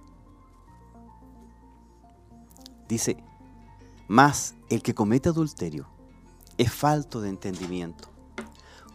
Dice, 2.88 3.18
mas 4.08 4.56
el 4.70 4.82
que 4.82 4.96
comete 4.96 5.28
adulterio 5.28 5.86
es 6.58 6.72
falto 6.72 7.20
de 7.20 7.28
entendimiento, 7.28 8.08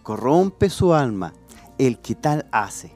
corrompe 0.02 0.70
su 0.70 0.94
alma 0.94 1.34
el 1.76 1.98
que 1.98 2.14
tal 2.14 2.48
hace. 2.50 2.94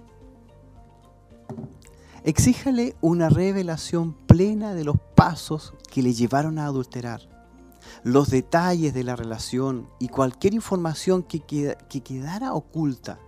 Exíjale 2.25 2.97
una 3.03 3.29
revelación 3.29 4.15
plena 4.15 4.73
de 4.73 4.85
los 4.85 4.97
pasos 5.15 5.75
que 5.91 6.01
le 6.01 6.15
llevaron 6.15 6.59
a 6.59 6.65
adulterar, 6.65 7.21
los 8.03 8.31
detalles 8.31 8.95
de 8.95 9.05
la 9.05 9.15
relación 9.15 9.91
y 9.99 10.09
cualquier 10.09 10.55
información 10.55 11.23
que, 11.23 11.41
que 11.41 12.01
quedara 12.01 12.55
oculta 12.55 13.19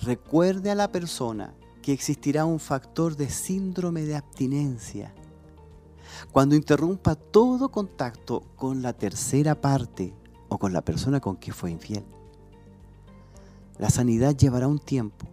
Recuerde 0.00 0.70
a 0.70 0.74
la 0.74 0.90
persona 0.90 1.54
que 1.82 1.92
existirá 1.92 2.44
un 2.44 2.60
factor 2.60 3.16
de 3.16 3.30
síndrome 3.30 4.02
de 4.02 4.16
abstinencia. 4.16 5.14
Cuando 6.32 6.54
interrumpa 6.54 7.14
todo 7.14 7.70
contacto 7.70 8.42
con 8.56 8.82
la 8.82 8.92
tercera 8.92 9.60
parte 9.60 10.14
o 10.48 10.58
con 10.58 10.72
la 10.72 10.82
persona 10.82 11.20
con 11.20 11.36
que 11.36 11.52
fue 11.52 11.70
infiel. 11.70 12.04
La 13.78 13.90
sanidad 13.90 14.36
llevará 14.36 14.66
un 14.66 14.78
tiempo. 14.78 15.26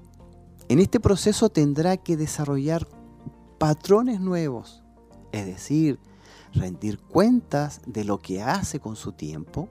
En 0.67 0.79
este 0.79 0.99
proceso 0.99 1.49
tendrá 1.49 1.97
que 1.97 2.17
desarrollar 2.17 2.87
patrones 3.57 4.19
nuevos, 4.19 4.83
es 5.31 5.45
decir, 5.45 5.99
rendir 6.53 6.99
cuentas 6.99 7.81
de 7.85 8.03
lo 8.03 8.19
que 8.19 8.41
hace 8.41 8.79
con 8.79 8.95
su 8.95 9.11
tiempo 9.11 9.67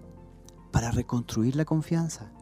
para 0.70 0.90
reconstruir 0.90 1.56
la 1.56 1.64
confianza. 1.64 2.32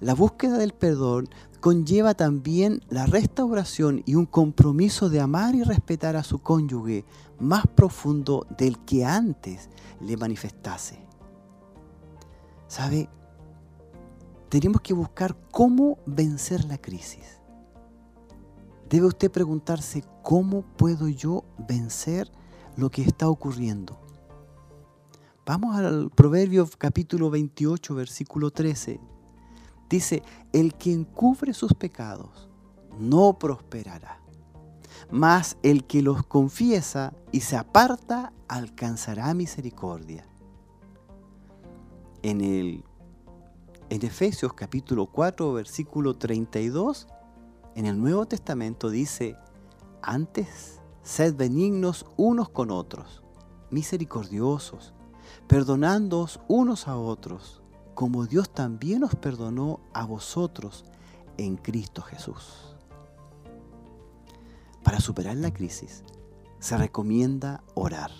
La 0.00 0.14
búsqueda 0.14 0.58
del 0.58 0.72
perdón 0.72 1.28
conlleva 1.60 2.14
también 2.14 2.80
la 2.88 3.06
restauración 3.06 4.02
y 4.06 4.14
un 4.14 4.26
compromiso 4.26 5.08
de 5.08 5.20
amar 5.20 5.54
y 5.54 5.62
respetar 5.62 6.16
a 6.16 6.22
su 6.22 6.38
cónyuge 6.38 7.04
más 7.40 7.66
profundo 7.66 8.46
del 8.56 8.78
que 8.84 9.04
antes 9.04 9.68
le 10.00 10.16
manifestase. 10.16 10.98
¿Sabe? 12.68 13.08
Tenemos 14.48 14.80
que 14.80 14.94
buscar 14.94 15.36
cómo 15.50 15.98
vencer 16.06 16.64
la 16.64 16.78
crisis. 16.78 17.40
Debe 18.88 19.06
usted 19.06 19.30
preguntarse 19.30 20.04
cómo 20.22 20.62
puedo 20.62 21.08
yo 21.08 21.44
vencer 21.66 22.30
lo 22.76 22.90
que 22.90 23.02
está 23.02 23.28
ocurriendo. 23.28 23.98
Vamos 25.44 25.76
al 25.76 26.10
Proverbio 26.10 26.68
capítulo 26.78 27.30
28, 27.30 27.94
versículo 27.94 28.50
13. 28.50 29.00
Dice, 29.88 30.22
el 30.52 30.74
que 30.74 30.92
encubre 30.92 31.54
sus 31.54 31.74
pecados 31.74 32.48
no 32.98 33.38
prosperará, 33.38 34.20
mas 35.10 35.56
el 35.62 35.84
que 35.84 36.02
los 36.02 36.24
confiesa 36.26 37.12
y 37.30 37.40
se 37.40 37.56
aparta 37.56 38.32
alcanzará 38.48 39.32
misericordia. 39.34 40.26
En, 42.22 42.40
el, 42.40 42.84
en 43.90 44.04
Efesios 44.04 44.54
capítulo 44.54 45.06
4, 45.06 45.52
versículo 45.52 46.16
32, 46.16 47.06
en 47.76 47.86
el 47.86 48.00
Nuevo 48.00 48.26
Testamento 48.26 48.90
dice, 48.90 49.36
Antes, 50.02 50.80
sed 51.02 51.36
benignos 51.36 52.06
unos 52.16 52.48
con 52.48 52.70
otros, 52.70 53.22
misericordiosos, 53.70 54.94
perdonándoos 55.46 56.40
unos 56.48 56.88
a 56.88 56.96
otros, 56.96 57.62
como 57.96 58.26
Dios 58.26 58.50
también 58.50 59.02
os 59.04 59.16
perdonó 59.16 59.80
a 59.94 60.04
vosotros 60.04 60.84
en 61.38 61.56
Cristo 61.56 62.02
Jesús. 62.02 62.76
Para 64.84 65.00
superar 65.00 65.34
la 65.36 65.50
crisis, 65.50 66.04
se 66.60 66.76
recomienda 66.76 67.64
orar. 67.74 68.10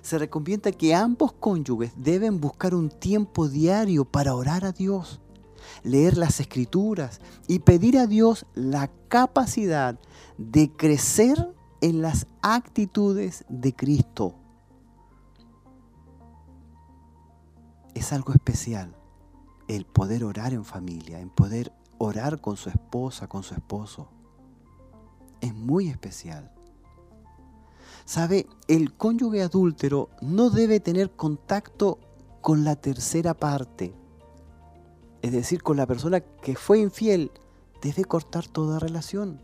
Se 0.00 0.16
recomienda 0.16 0.70
que 0.70 0.94
ambos 0.94 1.32
cónyuges 1.32 1.92
deben 1.96 2.40
buscar 2.40 2.72
un 2.76 2.88
tiempo 2.88 3.48
diario 3.48 4.04
para 4.04 4.36
orar 4.36 4.64
a 4.64 4.70
Dios, 4.70 5.20
leer 5.82 6.16
las 6.16 6.38
escrituras 6.38 7.20
y 7.48 7.58
pedir 7.58 7.98
a 7.98 8.06
Dios 8.06 8.46
la 8.54 8.92
capacidad 9.08 9.98
de 10.38 10.70
crecer 10.70 11.52
en 11.80 12.00
las 12.00 12.28
actitudes 12.42 13.44
de 13.48 13.74
Cristo. 13.74 14.36
Es 17.94 18.12
algo 18.12 18.32
especial 18.32 18.96
el 19.68 19.86
poder 19.86 20.24
orar 20.24 20.52
en 20.52 20.64
familia, 20.64 21.20
en 21.20 21.30
poder 21.30 21.72
orar 21.98 22.40
con 22.40 22.56
su 22.56 22.68
esposa, 22.68 23.28
con 23.28 23.42
su 23.42 23.54
esposo. 23.54 24.08
Es 25.40 25.54
muy 25.54 25.88
especial. 25.88 26.52
Sabe, 28.04 28.46
el 28.68 28.94
cónyuge 28.94 29.42
adúltero 29.42 30.10
no 30.20 30.50
debe 30.50 30.80
tener 30.80 31.12
contacto 31.12 31.98
con 32.40 32.64
la 32.64 32.76
tercera 32.76 33.34
parte. 33.34 33.94
Es 35.22 35.32
decir, 35.32 35.62
con 35.62 35.76
la 35.76 35.86
persona 35.86 36.20
que 36.20 36.56
fue 36.56 36.80
infiel, 36.80 37.30
debe 37.80 38.04
cortar 38.04 38.46
toda 38.48 38.78
relación. 38.78 39.40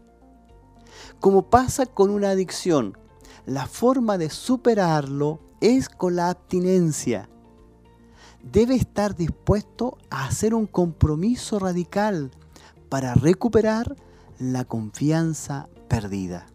Como 1.20 1.50
pasa 1.50 1.86
con 1.86 2.10
una 2.10 2.30
adicción, 2.30 2.98
la 3.46 3.66
forma 3.66 4.18
de 4.18 4.30
superarlo 4.30 5.40
es 5.60 5.88
con 5.88 6.16
la 6.16 6.30
abstinencia. 6.30 7.28
Debe 8.42 8.76
estar 8.76 9.16
dispuesto 9.16 9.98
a 10.10 10.26
hacer 10.26 10.54
un 10.54 10.66
compromiso 10.66 11.58
radical 11.58 12.30
para 12.88 13.14
recuperar 13.14 13.96
la 14.38 14.64
confianza 14.64 15.68
perdida. 15.88 16.46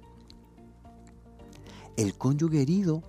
El 1.97 2.17
cónyuge 2.17 2.61
herido 2.61 3.03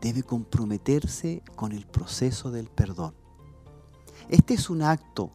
debe 0.00 0.22
comprometerse 0.22 1.42
con 1.56 1.72
el 1.72 1.86
proceso 1.86 2.50
del 2.50 2.68
perdón. 2.68 3.14
Este 4.28 4.54
es 4.54 4.68
un 4.68 4.82
acto 4.82 5.30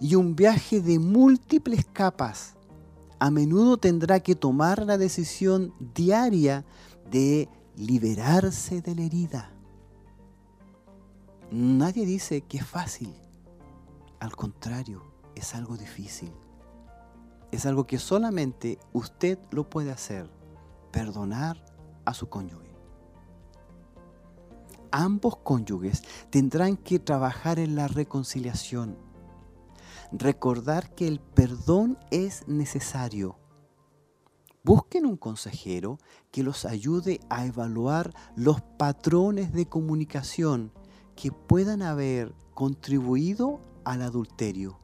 y 0.00 0.14
un 0.14 0.34
viaje 0.34 0.80
de 0.80 0.98
múltiples 0.98 1.84
capas. 1.92 2.54
A 3.18 3.30
menudo 3.30 3.76
tendrá 3.76 4.20
que 4.20 4.34
tomar 4.34 4.84
la 4.84 4.98
decisión 4.98 5.74
diaria 5.94 6.64
de 7.10 7.48
liberarse 7.76 8.80
de 8.80 8.94
la 8.94 9.02
herida. 9.02 9.51
Nadie 11.54 12.06
dice 12.06 12.40
que 12.40 12.56
es 12.56 12.66
fácil. 12.66 13.14
Al 14.20 14.34
contrario, 14.34 15.02
es 15.34 15.54
algo 15.54 15.76
difícil. 15.76 16.32
Es 17.50 17.66
algo 17.66 17.86
que 17.86 17.98
solamente 17.98 18.78
usted 18.94 19.38
lo 19.50 19.68
puede 19.68 19.90
hacer. 19.90 20.30
Perdonar 20.92 21.62
a 22.06 22.14
su 22.14 22.30
cónyuge. 22.30 22.74
Ambos 24.92 25.36
cónyuges 25.36 26.02
tendrán 26.30 26.78
que 26.78 26.98
trabajar 26.98 27.58
en 27.58 27.74
la 27.74 27.86
reconciliación. 27.86 28.96
Recordar 30.10 30.94
que 30.94 31.06
el 31.06 31.20
perdón 31.20 31.98
es 32.10 32.48
necesario. 32.48 33.36
Busquen 34.64 35.04
un 35.04 35.18
consejero 35.18 35.98
que 36.30 36.42
los 36.42 36.64
ayude 36.64 37.20
a 37.28 37.44
evaluar 37.44 38.14
los 38.36 38.62
patrones 38.62 39.52
de 39.52 39.66
comunicación 39.66 40.72
que 41.22 41.30
puedan 41.30 41.82
haber 41.82 42.34
contribuido 42.52 43.60
al 43.84 44.02
adulterio. 44.02 44.80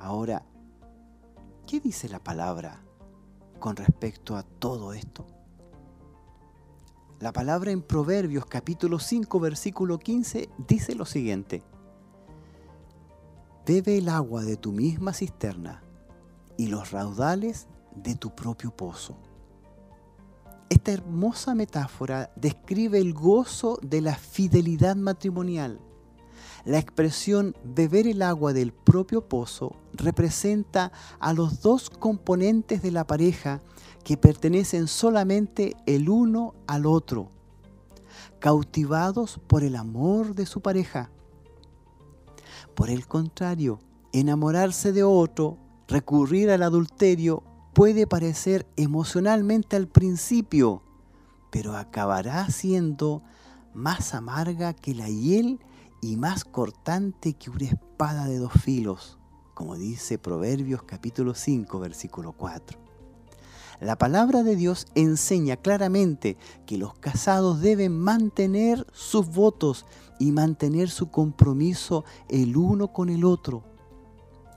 Ahora, 0.00 0.44
¿qué 1.64 1.78
dice 1.78 2.08
la 2.08 2.18
palabra 2.18 2.82
con 3.60 3.76
respecto 3.76 4.36
a 4.36 4.42
todo 4.42 4.92
esto? 4.92 5.28
La 7.20 7.32
palabra 7.32 7.70
en 7.70 7.82
Proverbios 7.82 8.46
capítulo 8.46 8.98
5 8.98 9.38
versículo 9.38 10.00
15 10.00 10.48
dice 10.66 10.96
lo 10.96 11.04
siguiente. 11.04 11.62
Bebe 13.64 13.98
el 13.98 14.08
agua 14.08 14.42
de 14.42 14.56
tu 14.56 14.72
misma 14.72 15.12
cisterna 15.12 15.84
y 16.56 16.66
los 16.66 16.90
raudales 16.90 17.68
de 17.94 18.16
tu 18.16 18.34
propio 18.34 18.72
pozo. 18.72 19.16
Esta 20.68 20.92
hermosa 20.92 21.54
metáfora 21.54 22.30
describe 22.36 22.98
el 22.98 23.12
gozo 23.12 23.78
de 23.82 24.00
la 24.00 24.16
fidelidad 24.16 24.96
matrimonial. 24.96 25.80
La 26.64 26.78
expresión 26.78 27.54
beber 27.62 28.06
el 28.06 28.22
agua 28.22 28.54
del 28.54 28.72
propio 28.72 29.28
pozo 29.28 29.76
representa 29.92 30.92
a 31.20 31.34
los 31.34 31.60
dos 31.60 31.90
componentes 31.90 32.80
de 32.82 32.90
la 32.90 33.06
pareja 33.06 33.60
que 34.02 34.16
pertenecen 34.16 34.88
solamente 34.88 35.76
el 35.86 36.08
uno 36.08 36.54
al 36.66 36.86
otro, 36.86 37.28
cautivados 38.38 39.40
por 39.46 39.62
el 39.62 39.76
amor 39.76 40.34
de 40.34 40.46
su 40.46 40.62
pareja. 40.62 41.10
Por 42.74 42.88
el 42.88 43.06
contrario, 43.06 43.80
enamorarse 44.12 44.92
de 44.92 45.02
otro, 45.02 45.58
recurrir 45.86 46.50
al 46.50 46.62
adulterio, 46.62 47.42
puede 47.74 48.06
parecer 48.06 48.66
emocionalmente 48.76 49.74
al 49.74 49.88
principio, 49.88 50.82
pero 51.50 51.76
acabará 51.76 52.48
siendo 52.48 53.22
más 53.74 54.14
amarga 54.14 54.72
que 54.74 54.94
la 54.94 55.08
hiel 55.08 55.58
y 56.00 56.16
más 56.16 56.44
cortante 56.44 57.34
que 57.34 57.50
una 57.50 57.66
espada 57.66 58.26
de 58.26 58.38
dos 58.38 58.52
filos, 58.52 59.18
como 59.54 59.76
dice 59.76 60.18
Proverbios 60.18 60.84
capítulo 60.84 61.34
5, 61.34 61.80
versículo 61.80 62.32
4. 62.32 62.78
La 63.80 63.98
palabra 63.98 64.44
de 64.44 64.54
Dios 64.54 64.86
enseña 64.94 65.56
claramente 65.56 66.36
que 66.66 66.78
los 66.78 66.94
casados 66.94 67.60
deben 67.60 67.98
mantener 67.98 68.86
sus 68.92 69.26
votos 69.26 69.84
y 70.20 70.30
mantener 70.30 70.90
su 70.90 71.10
compromiso 71.10 72.04
el 72.28 72.56
uno 72.56 72.92
con 72.92 73.08
el 73.08 73.24
otro. 73.24 73.64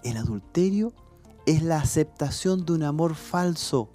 El 0.04 0.18
adulterio 0.18 0.94
es 1.48 1.64
la 1.64 1.80
aceptación 1.80 2.66
de 2.66 2.74
un 2.74 2.84
amor 2.84 3.16
falso 3.16 3.90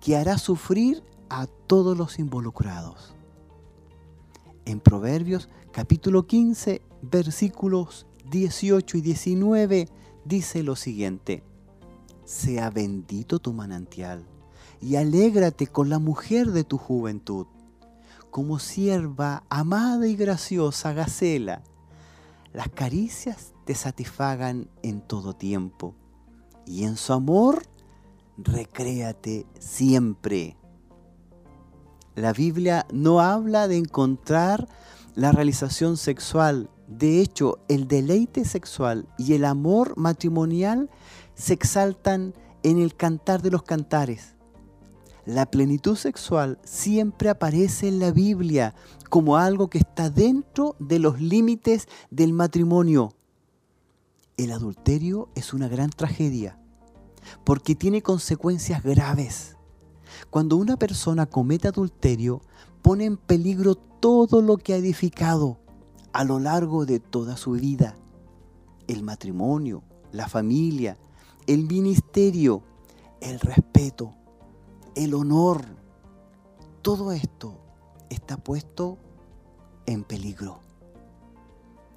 que 0.00 0.16
hará 0.16 0.38
sufrir 0.38 1.04
a 1.28 1.46
todos 1.46 1.96
los 1.98 2.18
involucrados. 2.18 3.14
En 4.64 4.80
Proverbios 4.80 5.50
capítulo 5.70 6.26
15 6.26 6.80
versículos 7.02 8.06
18 8.30 8.96
y 8.96 9.00
19 9.02 9.88
dice 10.24 10.62
lo 10.62 10.76
siguiente, 10.76 11.44
sea 12.24 12.70
bendito 12.70 13.38
tu 13.38 13.52
manantial 13.52 14.24
y 14.80 14.96
alégrate 14.96 15.66
con 15.66 15.90
la 15.90 15.98
mujer 15.98 16.52
de 16.52 16.64
tu 16.64 16.78
juventud, 16.78 17.46
como 18.30 18.58
sierva 18.58 19.44
amada 19.50 20.06
y 20.06 20.16
graciosa 20.16 20.94
Gacela. 20.94 21.62
Las 22.54 22.70
caricias 22.70 23.52
te 23.66 23.74
satisfagan 23.74 24.70
en 24.82 25.02
todo 25.02 25.34
tiempo, 25.34 25.94
y 26.66 26.84
en 26.84 26.96
su 26.96 27.12
amor 27.12 27.62
recréate 28.36 29.46
siempre. 29.58 30.56
La 32.14 32.32
Biblia 32.32 32.86
no 32.92 33.20
habla 33.20 33.66
de 33.68 33.76
encontrar 33.76 34.68
la 35.14 35.32
realización 35.32 35.96
sexual. 35.96 36.70
De 36.86 37.20
hecho, 37.20 37.58
el 37.68 37.88
deleite 37.88 38.44
sexual 38.44 39.08
y 39.18 39.34
el 39.34 39.44
amor 39.44 39.96
matrimonial 39.96 40.90
se 41.34 41.54
exaltan 41.54 42.34
en 42.62 42.78
el 42.78 42.94
cantar 42.94 43.42
de 43.42 43.50
los 43.50 43.62
cantares. 43.62 44.34
La 45.26 45.46
plenitud 45.46 45.96
sexual 45.96 46.58
siempre 46.64 47.30
aparece 47.30 47.88
en 47.88 47.98
la 47.98 48.10
Biblia 48.10 48.74
como 49.08 49.36
algo 49.36 49.68
que 49.68 49.78
está 49.78 50.10
dentro 50.10 50.76
de 50.78 50.98
los 50.98 51.20
límites 51.20 51.88
del 52.10 52.32
matrimonio. 52.32 53.14
El 54.36 54.50
adulterio 54.50 55.28
es 55.36 55.54
una 55.54 55.68
gran 55.68 55.90
tragedia 55.90 56.58
porque 57.44 57.76
tiene 57.76 58.02
consecuencias 58.02 58.82
graves. 58.82 59.56
Cuando 60.28 60.56
una 60.56 60.76
persona 60.76 61.26
comete 61.26 61.68
adulterio, 61.68 62.42
pone 62.82 63.04
en 63.04 63.16
peligro 63.16 63.76
todo 63.76 64.42
lo 64.42 64.56
que 64.56 64.74
ha 64.74 64.76
edificado 64.76 65.60
a 66.12 66.24
lo 66.24 66.40
largo 66.40 66.84
de 66.84 66.98
toda 66.98 67.36
su 67.36 67.52
vida. 67.52 67.94
El 68.88 69.04
matrimonio, 69.04 69.84
la 70.10 70.26
familia, 70.28 70.98
el 71.46 71.68
ministerio, 71.68 72.62
el 73.20 73.38
respeto, 73.38 74.14
el 74.96 75.14
honor, 75.14 75.64
todo 76.82 77.12
esto 77.12 77.60
está 78.10 78.36
puesto 78.36 78.98
en 79.86 80.02
peligro. 80.02 80.58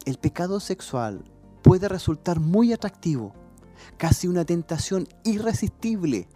El 0.06 0.20
pecado 0.20 0.60
sexual 0.60 1.24
puede 1.68 1.90
resultar 1.90 2.40
muy 2.40 2.72
atractivo, 2.72 3.34
casi 3.98 4.30
una 4.30 4.46
tentación 4.46 5.06
irresistible. 5.26 6.30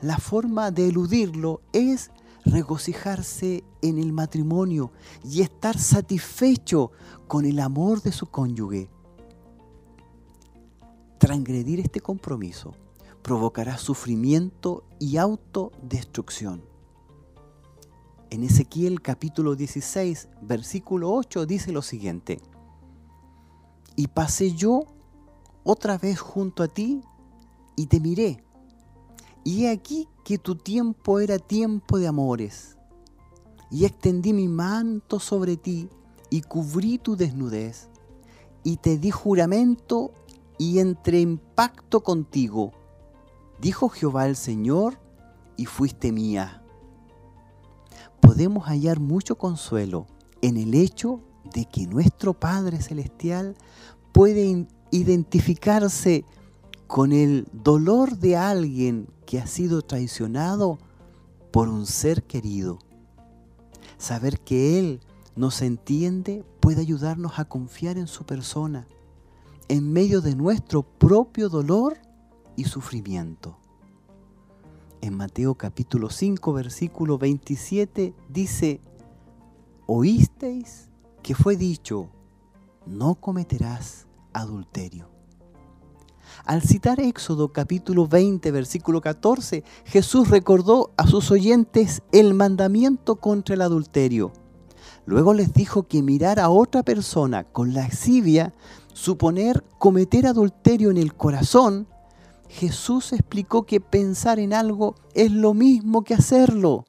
la 0.00 0.18
forma 0.18 0.72
de 0.72 0.88
eludirlo 0.88 1.60
es 1.72 2.10
regocijarse 2.44 3.62
en 3.82 4.00
el 4.00 4.12
matrimonio 4.12 4.90
y 5.22 5.42
estar 5.42 5.78
satisfecho 5.78 6.90
con 7.28 7.44
el 7.44 7.60
amor 7.60 8.02
de 8.02 8.10
su 8.10 8.26
cónyuge. 8.26 8.90
Transgredir 11.18 11.78
este 11.78 12.00
compromiso 12.00 12.74
provocará 13.22 13.78
sufrimiento 13.78 14.82
y 14.98 15.18
autodestrucción. 15.18 16.64
En 18.30 18.42
Ezequiel 18.42 19.02
capítulo 19.02 19.54
16, 19.54 20.30
versículo 20.40 21.12
8 21.12 21.46
dice 21.46 21.70
lo 21.70 21.82
siguiente, 21.82 22.40
y 23.96 24.08
pasé 24.08 24.54
yo 24.54 24.84
otra 25.64 25.98
vez 25.98 26.20
junto 26.20 26.62
a 26.62 26.68
ti 26.68 27.02
y 27.76 27.86
te 27.86 28.00
miré, 28.00 28.44
y 29.44 29.64
he 29.64 29.70
aquí 29.70 30.08
que 30.24 30.38
tu 30.38 30.56
tiempo 30.56 31.20
era 31.20 31.38
tiempo 31.38 31.98
de 31.98 32.06
amores, 32.06 32.76
y 33.70 33.84
extendí 33.84 34.32
mi 34.32 34.48
manto 34.48 35.18
sobre 35.18 35.56
ti 35.56 35.88
y 36.30 36.42
cubrí 36.42 36.98
tu 36.98 37.16
desnudez, 37.16 37.88
y 38.62 38.76
te 38.76 38.98
di 38.98 39.10
juramento 39.10 40.12
y 40.58 40.78
entré 40.78 41.20
en 41.20 41.38
pacto 41.38 42.02
contigo, 42.02 42.72
dijo 43.60 43.88
Jehová 43.88 44.26
el 44.26 44.36
Señor, 44.36 44.98
y 45.56 45.66
fuiste 45.66 46.12
mía. 46.12 46.62
Podemos 48.20 48.64
hallar 48.64 49.00
mucho 49.00 49.36
consuelo 49.36 50.06
en 50.40 50.56
el 50.56 50.74
hecho 50.74 51.20
de 51.52 51.64
que 51.64 51.86
nuestro 51.86 52.34
Padre 52.34 52.80
Celestial 52.80 53.56
puede 54.12 54.66
identificarse 54.90 56.24
con 56.86 57.12
el 57.12 57.48
dolor 57.52 58.18
de 58.18 58.36
alguien 58.36 59.08
que 59.26 59.40
ha 59.40 59.46
sido 59.46 59.82
traicionado 59.82 60.78
por 61.50 61.68
un 61.68 61.86
ser 61.86 62.22
querido. 62.22 62.78
Saber 63.98 64.40
que 64.40 64.78
Él 64.78 65.00
nos 65.36 65.62
entiende 65.62 66.44
puede 66.60 66.82
ayudarnos 66.82 67.38
a 67.38 67.44
confiar 67.44 67.96
en 67.96 68.06
su 68.06 68.24
persona 68.24 68.86
en 69.68 69.92
medio 69.92 70.20
de 70.20 70.36
nuestro 70.36 70.82
propio 70.82 71.48
dolor 71.48 71.96
y 72.56 72.64
sufrimiento 72.64 73.56
en 75.02 75.16
Mateo 75.16 75.56
capítulo 75.56 76.10
5, 76.10 76.52
versículo 76.52 77.18
27, 77.18 78.14
dice, 78.28 78.80
oísteis 79.86 80.91
que 81.22 81.34
fue 81.34 81.56
dicho, 81.56 82.08
no 82.86 83.14
cometerás 83.14 84.06
adulterio. 84.32 85.08
Al 86.44 86.62
citar 86.62 86.98
Éxodo 86.98 87.52
capítulo 87.52 88.06
20, 88.08 88.50
versículo 88.50 89.00
14, 89.00 89.62
Jesús 89.84 90.28
recordó 90.28 90.92
a 90.96 91.06
sus 91.06 91.30
oyentes 91.30 92.02
el 92.10 92.34
mandamiento 92.34 93.16
contra 93.16 93.54
el 93.54 93.62
adulterio. 93.62 94.32
Luego 95.04 95.34
les 95.34 95.52
dijo 95.52 95.84
que 95.84 96.02
mirar 96.02 96.40
a 96.40 96.48
otra 96.48 96.82
persona 96.82 97.44
con 97.44 97.74
lascivia, 97.74 98.52
suponer 98.92 99.64
cometer 99.78 100.26
adulterio 100.26 100.90
en 100.90 100.96
el 100.96 101.14
corazón, 101.14 101.86
Jesús 102.48 103.12
explicó 103.12 103.64
que 103.64 103.80
pensar 103.80 104.38
en 104.38 104.52
algo 104.52 104.94
es 105.14 105.30
lo 105.30 105.54
mismo 105.54 106.02
que 106.04 106.14
hacerlo, 106.14 106.84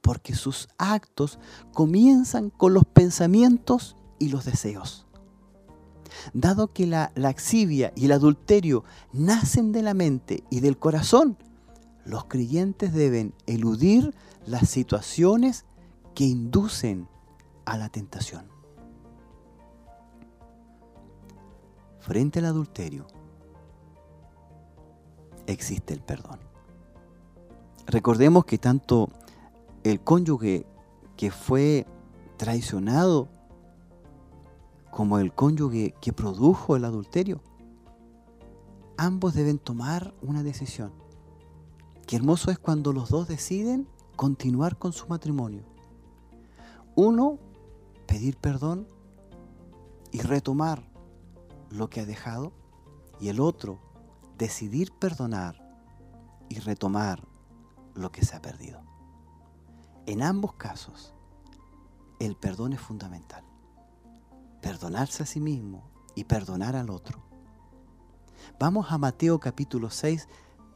porque 0.00 0.34
sus 0.34 0.68
actos 0.78 1.38
comienzan 1.72 2.50
con 2.50 2.74
los 2.74 2.84
pensamientos 2.84 3.96
y 4.18 4.28
los 4.28 4.44
deseos. 4.44 5.06
Dado 6.32 6.72
que 6.72 6.86
la 6.86 7.12
laxivia 7.14 7.92
y 7.94 8.06
el 8.06 8.12
adulterio 8.12 8.84
nacen 9.12 9.72
de 9.72 9.82
la 9.82 9.94
mente 9.94 10.44
y 10.50 10.60
del 10.60 10.78
corazón, 10.78 11.36
los 12.04 12.24
creyentes 12.24 12.92
deben 12.92 13.34
eludir 13.46 14.14
las 14.46 14.68
situaciones 14.68 15.66
que 16.14 16.24
inducen 16.24 17.08
a 17.66 17.76
la 17.76 17.90
tentación. 17.90 18.48
Frente 22.00 22.38
al 22.38 22.46
adulterio, 22.46 23.06
existe 25.46 25.92
el 25.92 26.00
perdón. 26.00 26.40
Recordemos 27.86 28.44
que 28.46 28.58
tanto 28.58 29.10
el 29.84 30.00
cónyuge 30.00 30.66
que 31.16 31.30
fue 31.30 31.86
traicionado 32.36 33.28
como 34.90 35.18
el 35.18 35.32
cónyuge 35.32 35.94
que 36.00 36.12
produjo 36.12 36.76
el 36.76 36.84
adulterio, 36.84 37.40
ambos 38.96 39.34
deben 39.34 39.58
tomar 39.58 40.14
una 40.22 40.42
decisión. 40.42 40.92
Qué 42.06 42.16
hermoso 42.16 42.50
es 42.50 42.58
cuando 42.58 42.92
los 42.92 43.10
dos 43.10 43.28
deciden 43.28 43.88
continuar 44.16 44.78
con 44.78 44.92
su 44.92 45.06
matrimonio. 45.06 45.62
Uno, 46.96 47.38
pedir 48.06 48.36
perdón 48.36 48.88
y 50.10 50.20
retomar 50.20 50.82
lo 51.70 51.90
que 51.90 52.00
ha 52.00 52.06
dejado, 52.06 52.52
y 53.20 53.28
el 53.28 53.40
otro, 53.40 53.78
decidir 54.38 54.92
perdonar 54.98 55.60
y 56.48 56.58
retomar 56.60 57.26
lo 57.94 58.10
que 58.10 58.24
se 58.24 58.34
ha 58.36 58.40
perdido. 58.40 58.87
En 60.08 60.22
ambos 60.22 60.54
casos, 60.54 61.12
el 62.18 62.34
perdón 62.34 62.72
es 62.72 62.80
fundamental. 62.80 63.44
Perdonarse 64.62 65.22
a 65.22 65.26
sí 65.26 65.38
mismo 65.38 65.90
y 66.14 66.24
perdonar 66.24 66.76
al 66.76 66.88
otro. 66.88 67.22
Vamos 68.58 68.86
a 68.88 68.96
Mateo 68.96 69.38
capítulo 69.38 69.90
6, 69.90 70.26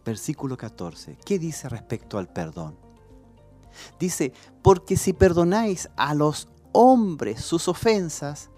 versículo 0.05 0.59
14. 0.59 1.17
¿Qué 1.25 1.39
dice 1.39 1.71
respecto 1.71 2.19
al 2.19 2.29
perdón? 2.29 2.77
Dice, 3.99 4.35
porque 4.61 4.99
si 4.99 5.15
perdonáis 5.15 5.89
a 5.97 6.13
los 6.13 6.51
hombres 6.73 7.43
sus 7.43 7.69
ofensas, 7.69 8.51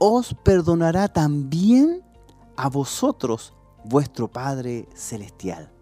os 0.00 0.34
perdonará 0.34 1.06
también 1.06 2.02
a 2.56 2.68
vosotros 2.68 3.54
vuestro 3.84 4.26
Padre 4.26 4.88
Celestial. 4.96 5.77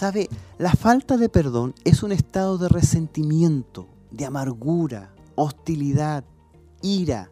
¿Sabe? 0.00 0.30
La 0.56 0.72
falta 0.72 1.18
de 1.18 1.28
perdón 1.28 1.74
es 1.84 2.02
un 2.02 2.10
estado 2.10 2.56
de 2.56 2.70
resentimiento, 2.70 3.86
de 4.10 4.24
amargura, 4.24 5.12
hostilidad, 5.34 6.24
ira, 6.80 7.30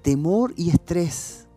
temor 0.00 0.54
y 0.56 0.70
estrés 0.70 1.48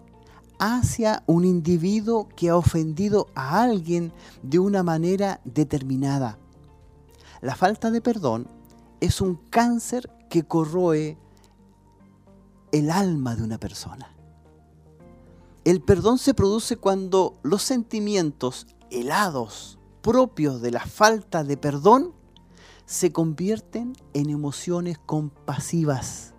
hacia 0.59 1.23
un 1.25 1.45
individuo 1.45 2.27
que 2.35 2.49
ha 2.49 2.57
ofendido 2.57 3.27
a 3.33 3.61
alguien 3.61 4.11
de 4.43 4.59
una 4.59 4.83
manera 4.83 5.39
determinada. 5.45 6.37
La 7.39 7.55
falta 7.55 7.89
de 7.89 8.01
perdón 8.01 8.45
es 8.99 9.21
un 9.21 9.35
cáncer 9.49 10.11
que 10.29 10.43
corroe 10.43 11.17
el 12.73 12.91
alma 12.91 13.37
de 13.37 13.43
una 13.43 13.57
persona. 13.57 14.13
El 15.63 15.79
perdón 15.79 16.17
se 16.17 16.33
produce 16.33 16.75
cuando 16.75 17.39
los 17.41 17.63
sentimientos 17.63 18.67
helados 18.91 19.78
propios 20.01 20.61
de 20.61 20.71
la 20.71 20.85
falta 20.85 21.43
de 21.43 21.57
perdón 21.57 22.13
se 22.85 23.11
convierten 23.11 23.93
en 24.13 24.29
emociones 24.29 24.97
compasivas, 24.97 26.33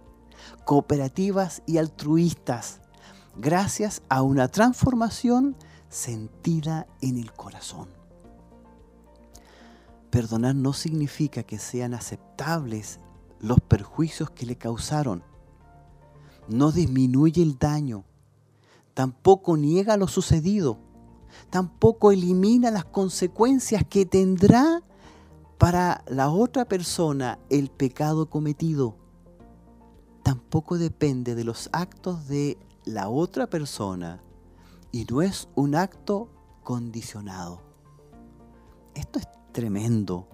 cooperativas 0.65 1.63
y 1.67 1.79
altruistas, 1.79 2.81
gracias 3.37 4.03
a 4.09 4.23
una 4.23 4.49
transformación 4.49 5.57
sentida 5.89 6.87
en 7.01 7.19
el 7.19 7.33
corazón. 7.33 7.89
Perdonar 10.11 10.57
no 10.57 10.73
significa 10.73 11.45
que 11.45 11.59
sean 11.59 11.95
aceptables 11.95 12.99
los 13.39 13.61
perjuicios 13.61 14.31
que 14.31 14.45
le 14.45 14.57
causaron. 14.57 15.23
No 16.49 16.73
disminuye 16.73 17.43
el 17.43 17.59
daño, 17.59 18.05
tampoco 18.93 19.57
niega 19.57 19.97
lo 19.97 20.09
sucedido, 20.09 20.79
tampoco 21.51 22.13
elimina 22.13 22.71
las 22.71 22.85
consecuencias 22.85 23.85
que 23.85 24.07
tendrá 24.07 24.83
para 25.59 26.05
la 26.07 26.31
otra 26.31 26.65
persona 26.65 27.39
el 27.51 27.71
pecado 27.71 28.31
cometido. 28.31 28.97
Tampoco 30.23 30.79
depende 30.79 31.35
de 31.35 31.45
los 31.45 31.69
actos 31.73 32.29
de 32.29 32.57
la 32.85 33.09
otra 33.09 33.49
persona 33.49 34.23
y 34.93 35.05
no 35.05 35.23
es 35.23 35.49
un 35.55 35.75
acto 35.75 36.29
condicionado. 36.63 37.61
Esto 38.95 39.19
es 39.19 39.29
tremendo. 39.53 40.29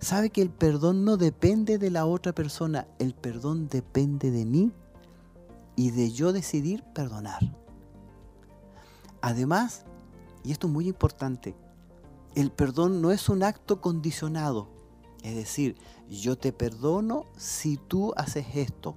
Sabe 0.00 0.30
que 0.30 0.42
el 0.42 0.50
perdón 0.50 1.04
no 1.04 1.16
depende 1.16 1.78
de 1.78 1.90
la 1.90 2.06
otra 2.06 2.32
persona, 2.32 2.86
el 2.98 3.14
perdón 3.14 3.68
depende 3.68 4.30
de 4.30 4.44
mí 4.44 4.72
y 5.76 5.90
de 5.90 6.10
yo 6.10 6.32
decidir 6.32 6.84
perdonar. 6.94 7.40
Además, 9.22 9.86
y 10.44 10.52
esto 10.52 10.66
es 10.66 10.72
muy 10.72 10.86
importante, 10.86 11.56
el 12.34 12.52
perdón 12.52 13.00
no 13.00 13.10
es 13.10 13.28
un 13.28 13.42
acto 13.42 13.80
condicionado. 13.80 14.68
Es 15.22 15.34
decir, 15.34 15.76
yo 16.10 16.36
te 16.36 16.52
perdono 16.52 17.24
si 17.36 17.78
tú 17.78 18.12
haces 18.16 18.46
esto. 18.54 18.94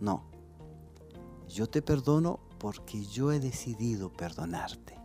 No. 0.00 0.24
Yo 1.48 1.68
te 1.68 1.82
perdono 1.82 2.40
porque 2.58 3.04
yo 3.04 3.30
he 3.30 3.38
decidido 3.38 4.12
perdonarte. 4.12 4.98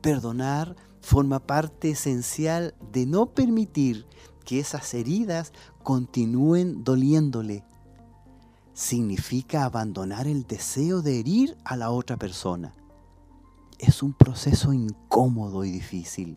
Perdonar 0.00 0.76
forma 1.00 1.40
parte 1.40 1.90
esencial 1.90 2.74
de 2.92 3.06
no 3.06 3.34
permitir 3.34 4.06
que 4.44 4.60
esas 4.60 4.94
heridas 4.94 5.52
continúen 5.82 6.84
doliéndole. 6.84 7.64
Significa 8.74 9.64
abandonar 9.64 10.28
el 10.28 10.46
deseo 10.46 11.02
de 11.02 11.18
herir 11.18 11.56
a 11.64 11.76
la 11.76 11.90
otra 11.90 12.16
persona. 12.16 12.74
Es 13.80 14.02
un 14.02 14.12
proceso 14.12 14.74
incómodo 14.74 15.64
y 15.64 15.70
difícil. 15.70 16.36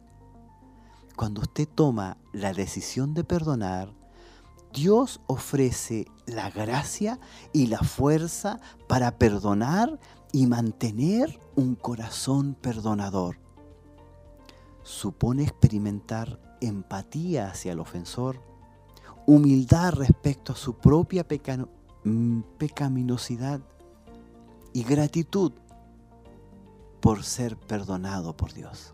Cuando 1.17 1.41
usted 1.41 1.67
toma 1.67 2.15
la 2.31 2.53
decisión 2.53 3.13
de 3.13 3.25
perdonar, 3.25 3.93
Dios 4.71 5.19
ofrece 5.27 6.07
la 6.25 6.49
gracia 6.49 7.19
y 7.51 7.67
la 7.67 7.79
fuerza 7.79 8.61
para 8.87 9.17
perdonar 9.17 9.99
y 10.31 10.47
mantener 10.47 11.37
un 11.57 11.75
corazón 11.75 12.55
perdonador. 12.55 13.37
Supone 14.81 15.43
experimentar 15.43 16.39
empatía 16.61 17.49
hacia 17.49 17.73
el 17.73 17.81
ofensor, 17.81 18.41
humildad 19.27 19.95
respecto 19.95 20.53
a 20.53 20.55
su 20.55 20.75
propia 20.75 21.27
mm, 22.05 22.39
pecaminosidad 22.57 23.59
y 24.71 24.83
gratitud 24.83 25.51
por 27.03 27.25
ser 27.25 27.57
perdonado 27.57 28.37
por 28.37 28.53
Dios. 28.53 28.93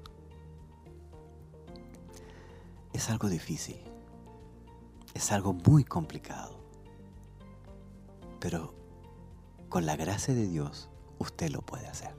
Es 2.91 3.07
algo 3.11 3.29
difícil, 3.29 3.77
es 5.13 5.31
algo 5.31 5.53
muy 5.53 5.83
complicado, 5.83 6.59
pero 8.39 8.73
con 9.69 9.85
la 9.85 9.95
gracia 9.95 10.33
de 10.33 10.47
Dios 10.47 10.89
usted 11.19 11.51
lo 11.51 11.61
puede 11.61 11.85
hacer. 11.85 12.15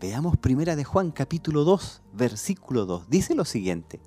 Veamos 0.00 0.36
primera 0.38 0.74
de 0.74 0.82
Juan 0.82 1.12
capítulo 1.12 1.62
2, 1.62 2.02
versículo 2.12 2.84
2. 2.84 3.08
Dice 3.08 3.36
lo 3.36 3.44
siguiente. 3.44 4.00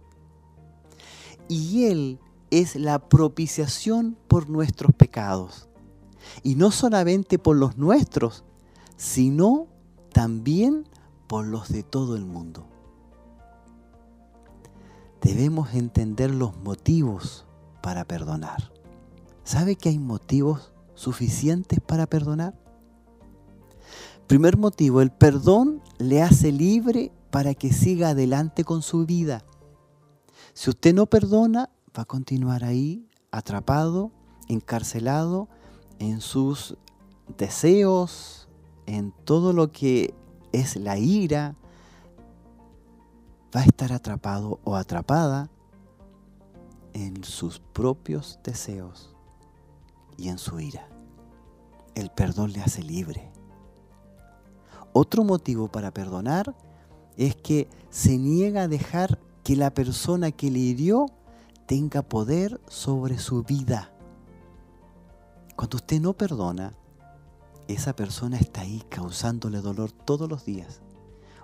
Y 1.47 1.85
Él 1.85 2.19
es 2.51 2.75
la 2.75 3.07
propiciación 3.07 4.17
por 4.27 4.49
nuestros 4.49 4.93
pecados. 4.93 5.69
Y 6.43 6.55
no 6.55 6.71
solamente 6.71 7.39
por 7.39 7.55
los 7.55 7.77
nuestros, 7.77 8.43
sino 8.97 9.69
también 10.15 10.87
por 11.27 11.45
los 11.45 11.67
de 11.67 11.83
todo 11.83 12.15
el 12.15 12.23
mundo. 12.23 12.65
Debemos 15.21 15.73
entender 15.73 16.33
los 16.33 16.55
motivos 16.55 17.45
para 17.83 18.05
perdonar. 18.05 18.71
¿Sabe 19.43 19.75
que 19.75 19.89
hay 19.89 19.99
motivos 19.99 20.71
suficientes 20.93 21.81
para 21.81 22.05
perdonar? 22.05 22.57
Primer 24.25 24.55
motivo, 24.55 25.01
el 25.01 25.11
perdón 25.11 25.81
le 25.97 26.21
hace 26.21 26.53
libre 26.53 27.11
para 27.29 27.53
que 27.53 27.73
siga 27.73 28.11
adelante 28.11 28.63
con 28.63 28.83
su 28.83 29.05
vida. 29.05 29.43
Si 30.53 30.69
usted 30.69 30.95
no 30.95 31.07
perdona, 31.07 31.71
va 31.87 32.03
a 32.03 32.05
continuar 32.05 32.63
ahí, 32.63 33.09
atrapado, 33.31 34.13
encarcelado 34.47 35.49
en 35.99 36.21
sus 36.21 36.77
deseos, 37.37 38.44
en 38.85 39.11
todo 39.11 39.53
lo 39.53 39.71
que 39.71 40.13
es 40.51 40.75
la 40.75 40.97
ira, 40.97 41.55
va 43.55 43.61
a 43.61 43.65
estar 43.65 43.93
atrapado 43.93 44.59
o 44.63 44.75
atrapada 44.75 45.49
en 46.93 47.23
sus 47.23 47.59
propios 47.59 48.39
deseos 48.43 49.15
y 50.17 50.29
en 50.29 50.37
su 50.37 50.59
ira. 50.59 50.87
El 51.93 52.09
perdón 52.09 52.51
le 52.53 52.61
hace 52.61 52.83
libre. 52.83 53.31
Otro 54.93 55.23
motivo 55.23 55.67
para 55.67 55.91
perdonar 55.91 56.55
es 57.17 57.35
que 57.35 57.67
se 57.89 58.17
niega 58.17 58.63
a 58.63 58.67
dejar 58.67 59.19
que 59.43 59.55
la 59.55 59.73
persona 59.73 60.31
que 60.31 60.49
le 60.49 60.59
hirió 60.59 61.07
tenga 61.65 62.01
poder 62.01 62.59
sobre 62.67 63.17
su 63.17 63.43
vida. 63.43 63.91
Cuando 65.55 65.77
usted 65.77 65.99
no 66.01 66.13
perdona, 66.13 66.73
esa 67.67 67.95
persona 67.95 68.37
está 68.37 68.61
ahí 68.61 68.83
causándole 68.89 69.61
dolor 69.61 69.91
todos 69.91 70.29
los 70.29 70.45
días. 70.45 70.81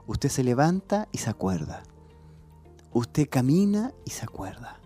Usted 0.08 0.30
se 0.30 0.44
levanta 0.44 1.08
y 1.12 1.20
se 1.20 1.30
acuerda. 1.30 1.84
Usted 2.94 3.30
camina 3.30 3.94
y 4.06 4.12
se 4.12 4.24
acuerda. 4.24 4.80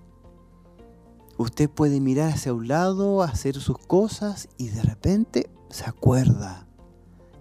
Usted 1.38 1.70
puede 1.70 2.00
mirar 2.00 2.34
hacia 2.34 2.54
un 2.54 2.68
lado, 2.68 3.22
hacer 3.24 3.56
sus 3.56 3.78
cosas 3.78 4.48
y 4.58 4.70
de 4.70 4.82
repente 4.82 5.50
se 5.70 5.86
acuerda 5.86 6.66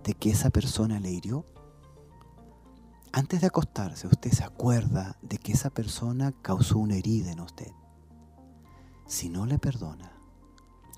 de 0.04 0.14
que 0.14 0.30
esa 0.30 0.50
persona 0.50 1.00
le 1.00 1.10
hirió? 1.10 1.44
Antes 3.12 3.40
de 3.40 3.46
acostarse, 3.46 4.06
usted 4.06 4.30
se 4.30 4.44
acuerda 4.44 5.16
de 5.22 5.38
que 5.38 5.52
esa 5.52 5.70
persona 5.70 6.32
causó 6.42 6.78
una 6.78 6.96
herida 6.96 7.32
en 7.32 7.40
usted. 7.40 7.70
Si 9.06 9.28
no 9.28 9.46
le 9.46 9.58
perdona, 9.58 10.12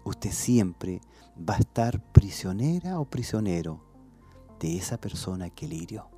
usted 0.04 0.32
siempre 0.32 1.00
va 1.38 1.54
a 1.54 1.58
estar 1.58 2.00
prisionera 2.12 2.98
o 2.98 3.04
prisionero 3.04 3.80
de 4.60 4.76
esa 4.76 4.98
persona 4.98 5.50
que 5.50 5.68
le 5.68 5.76
hirió. 5.76 6.08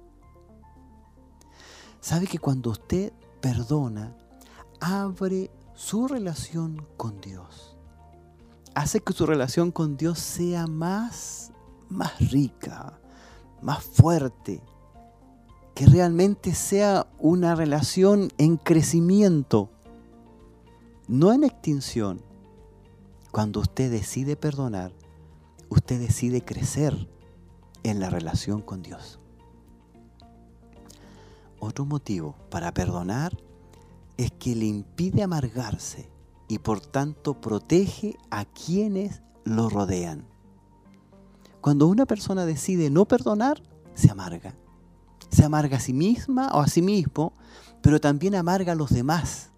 ¿Sabe 2.00 2.26
que 2.26 2.38
cuando 2.38 2.70
usted 2.70 3.12
perdona, 3.40 4.16
abre 4.80 5.50
su 5.74 6.06
relación 6.06 6.86
con 6.96 7.20
Dios? 7.20 7.76
Hace 8.74 9.00
que 9.00 9.12
su 9.12 9.26
relación 9.26 9.72
con 9.72 9.96
Dios 9.96 10.18
sea 10.20 10.66
más 10.66 11.52
más 11.88 12.30
rica, 12.30 12.98
más 13.62 13.82
fuerte, 13.82 14.62
que 15.74 15.86
realmente 15.86 16.54
sea 16.54 17.06
una 17.18 17.54
relación 17.54 18.30
en 18.38 18.56
crecimiento, 18.56 19.70
no 21.06 21.32
en 21.32 21.44
extinción. 21.44 22.20
Cuando 23.30 23.60
usted 23.60 23.90
decide 23.90 24.36
perdonar, 24.36 24.92
usted 25.68 26.00
decide 26.00 26.44
crecer 26.44 27.08
en 27.82 28.00
la 28.00 28.10
relación 28.10 28.62
con 28.62 28.82
Dios. 28.82 29.20
Otro 31.60 31.84
motivo 31.84 32.36
para 32.50 32.72
perdonar 32.72 33.36
es 34.16 34.30
que 34.32 34.54
le 34.54 34.66
impide 34.66 35.22
amargarse 35.22 36.10
y 36.48 36.58
por 36.58 36.80
tanto 36.80 37.40
protege 37.40 38.16
a 38.30 38.44
quienes 38.44 39.22
lo 39.44 39.68
rodean. 39.68 40.26
Cuando 41.60 41.86
una 41.86 42.06
persona 42.06 42.46
decide 42.46 42.90
no 42.90 43.06
perdonar, 43.06 43.62
se 43.94 44.10
amarga. 44.10 44.54
Se 45.30 45.44
amarga 45.44 45.76
a 45.76 45.80
sí 45.80 45.92
misma 45.92 46.48
o 46.52 46.60
a 46.60 46.68
sí 46.68 46.80
mismo, 46.80 47.34
pero 47.82 48.00
también 48.00 48.34
amarga 48.34 48.72
a 48.72 48.76
los 48.76 48.90
demás. 48.90 49.50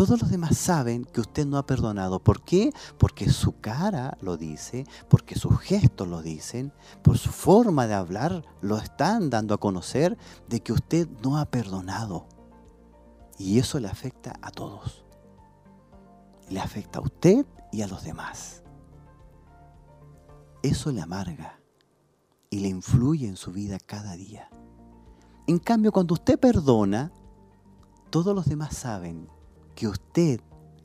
Todos 0.00 0.18
los 0.18 0.30
demás 0.30 0.56
saben 0.56 1.04
que 1.04 1.20
usted 1.20 1.44
no 1.44 1.58
ha 1.58 1.66
perdonado. 1.66 2.20
¿Por 2.20 2.42
qué? 2.42 2.72
Porque 2.96 3.28
su 3.28 3.60
cara 3.60 4.16
lo 4.22 4.38
dice, 4.38 4.86
porque 5.10 5.34
sus 5.34 5.60
gestos 5.60 6.08
lo 6.08 6.22
dicen, 6.22 6.72
por 7.02 7.18
su 7.18 7.28
forma 7.28 7.86
de 7.86 7.92
hablar 7.92 8.42
lo 8.62 8.78
están 8.78 9.28
dando 9.28 9.52
a 9.52 9.58
conocer 9.58 10.16
de 10.48 10.62
que 10.62 10.72
usted 10.72 11.06
no 11.22 11.36
ha 11.36 11.44
perdonado. 11.44 12.24
Y 13.36 13.58
eso 13.58 13.78
le 13.78 13.88
afecta 13.88 14.38
a 14.40 14.50
todos. 14.50 15.04
Le 16.48 16.60
afecta 16.60 17.00
a 17.00 17.02
usted 17.02 17.44
y 17.70 17.82
a 17.82 17.86
los 17.86 18.02
demás 18.02 18.62
eso 20.62 20.92
le 20.92 21.02
amarga 21.02 21.60
y 22.48 22.60
le 22.60 22.68
influye 22.68 23.28
en 23.28 23.36
su 23.36 23.52
vida 23.52 23.76
cada 23.78 24.16
día. 24.16 24.48
En 25.46 25.58
cambio, 25.58 25.92
cuando 25.92 26.14
usted 26.14 26.40
perdona, 26.40 27.12
todos 28.08 28.34
los 28.34 28.46
demás 28.46 28.74
saben 28.74 29.28
que 29.80 29.88
usted 29.88 30.42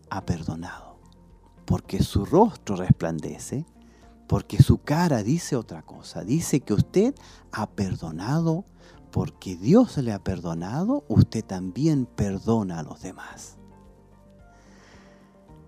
ha 0.10 0.26
perdonado, 0.26 0.96
porque 1.66 2.02
su 2.02 2.24
rostro 2.24 2.78
resplandece, 2.78 3.66
porque 4.26 4.64
su 4.64 4.78
cara 4.78 5.22
dice 5.22 5.58
otra 5.58 5.82
cosa, 5.82 6.24
dice 6.24 6.62
que 6.62 6.74
usted 6.74 7.14
ha 7.52 7.70
perdonado, 7.70 8.64
porque 9.12 9.58
Dios 9.58 9.98
le 9.98 10.14
ha 10.14 10.24
perdonado, 10.24 11.04
usted 11.10 11.44
también 11.44 12.06
perdona 12.06 12.80
a 12.80 12.84
los 12.84 13.02
demás. 13.02 13.58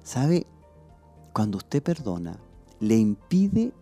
¿Sabe? 0.03 0.47
Cuando 1.33 1.57
usted 1.57 1.83
perdona, 1.83 2.39
le 2.79 2.95
impide 2.95 3.73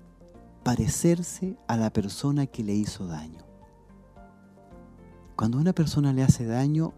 parecerse 0.64 1.56
a 1.68 1.78
la 1.78 1.94
persona 1.94 2.48
que 2.48 2.64
le 2.64 2.74
hizo 2.74 3.06
daño. 3.06 3.46
Cuando 5.36 5.60
una 5.60 5.74
persona 5.74 6.14
le 6.14 6.24
hace 6.24 6.48
daño, 6.48 6.96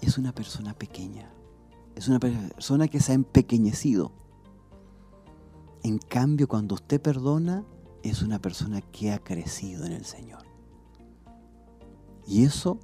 es 0.00 0.18
una 0.18 0.32
persona 0.32 0.74
pequeña, 0.74 1.30
es 1.94 2.08
una 2.08 2.18
persona 2.18 2.88
que 2.88 3.00
se 3.00 3.12
ha 3.12 3.14
empequeñecido. 3.14 4.12
En 5.82 5.98
cambio, 5.98 6.48
cuando 6.48 6.74
usted 6.74 7.00
perdona, 7.00 7.64
es 8.02 8.22
una 8.22 8.40
persona 8.40 8.80
que 8.80 9.12
ha 9.12 9.18
crecido 9.18 9.84
en 9.84 9.92
el 9.92 10.04
Señor. 10.04 10.42
Y 12.26 12.44
eso 12.44 12.78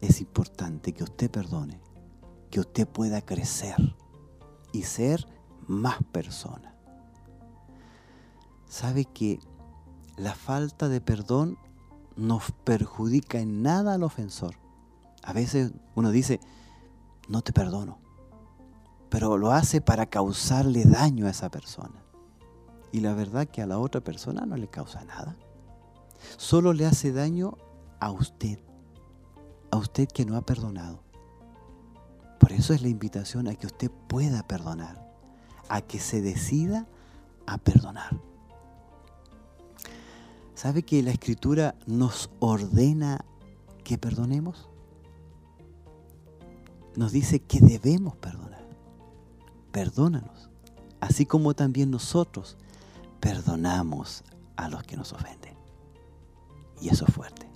es 0.00 0.20
importante, 0.20 0.92
que 0.92 1.04
usted 1.04 1.30
perdone, 1.30 1.80
que 2.50 2.60
usted 2.60 2.88
pueda 2.88 3.20
crecer 3.22 3.76
y 4.72 4.82
ser 4.82 5.26
más 5.66 5.98
persona 6.12 6.68
sabe 8.68 9.06
que 9.06 9.40
la 10.16 10.34
falta 10.34 10.88
de 10.88 11.00
perdón 11.00 11.58
nos 12.16 12.52
perjudica 12.64 13.40
en 13.40 13.62
nada 13.62 13.94
al 13.94 14.02
ofensor. 14.02 14.56
A 15.28 15.34
veces 15.34 15.72
uno 15.94 16.10
dice, 16.10 16.40
no 17.28 17.42
te 17.42 17.52
perdono, 17.52 17.98
pero 19.10 19.36
lo 19.36 19.52
hace 19.52 19.82
para 19.82 20.06
causarle 20.06 20.86
daño 20.86 21.26
a 21.26 21.30
esa 21.30 21.50
persona. 21.50 22.02
Y 22.92 23.00
la 23.00 23.12
verdad 23.12 23.46
que 23.46 23.60
a 23.60 23.66
la 23.66 23.78
otra 23.78 24.00
persona 24.00 24.46
no 24.46 24.56
le 24.56 24.68
causa 24.68 25.04
nada. 25.04 25.36
Solo 26.38 26.72
le 26.72 26.86
hace 26.86 27.12
daño 27.12 27.58
a 28.00 28.10
usted, 28.10 28.58
a 29.70 29.76
usted 29.76 30.08
que 30.08 30.24
no 30.24 30.34
ha 30.34 30.40
perdonado. 30.40 31.02
Por 32.40 32.52
eso 32.52 32.72
es 32.72 32.80
la 32.80 32.88
invitación 32.88 33.48
a 33.48 33.54
que 33.54 33.66
usted 33.66 33.90
pueda 33.90 34.48
perdonar, 34.48 35.12
a 35.68 35.82
que 35.82 35.98
se 36.00 36.22
decida 36.22 36.86
a 37.46 37.58
perdonar. 37.58 38.18
¿Sabe 40.54 40.84
que 40.84 41.02
la 41.02 41.10
escritura 41.10 41.74
nos 41.86 42.30
ordena 42.40 43.26
que 43.84 43.98
perdonemos? 43.98 44.70
Nos 46.96 47.12
dice 47.12 47.40
que 47.40 47.60
debemos 47.60 48.16
perdonar. 48.16 48.66
Perdónanos, 49.72 50.50
así 51.00 51.26
como 51.26 51.54
también 51.54 51.90
nosotros 51.90 52.56
perdonamos 53.20 54.24
a 54.56 54.68
los 54.68 54.82
que 54.82 54.96
nos 54.96 55.12
ofenden. 55.12 55.54
Y 56.80 56.88
eso 56.88 57.04
es 57.06 57.14
fuerte. 57.14 57.48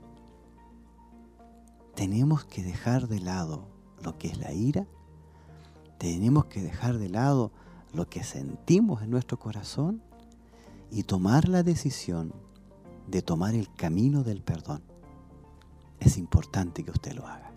Tenemos 1.95 2.45
que 2.45 2.63
dejar 2.63 3.09
de 3.09 3.21
lado 3.21 3.69
lo 4.03 4.19
que 4.19 4.29
es 4.29 4.39
la 4.39 4.53
ira, 4.53 4.87
tenemos 5.99 6.47
que 6.47 6.61
dejar 6.63 6.99
de 6.99 7.09
lado 7.09 7.53
lo 7.93 8.09
que 8.09 8.25
sentimos 8.25 9.03
en 9.03 9.11
nuestro 9.11 9.39
corazón 9.39 10.03
y 10.91 11.05
tomar 11.05 11.49
la 11.49 11.63
decisión 11.63 12.33
de 13.07 13.23
tomar 13.23 13.55
el 13.55 13.73
camino 13.75 14.25
del 14.25 14.43
perdón. 14.43 14.83
Es 16.01 16.19
importante 16.19 16.83
que 16.83 16.91
usted 16.91 17.13
lo 17.13 17.27
haga. 17.27 17.52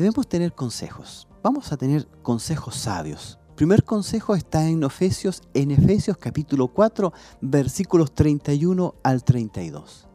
Debemos 0.00 0.26
tener 0.26 0.54
consejos. 0.54 1.28
Vamos 1.42 1.72
a 1.72 1.76
tener 1.76 2.08
consejos 2.22 2.74
sabios. 2.74 3.38
primer 3.54 3.84
consejo 3.84 4.34
está 4.34 4.66
en 4.66 4.82
Efesios, 4.82 5.42
en 5.52 5.70
Efesios 5.72 6.16
capítulo 6.16 6.68
4, 6.68 7.12
versículos 7.42 8.14
31 8.14 8.94
al 9.02 9.22
32. 9.22 10.08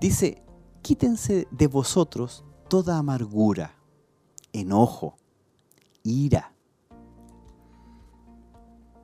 Dice, 0.00 0.42
quítense 0.82 1.46
de 1.52 1.66
vosotros 1.68 2.42
toda 2.68 2.98
amargura, 2.98 3.76
enojo, 4.52 5.14
ira, 6.02 6.52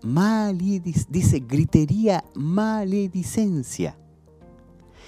dice 0.03 1.39
gritería, 1.47 2.25
maledicencia 2.35 3.97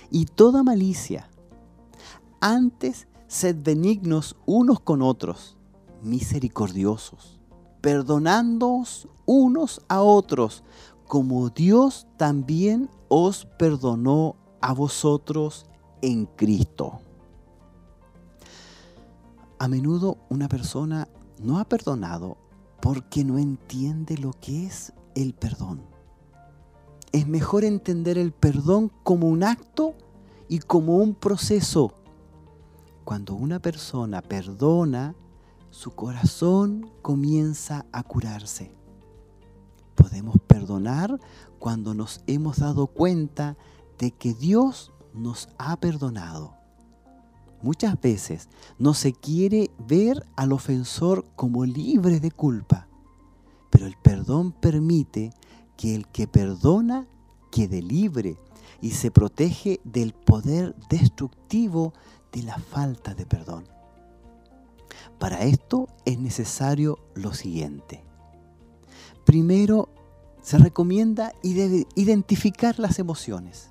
y 0.08 0.26
toda 0.26 0.62
malicia. 0.62 1.28
Antes 2.40 3.08
sed 3.34 3.56
benignos 3.64 4.36
unos 4.46 4.78
con 4.78 5.02
otros, 5.02 5.56
misericordiosos, 6.04 7.40
perdonándoos 7.80 9.08
unos 9.26 9.82
a 9.88 10.02
otros, 10.02 10.62
como 11.08 11.50
Dios 11.50 12.06
también 12.16 12.88
os 13.08 13.44
perdonó 13.58 14.36
a 14.60 14.72
vosotros 14.72 15.66
en 16.00 16.26
Cristo. 16.26 17.00
A 19.58 19.66
menudo 19.66 20.18
una 20.28 20.46
persona 20.46 21.08
no 21.42 21.58
ha 21.58 21.64
perdonado 21.64 22.36
porque 22.80 23.24
no 23.24 23.38
entiende 23.38 24.16
lo 24.16 24.30
que 24.30 24.64
es 24.64 24.92
el 25.16 25.34
perdón. 25.34 25.82
Es 27.10 27.26
mejor 27.26 27.64
entender 27.64 28.16
el 28.16 28.30
perdón 28.30 28.92
como 29.02 29.28
un 29.28 29.42
acto 29.42 29.94
y 30.48 30.60
como 30.60 30.98
un 30.98 31.16
proceso. 31.16 31.94
Cuando 33.04 33.34
una 33.34 33.60
persona 33.60 34.22
perdona, 34.22 35.14
su 35.70 35.90
corazón 35.90 36.90
comienza 37.02 37.84
a 37.92 38.02
curarse. 38.02 38.72
Podemos 39.94 40.36
perdonar 40.46 41.20
cuando 41.58 41.94
nos 41.94 42.22
hemos 42.26 42.58
dado 42.58 42.86
cuenta 42.86 43.56
de 43.98 44.10
que 44.10 44.32
Dios 44.32 44.92
nos 45.12 45.48
ha 45.58 45.76
perdonado. 45.76 46.54
Muchas 47.62 48.00
veces 48.00 48.48
no 48.78 48.94
se 48.94 49.12
quiere 49.12 49.70
ver 49.86 50.26
al 50.36 50.52
ofensor 50.52 51.26
como 51.36 51.64
libre 51.64 52.20
de 52.20 52.30
culpa, 52.30 52.88
pero 53.70 53.86
el 53.86 53.96
perdón 53.96 54.52
permite 54.52 55.30
que 55.76 55.94
el 55.94 56.08
que 56.08 56.26
perdona 56.26 57.06
quede 57.50 57.82
libre 57.82 58.38
y 58.80 58.90
se 58.90 59.10
protege 59.10 59.80
del 59.84 60.12
poder 60.12 60.74
destructivo 60.90 61.94
de 62.34 62.42
la 62.42 62.58
falta 62.58 63.14
de 63.14 63.24
perdón. 63.24 63.64
Para 65.18 65.44
esto 65.44 65.88
es 66.04 66.18
necesario 66.18 66.98
lo 67.14 67.32
siguiente. 67.32 68.04
Primero, 69.24 69.88
se 70.42 70.58
recomienda 70.58 71.32
identificar 71.42 72.78
las 72.78 72.98
emociones. 72.98 73.70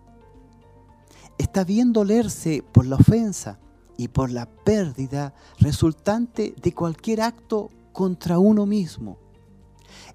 Está 1.38 1.64
bien 1.64 1.94
dolerse 1.94 2.64
por 2.72 2.86
la 2.86 2.96
ofensa, 2.96 3.60
y 3.98 4.08
por 4.08 4.32
la 4.32 4.46
pérdida 4.46 5.34
resultante 5.60 6.54
de 6.62 6.74
cualquier 6.74 7.22
acto 7.22 7.70
contra 7.92 8.40
uno 8.40 8.66
mismo. 8.66 9.18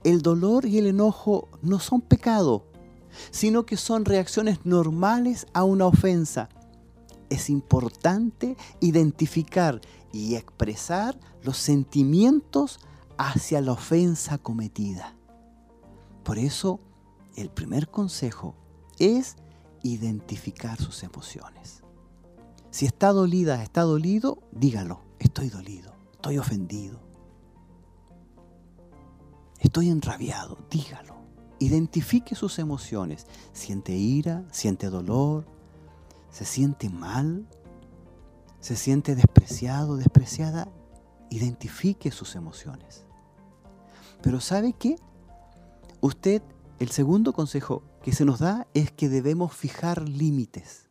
El 0.04 0.22
dolor 0.22 0.66
y 0.66 0.78
el 0.78 0.86
enojo 0.86 1.48
no 1.62 1.78
son 1.78 2.00
pecado, 2.00 2.64
sino 3.30 3.66
que 3.66 3.76
son 3.76 4.04
reacciones 4.04 4.64
normales 4.64 5.46
a 5.52 5.64
una 5.64 5.86
ofensa. 5.86 6.48
Es 7.30 7.50
importante 7.50 8.56
identificar 8.80 9.80
y 10.12 10.34
expresar 10.36 11.18
los 11.42 11.58
sentimientos 11.58 12.80
hacia 13.18 13.60
la 13.60 13.72
ofensa 13.72 14.38
cometida. 14.38 15.14
Por 16.24 16.38
eso, 16.38 16.80
el 17.36 17.50
primer 17.50 17.88
consejo 17.88 18.54
es 18.98 19.36
identificar 19.82 20.78
sus 20.78 21.02
emociones. 21.02 21.82
Si 22.70 22.86
está 22.86 23.12
dolida, 23.12 23.62
está 23.62 23.82
dolido, 23.82 24.42
dígalo, 24.52 25.00
estoy 25.18 25.48
dolido, 25.48 25.94
estoy 26.12 26.38
ofendido, 26.38 27.00
estoy 29.58 29.88
enrabiado, 29.88 30.58
dígalo. 30.70 31.16
Identifique 31.60 32.36
sus 32.36 32.60
emociones. 32.60 33.26
Siente 33.52 33.92
ira, 33.92 34.44
siente 34.52 34.90
dolor, 34.90 35.44
se 36.30 36.44
siente 36.44 36.88
mal, 36.88 37.48
se 38.60 38.76
siente 38.76 39.14
despreciado, 39.14 39.96
despreciada. 39.96 40.68
Identifique 41.30 42.10
sus 42.10 42.36
emociones. 42.36 43.04
Pero 44.22 44.40
¿sabe 44.40 44.72
qué? 44.72 44.96
Usted, 46.00 46.42
el 46.78 46.90
segundo 46.90 47.32
consejo 47.32 47.82
que 48.02 48.12
se 48.12 48.24
nos 48.24 48.38
da 48.38 48.66
es 48.72 48.90
que 48.90 49.08
debemos 49.08 49.52
fijar 49.52 50.08
límites. 50.08 50.88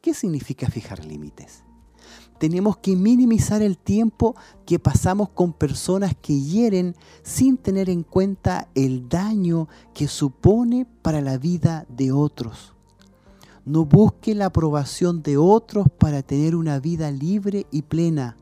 ¿Qué 0.00 0.14
significa 0.14 0.68
fijar 0.68 1.04
límites? 1.04 1.64
Tenemos 2.38 2.76
que 2.76 2.96
minimizar 2.96 3.62
el 3.62 3.78
tiempo 3.78 4.36
que 4.66 4.78
pasamos 4.78 5.30
con 5.30 5.52
personas 5.52 6.14
que 6.20 6.38
hieren 6.38 6.94
sin 7.22 7.56
tener 7.56 7.90
en 7.90 8.02
cuenta 8.02 8.68
el 8.74 9.08
daño 9.08 9.68
que 9.94 10.06
supone 10.06 10.86
para 11.02 11.20
la 11.20 11.38
vida 11.38 11.86
de 11.88 12.12
otros. 12.12 12.75
No 13.66 13.84
busque 13.84 14.34
la 14.34 14.46
aprobación 14.46 15.22
de 15.22 15.36
otros 15.36 15.86
para 15.98 16.22
tener 16.22 16.56
una 16.56 16.80
vida 16.80 17.10
libre 17.10 17.66
y 17.70 17.82
plena. 17.82 18.38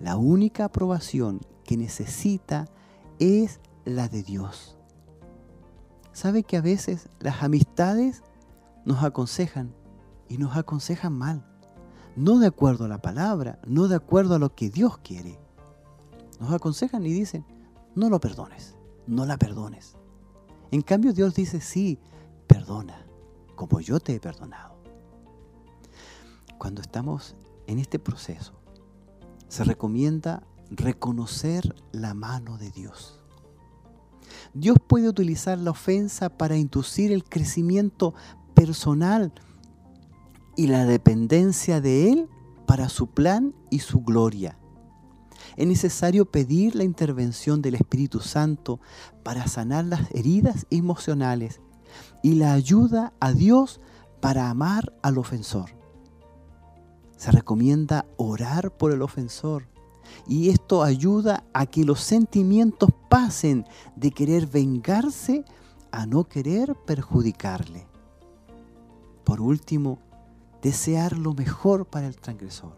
La 0.00 0.16
única 0.16 0.64
aprobación 0.64 1.40
que 1.64 1.76
necesita 1.76 2.66
es 3.20 3.60
la 3.84 4.08
de 4.08 4.24
Dios. 4.24 4.76
¿Sabe 6.12 6.42
que 6.42 6.56
a 6.56 6.62
veces 6.62 7.08
las 7.20 7.44
amistades 7.44 8.24
nos 8.84 9.04
aconsejan? 9.04 9.72
y 10.28 10.38
nos 10.38 10.56
aconsejan 10.56 11.12
mal. 11.12 11.44
No 12.16 12.38
de 12.38 12.46
acuerdo 12.46 12.86
a 12.86 12.88
la 12.88 13.02
palabra, 13.02 13.58
no 13.66 13.88
de 13.88 13.96
acuerdo 13.96 14.34
a 14.34 14.38
lo 14.38 14.54
que 14.54 14.70
Dios 14.70 14.98
quiere. 14.98 15.38
Nos 16.40 16.52
aconsejan 16.52 17.04
y 17.04 17.12
dicen, 17.12 17.44
no 17.94 18.08
lo 18.08 18.20
perdones, 18.20 18.76
no 19.06 19.26
la 19.26 19.36
perdones. 19.36 19.96
En 20.70 20.82
cambio 20.82 21.12
Dios 21.12 21.34
dice, 21.34 21.60
sí, 21.60 21.98
perdona, 22.46 23.05
como 23.56 23.80
yo 23.80 23.98
te 23.98 24.14
he 24.14 24.20
perdonado. 24.20 24.76
Cuando 26.58 26.80
estamos 26.80 27.34
en 27.66 27.80
este 27.80 27.98
proceso, 27.98 28.52
se 29.48 29.64
recomienda 29.64 30.46
reconocer 30.70 31.74
la 31.92 32.14
mano 32.14 32.58
de 32.58 32.70
Dios. 32.70 33.20
Dios 34.54 34.76
puede 34.86 35.08
utilizar 35.08 35.58
la 35.58 35.70
ofensa 35.70 36.28
para 36.28 36.56
inducir 36.56 37.12
el 37.12 37.24
crecimiento 37.24 38.14
personal 38.54 39.32
y 40.56 40.68
la 40.68 40.84
dependencia 40.84 41.80
de 41.80 42.10
Él 42.10 42.28
para 42.66 42.88
su 42.88 43.08
plan 43.08 43.54
y 43.70 43.80
su 43.80 44.00
gloria. 44.00 44.58
Es 45.56 45.66
necesario 45.66 46.26
pedir 46.26 46.74
la 46.74 46.84
intervención 46.84 47.62
del 47.62 47.76
Espíritu 47.76 48.20
Santo 48.20 48.80
para 49.22 49.46
sanar 49.46 49.84
las 49.84 50.10
heridas 50.14 50.66
emocionales 50.70 51.60
y 52.22 52.34
la 52.34 52.52
ayuda 52.52 53.12
a 53.20 53.32
Dios 53.32 53.80
para 54.20 54.50
amar 54.50 54.92
al 55.02 55.18
ofensor. 55.18 55.70
Se 57.16 57.30
recomienda 57.30 58.06
orar 58.16 58.76
por 58.76 58.92
el 58.92 59.02
ofensor. 59.02 59.68
Y 60.26 60.50
esto 60.50 60.82
ayuda 60.82 61.44
a 61.52 61.66
que 61.66 61.84
los 61.84 62.00
sentimientos 62.00 62.90
pasen 63.08 63.66
de 63.96 64.10
querer 64.10 64.46
vengarse 64.46 65.44
a 65.90 66.06
no 66.06 66.24
querer 66.24 66.74
perjudicarle. 66.86 67.86
Por 69.24 69.40
último, 69.40 69.98
desear 70.62 71.18
lo 71.18 71.32
mejor 71.32 71.86
para 71.86 72.06
el 72.06 72.16
transgresor. 72.16 72.76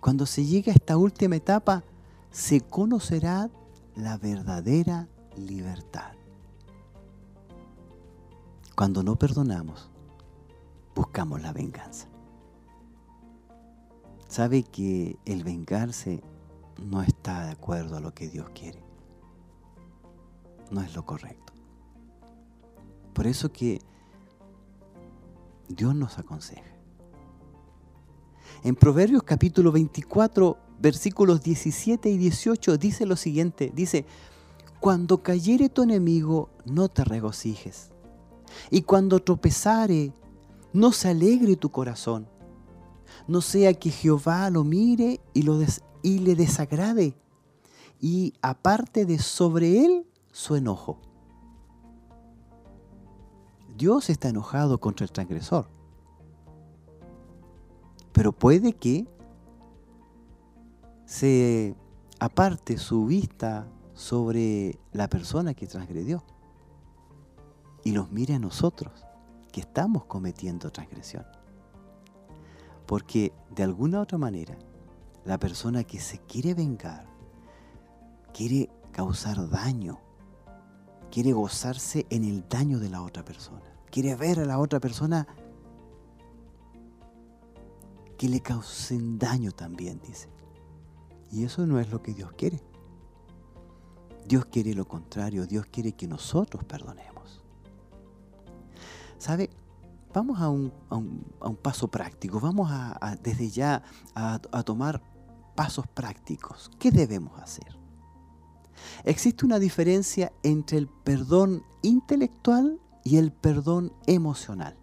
Cuando 0.00 0.26
se 0.26 0.44
llegue 0.44 0.70
a 0.70 0.74
esta 0.74 0.96
última 0.96 1.36
etapa, 1.36 1.82
se 2.30 2.60
conocerá 2.60 3.50
la 3.96 4.16
verdadera 4.18 5.08
libertad. 5.36 6.17
Cuando 8.78 9.02
no 9.02 9.16
perdonamos, 9.16 9.90
buscamos 10.94 11.42
la 11.42 11.52
venganza. 11.52 12.06
Sabe 14.28 14.62
que 14.62 15.18
el 15.24 15.42
vengarse 15.42 16.22
no 16.80 17.02
está 17.02 17.46
de 17.46 17.50
acuerdo 17.50 17.96
a 17.96 18.00
lo 18.00 18.14
que 18.14 18.28
Dios 18.28 18.50
quiere. 18.50 18.80
No 20.70 20.80
es 20.80 20.94
lo 20.94 21.04
correcto. 21.04 21.52
Por 23.14 23.26
eso 23.26 23.50
que 23.50 23.80
Dios 25.68 25.96
nos 25.96 26.16
aconseja. 26.20 26.72
En 28.62 28.76
Proverbios 28.76 29.24
capítulo 29.24 29.72
24, 29.72 30.56
versículos 30.78 31.42
17 31.42 32.10
y 32.10 32.16
18 32.16 32.78
dice 32.78 33.06
lo 33.06 33.16
siguiente, 33.16 33.72
dice, 33.74 34.06
cuando 34.78 35.20
cayere 35.24 35.68
tu 35.68 35.82
enemigo, 35.82 36.50
no 36.64 36.88
te 36.88 37.02
regocijes, 37.02 37.90
y 38.70 38.82
cuando 38.82 39.20
tropezare, 39.20 40.12
no 40.72 40.92
se 40.92 41.08
alegre 41.08 41.56
tu 41.56 41.70
corazón, 41.70 42.28
no 43.26 43.40
sea 43.40 43.74
que 43.74 43.90
Jehová 43.90 44.48
lo 44.50 44.64
mire 44.64 45.20
y, 45.34 45.42
le 46.18 46.34
desagrade, 46.34 47.14
y 48.00 48.34
aparte 48.42 49.04
de 49.04 49.18
sobre 49.18 49.84
él 49.84 50.06
su 50.32 50.56
enojo. 50.56 50.98
Dios 53.76 54.10
está 54.10 54.28
enojado 54.28 54.78
contra 54.80 55.04
el 55.04 55.12
transgresor. 55.12 55.68
Pero 58.12 58.32
puede 58.32 58.72
que 58.72 59.06
se 61.04 61.76
aparte 62.18 62.76
su 62.76 63.06
vista 63.06 63.68
sobre 63.94 64.78
la 64.92 65.08
persona 65.08 65.54
que 65.54 65.66
transgredió 65.66 66.24
y 67.88 67.92
los 67.92 68.12
mire 68.12 68.34
a 68.34 68.38
nosotros 68.38 69.06
que 69.50 69.62
estamos 69.62 70.04
cometiendo 70.04 70.70
transgresión. 70.70 71.24
Porque 72.84 73.32
de 73.56 73.62
alguna 73.62 74.02
otra 74.02 74.18
manera, 74.18 74.58
la 75.24 75.38
persona 75.38 75.84
que 75.84 75.98
se 75.98 76.18
quiere 76.18 76.52
vengar, 76.52 77.06
quiere 78.34 78.68
causar 78.92 79.48
daño, 79.48 80.00
quiere 81.10 81.32
gozarse 81.32 82.06
en 82.10 82.24
el 82.24 82.46
daño 82.46 82.78
de 82.78 82.90
la 82.90 83.00
otra 83.00 83.24
persona, 83.24 83.64
quiere 83.90 84.14
ver 84.16 84.40
a 84.40 84.44
la 84.44 84.58
otra 84.58 84.80
persona 84.80 85.26
que 88.18 88.28
le 88.28 88.40
causen 88.40 89.18
daño 89.18 89.52
también, 89.52 89.98
dice. 90.06 90.28
Y 91.32 91.42
eso 91.42 91.66
no 91.66 91.80
es 91.80 91.90
lo 91.90 92.02
que 92.02 92.12
Dios 92.12 92.32
quiere. 92.32 92.60
Dios 94.26 94.44
quiere 94.44 94.74
lo 94.74 94.86
contrario, 94.86 95.46
Dios 95.46 95.64
quiere 95.72 95.92
que 95.92 96.06
nosotros 96.06 96.64
perdonemos. 96.64 97.17
¿Sabe? 99.18 99.50
Vamos 100.14 100.40
a 100.40 100.48
un, 100.48 100.72
paso 101.62 101.88
práctico, 101.88 102.40
vamos 102.40 102.70
a, 102.70 103.16
desde 103.22 103.50
ya 103.50 103.82
a 104.14 104.62
tomar 104.64 105.02
pasos 105.54 105.86
prácticos. 105.86 106.70
¿Qué 106.78 106.90
debemos 106.90 107.38
hacer? 107.40 107.78
Existe 109.04 109.44
una 109.44 109.58
diferencia 109.58 110.32
entre 110.42 110.78
el 110.78 110.88
perdón 110.88 111.62
intelectual 111.82 112.80
y 113.04 113.16
el 113.16 113.32
perdón 113.32 113.92
emocional. 114.06 114.76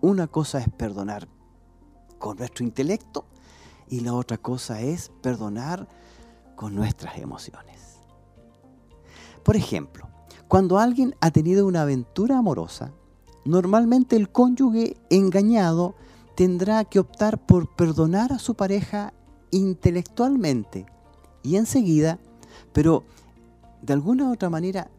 Una 0.00 0.26
cosa 0.26 0.60
es 0.60 0.68
perdonar 0.68 1.28
con 2.18 2.36
nuestro 2.38 2.64
intelecto 2.64 3.26
y 3.88 4.00
la 4.00 4.14
otra 4.14 4.38
cosa 4.38 4.80
es 4.80 5.10
perdonar 5.22 5.88
con 6.56 6.74
nuestras 6.74 7.18
emociones. 7.18 7.98
Por 9.42 9.56
ejemplo, 9.56 10.08
cuando 10.48 10.78
alguien 10.78 11.14
ha 11.20 11.30
tenido 11.30 11.66
una 11.66 11.82
aventura 11.82 12.38
amorosa, 12.38 12.92
normalmente 13.44 14.16
el 14.16 14.30
cónyuge 14.30 14.96
engañado 15.10 15.94
tendrá 16.34 16.84
que 16.84 16.98
optar 16.98 17.44
por 17.44 17.68
perdonar 17.74 18.32
a 18.32 18.38
su 18.38 18.54
pareja 18.54 19.12
intelectualmente 19.50 20.86
y 21.42 21.56
enseguida, 21.56 22.18
pero 22.72 23.04
de 23.82 23.92
alguna 23.92 24.28
u 24.28 24.32
otra 24.32 24.50
manera 24.50 24.90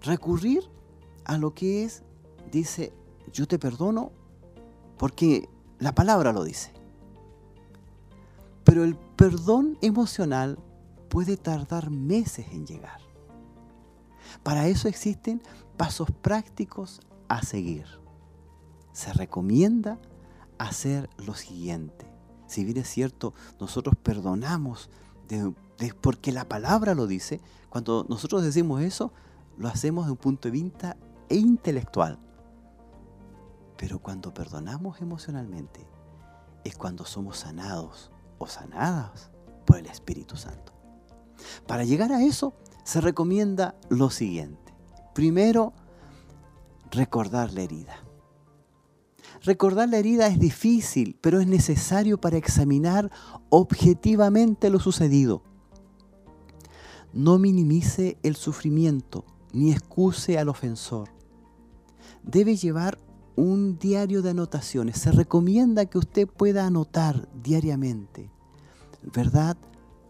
recurrir 0.00 0.64
a 1.24 1.38
lo 1.38 1.54
que 1.54 1.84
es, 1.84 2.02
dice, 2.50 2.92
yo 3.32 3.46
te 3.46 3.58
perdono 3.58 4.10
porque 4.96 5.48
la 5.78 5.94
palabra 5.94 6.32
lo 6.32 6.44
dice. 6.44 6.72
Pero 8.64 8.84
el 8.84 8.96
perdón 8.96 9.78
emocional 9.82 10.58
puede 11.08 11.36
tardar 11.36 11.90
meses 11.90 12.46
en 12.52 12.66
llegar. 12.66 13.00
Para 14.42 14.68
eso 14.68 14.88
existen 14.88 15.42
pasos 15.76 16.10
prácticos 16.10 17.00
a 17.28 17.42
seguir. 17.42 17.86
Se 18.92 19.12
recomienda 19.12 19.98
hacer 20.58 21.08
lo 21.18 21.34
siguiente. 21.34 22.06
Si 22.46 22.64
bien 22.64 22.78
es 22.78 22.88
cierto, 22.88 23.34
nosotros 23.60 23.94
perdonamos 24.02 24.90
porque 26.00 26.32
la 26.32 26.48
palabra 26.48 26.94
lo 26.94 27.06
dice, 27.06 27.40
cuando 27.68 28.06
nosotros 28.08 28.42
decimos 28.42 28.82
eso, 28.82 29.12
lo 29.58 29.68
hacemos 29.68 30.06
de 30.06 30.12
un 30.12 30.16
punto 30.16 30.48
de 30.48 30.52
vista 30.52 30.96
intelectual. 31.28 32.18
Pero 33.76 33.98
cuando 34.00 34.32
perdonamos 34.32 35.00
emocionalmente 35.00 35.86
es 36.64 36.76
cuando 36.76 37.04
somos 37.04 37.38
sanados 37.38 38.10
o 38.38 38.46
sanadas 38.46 39.30
por 39.66 39.78
el 39.78 39.86
Espíritu 39.86 40.36
Santo. 40.36 40.72
Para 41.66 41.84
llegar 41.84 42.10
a 42.12 42.22
eso 42.22 42.54
se 42.82 43.00
recomienda 43.00 43.76
lo 43.90 44.10
siguiente. 44.10 44.74
Primero, 45.14 45.74
recordar 46.90 47.52
la 47.52 47.62
herida. 47.62 48.04
Recordar 49.42 49.88
la 49.88 49.98
herida 49.98 50.26
es 50.26 50.38
difícil, 50.38 51.16
pero 51.20 51.40
es 51.40 51.46
necesario 51.46 52.20
para 52.20 52.36
examinar 52.36 53.10
objetivamente 53.50 54.70
lo 54.70 54.80
sucedido. 54.80 55.42
No 57.12 57.38
minimice 57.38 58.18
el 58.22 58.36
sufrimiento 58.36 59.24
ni 59.52 59.72
excuse 59.72 60.38
al 60.38 60.48
ofensor. 60.48 61.08
Debe 62.22 62.56
llevar 62.56 62.98
un 63.36 63.78
diario 63.78 64.20
de 64.20 64.30
anotaciones. 64.30 64.98
Se 64.98 65.12
recomienda 65.12 65.86
que 65.86 65.98
usted 65.98 66.26
pueda 66.26 66.66
anotar 66.66 67.28
diariamente, 67.42 68.30
¿verdad? 69.14 69.56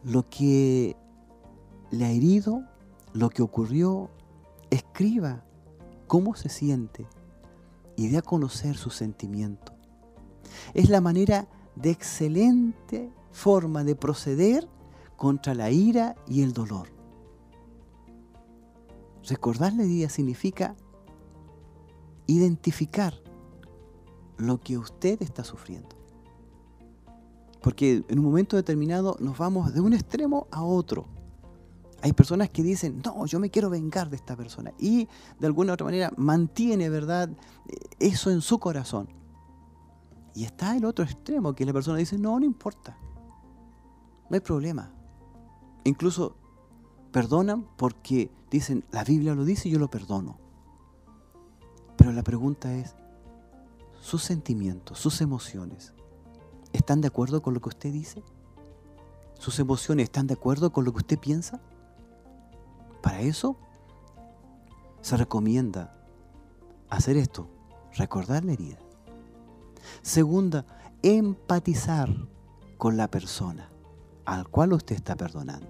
Lo 0.03 0.25
que 0.29 0.97
le 1.91 2.05
ha 2.05 2.11
herido, 2.11 2.65
lo 3.13 3.29
que 3.29 3.43
ocurrió, 3.43 4.11
escriba 4.71 5.45
cómo 6.09 6.35
se 6.35 6.49
siente 6.49 7.07
y 7.97 8.09
dé 8.09 8.19
a 8.19 8.23
conocer 8.23 8.77
su 8.77 8.91
sentimiento. 8.91 9.73
Es 10.75 10.89
la 10.91 11.01
manera 11.01 11.47
de 11.77 11.91
excelente 11.91 13.13
forma 13.31 13.85
de 13.85 13.95
proceder 13.95 14.69
contra 15.17 15.55
la 15.55 15.71
ira 15.71 16.17
y 16.27 16.43
el 16.43 16.53
dolor. 16.53 16.89
Recordarle 19.29 19.85
día 19.85 20.09
significa 20.09 20.75
identificar 22.27 23.15
lo 24.39 24.61
que 24.61 24.79
usted 24.79 25.21
está 25.23 25.45
sufriendo. 25.45 25.97
Porque 27.61 28.05
en 28.09 28.19
un 28.19 28.25
momento 28.25 28.57
determinado 28.57 29.17
nos 29.21 29.37
vamos 29.37 29.75
de 29.75 29.81
un 29.81 29.93
extremo 29.93 30.47
a 30.51 30.63
otro. 30.63 31.07
Hay 32.01 32.13
personas 32.13 32.51
que 32.51 32.63
dicen, 32.63 33.03
no, 33.05 33.27
yo 33.27 33.41
me 33.41 33.51
quiero 33.51 33.71
vengar 33.71 34.09
de 34.09 34.17
esta 34.17 34.37
persona. 34.37 34.73
Y 34.79 35.09
de 35.39 35.47
alguna 35.47 35.73
u 35.73 35.75
otra 35.75 35.85
manera 35.85 36.13
mantiene, 36.17 36.89
¿verdad?, 36.89 37.29
eso 37.99 38.31
en 38.31 38.41
su 38.41 38.59
corazón. 38.59 39.09
Y 40.35 40.45
está 40.45 40.77
el 40.77 40.85
otro 40.85 41.05
extremo, 41.05 41.55
que 41.55 41.67
la 41.67 41.73
persona 41.73 41.99
dice, 41.99 42.17
no, 42.17 42.39
no 42.39 42.47
importa. 42.47 42.97
No 44.31 44.35
hay 44.35 44.41
problema. 44.41 44.93
Incluso 45.85 46.37
perdonan 47.11 47.67
porque 47.77 48.31
dicen, 48.51 48.85
la 48.93 49.03
Biblia 49.03 49.35
lo 49.35 49.45
dice 49.45 49.69
y 49.69 49.73
yo 49.73 49.79
lo 49.81 49.91
perdono. 49.91 50.39
Pero 51.97 52.13
la 52.13 52.23
pregunta 52.23 52.73
es, 52.75 52.95
¿sus 54.01 54.23
sentimientos, 54.23 55.01
sus 55.01 55.21
emociones, 55.21 55.93
están 56.73 57.01
de 57.01 57.09
acuerdo 57.09 57.43
con 57.43 57.55
lo 57.55 57.61
que 57.61 57.71
usted 57.71 57.93
dice? 57.93 58.23
¿Sus 59.39 59.59
emociones 59.59 60.05
están 60.05 60.29
de 60.29 60.35
acuerdo 60.35 60.71
con 60.71 60.85
lo 60.85 60.93
que 60.93 60.99
usted 60.99 61.19
piensa? 61.19 61.61
Para 63.03 63.21
eso 63.21 63.57
se 65.01 65.17
recomienda 65.17 65.95
hacer 66.91 67.17
esto, 67.17 67.49
recordar 67.97 68.45
la 68.45 68.53
herida. 68.53 68.79
Segunda, 70.03 70.67
empatizar 71.03 72.11
con 72.77 72.97
la 72.97 73.09
persona 73.09 73.69
al 74.25 74.49
cual 74.49 74.73
usted 74.73 74.97
está 74.97 75.17
perdonando. 75.17 75.69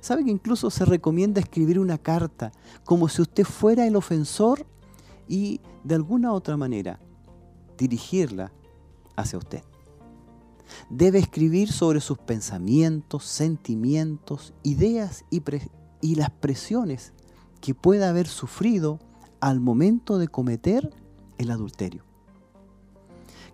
¿Sabe 0.00 0.24
que 0.24 0.30
incluso 0.30 0.70
se 0.70 0.84
recomienda 0.84 1.40
escribir 1.40 1.78
una 1.78 1.98
carta 1.98 2.52
como 2.84 3.08
si 3.08 3.22
usted 3.22 3.44
fuera 3.44 3.86
el 3.86 3.96
ofensor 3.96 4.66
y 5.28 5.60
de 5.84 5.94
alguna 5.94 6.32
otra 6.32 6.56
manera 6.56 6.98
dirigirla 7.76 8.52
hacia 9.16 9.38
usted? 9.38 9.62
Debe 10.90 11.18
escribir 11.18 11.70
sobre 11.70 12.00
sus 12.00 12.18
pensamientos, 12.18 13.24
sentimientos, 13.24 14.52
ideas 14.62 15.24
y, 15.30 15.42
y 16.00 16.16
las 16.16 16.30
presiones 16.30 17.12
que 17.60 17.74
pueda 17.74 18.08
haber 18.08 18.28
sufrido 18.28 18.98
al 19.40 19.60
momento 19.60 20.18
de 20.18 20.28
cometer 20.28 20.92
el 21.38 21.50
adulterio. 21.50 22.04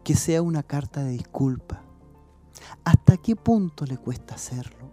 Que 0.05 0.15
sea 0.15 0.43
una 0.43 0.63
carta 0.63 1.03
de 1.05 1.13
disculpa. 1.13 1.83
¿Hasta 2.85 3.17
qué 3.17 3.37
punto 3.37 3.85
le 3.87 3.97
cuesta 3.97 4.35
hacerlo? 4.35 4.91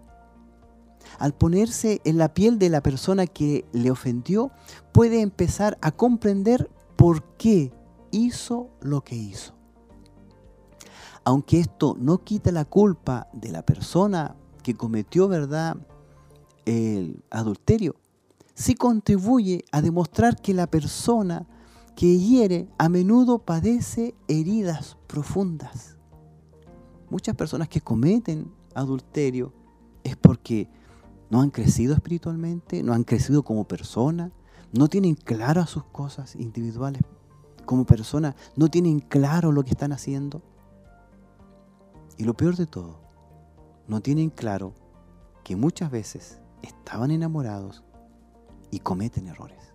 Al 1.17 1.33
ponerse 1.33 2.01
en 2.05 2.17
la 2.17 2.33
piel 2.33 2.59
de 2.59 2.69
la 2.69 2.81
persona 2.81 3.27
que 3.27 3.65
le 3.73 3.91
ofendió, 3.91 4.51
puede 4.91 5.21
empezar 5.21 5.77
a 5.81 5.91
comprender 5.91 6.69
por 6.95 7.23
qué 7.37 7.73
hizo 8.11 8.69
lo 8.81 9.01
que 9.01 9.15
hizo. 9.15 9.53
Aunque 11.23 11.59
esto 11.59 11.95
no 11.99 12.23
quita 12.23 12.51
la 12.51 12.65
culpa 12.65 13.27
de 13.33 13.51
la 13.51 13.65
persona 13.65 14.35
que 14.63 14.75
cometió, 14.75 15.27
¿verdad?, 15.27 15.77
el 16.69 17.23
adulterio, 17.31 17.95
sí 18.53 18.75
contribuye 18.75 19.65
a 19.71 19.81
demostrar 19.81 20.39
que 20.39 20.53
la 20.53 20.67
persona 20.67 21.47
que 21.95 22.19
hiere 22.19 22.69
a 22.77 22.89
menudo 22.89 23.39
padece 23.39 24.13
heridas 24.27 24.95
profundas. 25.07 25.97
Muchas 27.09 27.35
personas 27.35 27.69
que 27.69 27.81
cometen 27.81 28.51
adulterio 28.75 29.51
es 30.03 30.15
porque 30.15 30.69
no 31.31 31.41
han 31.41 31.49
crecido 31.49 31.95
espiritualmente, 31.95 32.83
no 32.83 32.93
han 32.93 33.03
crecido 33.03 33.41
como 33.41 33.67
persona, 33.67 34.31
no 34.71 34.87
tienen 34.87 35.15
claro 35.15 35.65
sus 35.65 35.85
cosas 35.85 36.35
individuales 36.35 37.01
como 37.65 37.85
persona, 37.85 38.35
no 38.55 38.69
tienen 38.69 38.99
claro 38.99 39.51
lo 39.51 39.63
que 39.63 39.71
están 39.71 39.91
haciendo. 39.91 40.43
Y 42.17 42.25
lo 42.25 42.35
peor 42.35 42.55
de 42.55 42.67
todo, 42.67 42.99
no 43.87 44.01
tienen 44.01 44.29
claro 44.29 44.75
que 45.43 45.55
muchas 45.55 45.89
veces 45.89 46.38
estaban 46.61 47.11
enamorados 47.11 47.83
y 48.71 48.79
cometen 48.79 49.27
errores. 49.27 49.73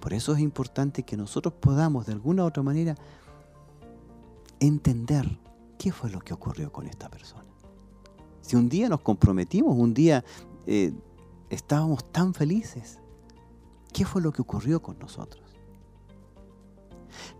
Por 0.00 0.12
eso 0.12 0.32
es 0.32 0.40
importante 0.40 1.02
que 1.02 1.16
nosotros 1.16 1.54
podamos 1.54 2.06
de 2.06 2.12
alguna 2.12 2.44
u 2.44 2.46
otra 2.46 2.62
manera 2.62 2.94
entender 4.60 5.38
qué 5.78 5.92
fue 5.92 6.10
lo 6.10 6.20
que 6.20 6.34
ocurrió 6.34 6.72
con 6.72 6.86
esta 6.86 7.08
persona. 7.08 7.44
Si 8.40 8.56
un 8.56 8.68
día 8.68 8.88
nos 8.88 9.00
comprometimos, 9.00 9.76
un 9.76 9.94
día 9.94 10.24
eh, 10.66 10.92
estábamos 11.50 12.10
tan 12.10 12.34
felices, 12.34 13.00
¿qué 13.92 14.04
fue 14.04 14.22
lo 14.22 14.32
que 14.32 14.42
ocurrió 14.42 14.80
con 14.80 14.98
nosotros? 14.98 15.44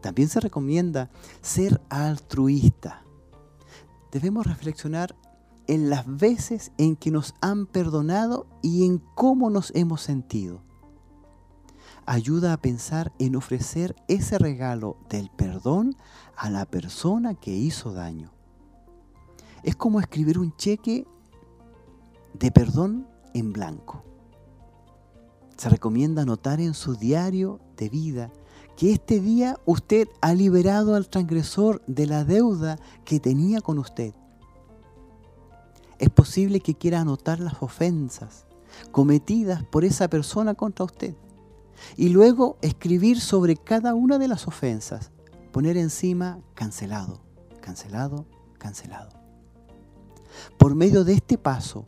También 0.01 0.29
se 0.29 0.41
recomienda 0.41 1.11
ser 1.41 1.81
altruista. 1.89 3.03
Debemos 4.11 4.47
reflexionar 4.47 5.15
en 5.69 5.91
las 5.91 6.05
veces 6.07 6.73
en 6.79 6.97
que 6.97 7.11
nos 7.11 7.35
han 7.41 7.67
perdonado 7.67 8.47
y 8.63 8.87
en 8.87 8.99
cómo 9.15 9.51
nos 9.51 9.71
hemos 9.77 10.01
sentido. 10.01 10.63
Ayuda 12.07 12.55
a 12.55 12.57
pensar 12.57 13.13
en 13.19 13.37
ofrecer 13.37 13.95
ese 14.09 14.39
regalo 14.39 14.97
del 15.11 15.31
perdón 15.31 15.95
a 16.37 16.49
la 16.49 16.65
persona 16.65 17.35
que 17.35 17.55
hizo 17.55 17.93
daño. 17.93 18.33
Es 19.63 19.77
como 19.77 20.01
escribir 20.01 20.39
un 20.39 20.57
cheque 20.57 21.07
de 22.33 22.51
perdón 22.51 23.07
en 23.35 23.53
blanco. 23.53 24.03
Se 25.59 25.69
recomienda 25.69 26.23
anotar 26.23 26.61
en 26.61 26.73
su 26.73 26.95
diario 26.95 27.61
de 27.77 27.91
vida 27.91 28.33
que 28.77 28.93
este 28.93 29.21
día 29.21 29.59
usted 29.67 30.09
ha 30.23 30.33
liberado 30.33 30.95
al 30.95 31.11
transgresor 31.11 31.83
de 31.87 32.07
la 32.07 32.25
deuda 32.25 32.79
que 33.05 33.21
tenía 33.21 33.61
con 33.61 33.79
usted 33.79 34.15
es 35.99 36.11
posible 36.11 36.61
que 36.61 36.75
quiera 36.75 37.01
anotar 37.01 37.41
las 37.41 37.63
ofensas 37.63 38.47
cometidas 38.93 39.65
por 39.65 39.85
esa 39.85 40.09
persona 40.09 40.55
contra 40.55 40.85
usted 40.85 41.15
y 41.97 42.09
luego 42.09 42.57
escribir 42.63 43.21
sobre 43.21 43.57
cada 43.57 43.95
una 43.95 44.19
de 44.19 44.29
las 44.29 44.47
ofensas, 44.47 45.11
poner 45.53 45.77
encima 45.77 46.41
cancelado, 46.55 47.21
cancelado, 47.61 48.27
cancelado. 48.59 49.11
Por 50.57 50.75
medio 50.75 51.05
de 51.05 51.15
este 51.15 51.39
paso, 51.39 51.85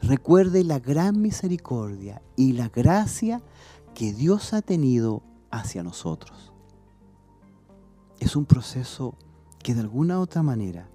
recuerde 0.00 0.64
la 0.64 0.78
gran 0.78 1.20
misericordia 1.20 2.22
y 2.36 2.52
la 2.52 2.68
gracia 2.68 3.42
que 3.94 4.12
Dios 4.12 4.52
ha 4.52 4.62
tenido 4.62 5.22
hacia 5.50 5.82
nosotros. 5.82 6.52
Es 8.18 8.36
un 8.36 8.46
proceso 8.46 9.14
que 9.62 9.74
de 9.74 9.80
alguna 9.80 10.20
otra 10.20 10.42
manera 10.42 10.88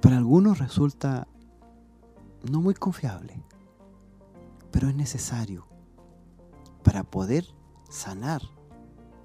para 0.00 0.16
algunos 0.16 0.58
resulta 0.58 1.28
no 2.50 2.60
muy 2.60 2.74
confiable, 2.74 3.42
pero 4.70 4.88
es 4.88 4.94
necesario 4.94 5.66
para 6.82 7.04
poder 7.04 7.44
sanar 7.88 8.42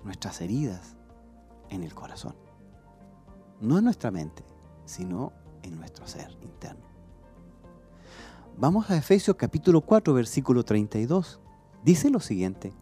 nuestras 0.03 0.41
heridas 0.41 0.95
en 1.69 1.83
el 1.83 1.93
corazón. 1.93 2.35
No 3.61 3.77
en 3.77 3.85
nuestra 3.85 4.11
mente, 4.11 4.43
sino 4.85 5.31
en 5.63 5.77
nuestro 5.77 6.07
ser 6.07 6.37
interno. 6.41 6.85
Vamos 8.57 8.89
a 8.89 8.97
Efesios 8.97 9.35
capítulo 9.37 9.81
4, 9.81 10.13
versículo 10.13 10.63
32. 10.63 11.39
Dice 11.83 12.09
lo 12.09 12.19
siguiente. 12.19 12.73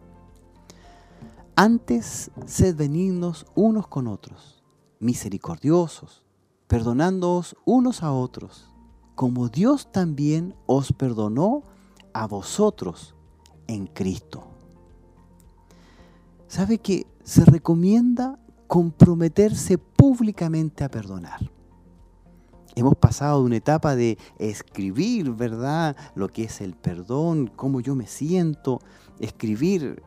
Antes 1.56 2.30
sed 2.46 2.76
benignos 2.76 3.46
unos 3.54 3.86
con 3.86 4.08
otros, 4.08 4.64
misericordiosos, 4.98 6.23
perdonándoos 6.74 7.54
unos 7.64 8.02
a 8.02 8.10
otros, 8.10 8.68
como 9.14 9.48
Dios 9.48 9.92
también 9.92 10.56
os 10.66 10.92
perdonó 10.92 11.62
a 12.12 12.26
vosotros 12.26 13.14
en 13.68 13.86
Cristo. 13.86 14.42
¿Sabe 16.48 16.78
que 16.78 17.06
se 17.22 17.44
recomienda 17.44 18.40
comprometerse 18.66 19.78
públicamente 19.78 20.82
a 20.82 20.90
perdonar? 20.90 21.48
Hemos 22.74 22.96
pasado 22.96 23.38
de 23.38 23.46
una 23.46 23.56
etapa 23.58 23.94
de 23.94 24.18
escribir, 24.40 25.30
¿verdad? 25.30 25.94
Lo 26.16 26.26
que 26.26 26.42
es 26.42 26.60
el 26.60 26.74
perdón, 26.74 27.52
cómo 27.54 27.82
yo 27.82 27.94
me 27.94 28.08
siento, 28.08 28.80
escribir 29.20 30.02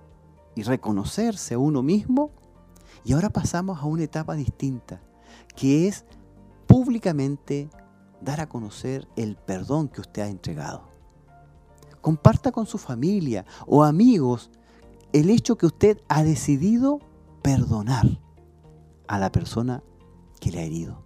y 0.53 0.63
reconocerse 0.63 1.53
a 1.53 1.59
uno 1.59 1.81
mismo. 1.81 2.31
Y 3.05 3.13
ahora 3.13 3.29
pasamos 3.29 3.79
a 3.79 3.85
una 3.85 4.03
etapa 4.03 4.35
distinta, 4.35 4.99
que 5.55 5.87
es 5.87 6.03
públicamente 6.67 7.69
dar 8.21 8.41
a 8.41 8.49
conocer 8.49 9.07
el 9.15 9.35
perdón 9.35 9.87
que 9.87 10.01
usted 10.01 10.23
ha 10.23 10.27
entregado. 10.27 10.83
Comparta 12.01 12.51
con 12.51 12.65
su 12.65 12.77
familia 12.77 13.45
o 13.65 13.83
amigos 13.83 14.51
el 15.13 15.29
hecho 15.29 15.57
que 15.57 15.65
usted 15.65 16.01
ha 16.07 16.23
decidido 16.23 16.99
perdonar 17.41 18.19
a 19.07 19.19
la 19.19 19.31
persona 19.31 19.83
que 20.39 20.51
le 20.51 20.59
ha 20.59 20.63
herido. 20.63 21.03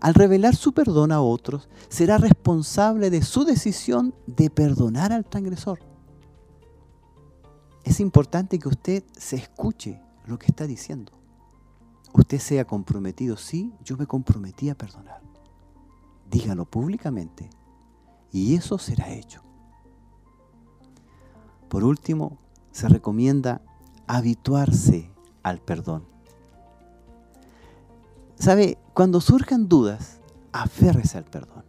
Al 0.00 0.14
revelar 0.14 0.56
su 0.56 0.72
perdón 0.72 1.12
a 1.12 1.20
otros, 1.20 1.68
será 1.88 2.18
responsable 2.18 3.10
de 3.10 3.22
su 3.22 3.44
decisión 3.44 4.14
de 4.26 4.48
perdonar 4.48 5.12
al 5.12 5.24
transgresor. 5.24 5.80
Es 7.84 8.00
importante 8.00 8.58
que 8.58 8.68
usted 8.68 9.04
se 9.16 9.36
escuche 9.36 10.00
lo 10.24 10.38
que 10.38 10.46
está 10.46 10.66
diciendo 10.66 11.12
usted 12.20 12.38
sea 12.38 12.64
comprometido, 12.64 13.36
sí, 13.36 13.74
yo 13.84 13.96
me 13.96 14.06
comprometí 14.06 14.70
a 14.70 14.74
perdonar. 14.74 15.20
Dígalo 16.30 16.64
públicamente 16.64 17.48
y 18.32 18.54
eso 18.54 18.78
será 18.78 19.10
hecho. 19.10 19.42
Por 21.68 21.84
último, 21.84 22.38
se 22.70 22.88
recomienda 22.88 23.62
habituarse 24.06 25.10
al 25.42 25.60
perdón. 25.60 26.04
¿Sabe? 28.36 28.78
Cuando 28.92 29.20
surjan 29.20 29.68
dudas, 29.68 30.20
aférrese 30.52 31.18
al 31.18 31.24
perdón. 31.24 31.64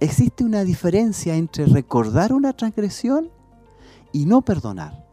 Existe 0.00 0.44
una 0.44 0.62
diferencia 0.64 1.36
entre 1.36 1.66
recordar 1.66 2.32
una 2.32 2.52
transgresión 2.52 3.30
y 4.12 4.26
no 4.26 4.42
perdonar. 4.42 5.06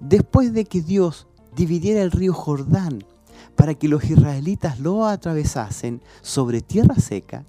Después 0.00 0.52
de 0.52 0.64
que 0.64 0.82
Dios 0.82 1.26
dividiera 1.56 2.02
el 2.02 2.12
río 2.12 2.34
Jordán 2.34 3.04
para 3.56 3.74
que 3.74 3.88
los 3.88 4.04
israelitas 4.04 4.78
lo 4.78 5.06
atravesasen 5.06 6.02
sobre 6.22 6.60
tierra 6.60 6.96
seca, 6.96 7.44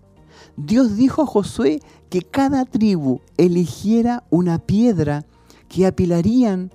Dios 0.56 0.96
dijo 0.96 1.22
a 1.22 1.28
Josué 1.28 1.82
que 2.10 2.22
cada 2.22 2.66
tribu 2.66 3.22
eligiera 3.38 4.24
una 4.30 4.60
piedra 4.60 5.26
que 5.68 5.86
apilarían 5.86 6.72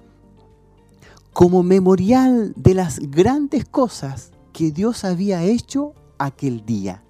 como 1.33 1.63
memorial 1.63 2.53
de 2.57 2.75
las 2.75 2.99
grandes 2.99 3.65
cosas 3.65 4.31
que 4.53 4.71
Dios 4.71 5.05
había 5.05 5.43
hecho 5.43 5.95
aquel 6.19 6.67
día. 6.67 7.03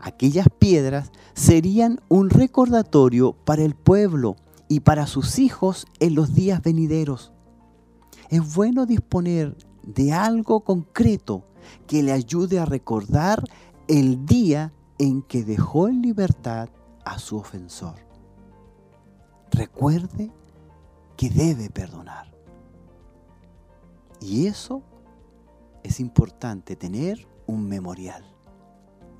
Aquellas 0.00 0.46
piedras 0.58 1.12
serían 1.34 2.00
un 2.08 2.30
recordatorio 2.30 3.32
para 3.44 3.62
el 3.62 3.74
pueblo 3.74 4.36
y 4.68 4.80
para 4.80 5.06
sus 5.06 5.38
hijos 5.38 5.86
en 6.00 6.14
los 6.14 6.34
días 6.34 6.62
venideros. 6.62 7.32
Es 8.30 8.54
bueno 8.54 8.86
disponer 8.86 9.56
de 9.82 10.12
algo 10.12 10.60
concreto 10.60 11.44
que 11.86 12.02
le 12.02 12.12
ayude 12.12 12.58
a 12.58 12.64
recordar 12.64 13.42
el 13.86 14.26
día 14.26 14.72
en 14.98 15.22
que 15.22 15.44
dejó 15.44 15.88
en 15.88 16.02
libertad 16.02 16.68
a 17.04 17.18
su 17.18 17.38
ofensor. 17.38 17.94
Recuerde 19.50 20.30
que 21.16 21.30
debe 21.30 21.70
perdonar. 21.70 22.30
Y 24.20 24.46
eso 24.46 24.82
es 25.82 26.00
importante, 26.00 26.76
tener 26.76 27.26
un 27.46 27.66
memorial. 27.66 28.24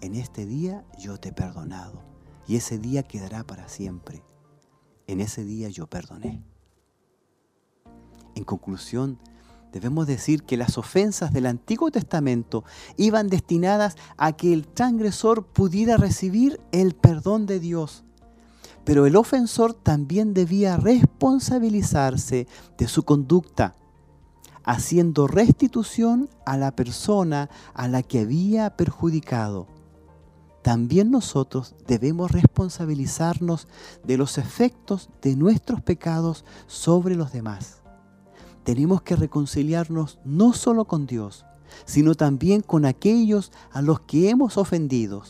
En 0.01 0.15
este 0.15 0.45
día 0.45 0.85
yo 0.99 1.19
te 1.19 1.31
he 1.31 1.33
perdonado 1.33 2.03
y 2.47 2.57
ese 2.57 2.79
día 2.79 3.03
quedará 3.03 3.45
para 3.45 3.69
siempre. 3.69 4.23
En 5.07 5.21
ese 5.21 5.45
día 5.45 5.71
yo 5.71 5.87
perdoné. 5.87 6.43
En 8.39 8.45
conclusión, 8.45 9.19
debemos 9.73 10.07
decir 10.07 10.45
que 10.45 10.57
las 10.57 10.79
ofensas 10.79 11.33
del 11.33 11.45
Antiguo 11.45 11.91
Testamento 11.91 12.63
iban 12.97 13.29
destinadas 13.29 13.97
a 14.17 14.31
que 14.31 14.53
el 14.53 14.69
transgresor 14.69 15.45
pudiera 15.45 15.97
recibir 15.97 16.61
el 16.71 16.95
perdón 16.95 17.47
de 17.47 17.59
Dios. 17.59 18.05
Pero 18.85 19.07
el 19.07 19.17
ofensor 19.17 19.75
también 19.75 20.35
debía 20.35 20.77
responsabilizarse 20.77 22.47
de 22.79 22.87
su 22.87 23.03
conducta, 23.03 23.75
haciendo 24.63 25.27
restitución 25.27 26.31
a 26.47 26.57
la 26.57 26.77
persona 26.77 27.51
a 27.75 27.89
la 27.89 28.05
que 28.05 28.21
había 28.21 28.77
perjudicado. 28.77 29.67
También 30.63 31.11
nosotros 31.11 31.75
debemos 31.89 32.31
responsabilizarnos 32.31 33.67
de 34.05 34.17
los 34.17 34.39
efectos 34.39 35.11
de 35.23 35.35
nuestros 35.35 35.83
pecados 35.83 36.45
sobre 36.69 37.17
los 37.17 37.33
demás 37.33 37.79
tenemos 38.69 39.01
que 39.01 39.17
reconciliarnos 39.17 40.19
no 40.27 40.53
solo 40.53 40.85
con 40.85 41.07
Dios, 41.07 41.47
sino 41.87 42.15
también 42.15 42.61
con 42.61 42.85
aquellos 42.85 43.51
a 43.73 43.81
los 43.81 44.01
que 44.01 44.29
hemos 44.29 44.59
ofendido. 44.59 45.23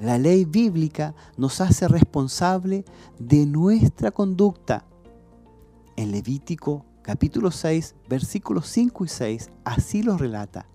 La 0.00 0.16
ley 0.16 0.46
bíblica 0.46 1.14
nos 1.36 1.60
hace 1.60 1.86
responsable 1.86 2.86
de 3.18 3.44
nuestra 3.44 4.10
conducta. 4.10 4.86
En 5.96 6.12
Levítico 6.12 6.86
capítulo 7.02 7.50
6, 7.50 7.94
versículos 8.08 8.68
5 8.68 9.04
y 9.04 9.08
6, 9.08 9.50
así 9.66 10.02
lo 10.02 10.16
relata. 10.16 10.66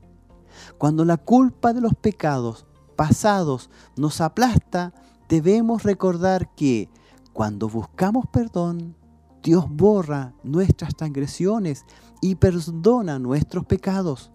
Cuando 0.78 1.04
la 1.04 1.18
culpa 1.18 1.74
de 1.74 1.82
los 1.82 1.96
pecados 1.96 2.68
pasados 2.96 3.72
nos 3.98 4.22
aplasta, 4.22 4.94
debemos 5.28 5.82
recordar 5.82 6.54
que 6.54 6.90
cuando 7.34 7.68
buscamos 7.68 8.26
perdón, 8.32 8.99
Dios 9.44 9.66
borra 9.70 10.34
nuestras 10.44 10.96
transgresiones 10.96 11.86
y 12.22 12.36
perdona 12.36 13.20
nuestros 13.20 13.66
pecados. 13.66 14.32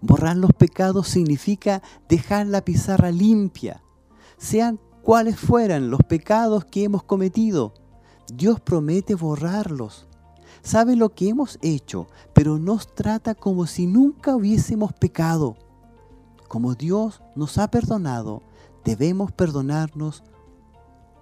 Borrar 0.00 0.36
los 0.36 0.52
pecados 0.52 1.08
significa 1.08 1.82
dejar 2.08 2.46
la 2.46 2.62
pizarra 2.62 3.10
limpia, 3.10 3.82
sean 4.36 4.78
cuales 5.02 5.38
fueran 5.38 5.90
los 5.90 6.00
pecados 6.00 6.64
que 6.64 6.84
hemos 6.84 7.02
cometido. 7.02 7.72
Dios 8.32 8.60
promete 8.60 9.14
borrarlos. 9.14 10.06
Sabe 10.62 10.96
lo 10.96 11.10
que 11.10 11.28
hemos 11.28 11.58
hecho, 11.62 12.08
pero 12.34 12.58
nos 12.58 12.92
trata 12.94 13.34
como 13.34 13.66
si 13.66 13.86
nunca 13.86 14.34
hubiésemos 14.34 14.92
pecado. 14.92 15.56
Como 16.48 16.74
Dios 16.74 17.22
nos 17.36 17.56
ha 17.58 17.68
perdonado, 17.68 18.42
debemos 18.84 19.32
perdonarnos 19.32 20.24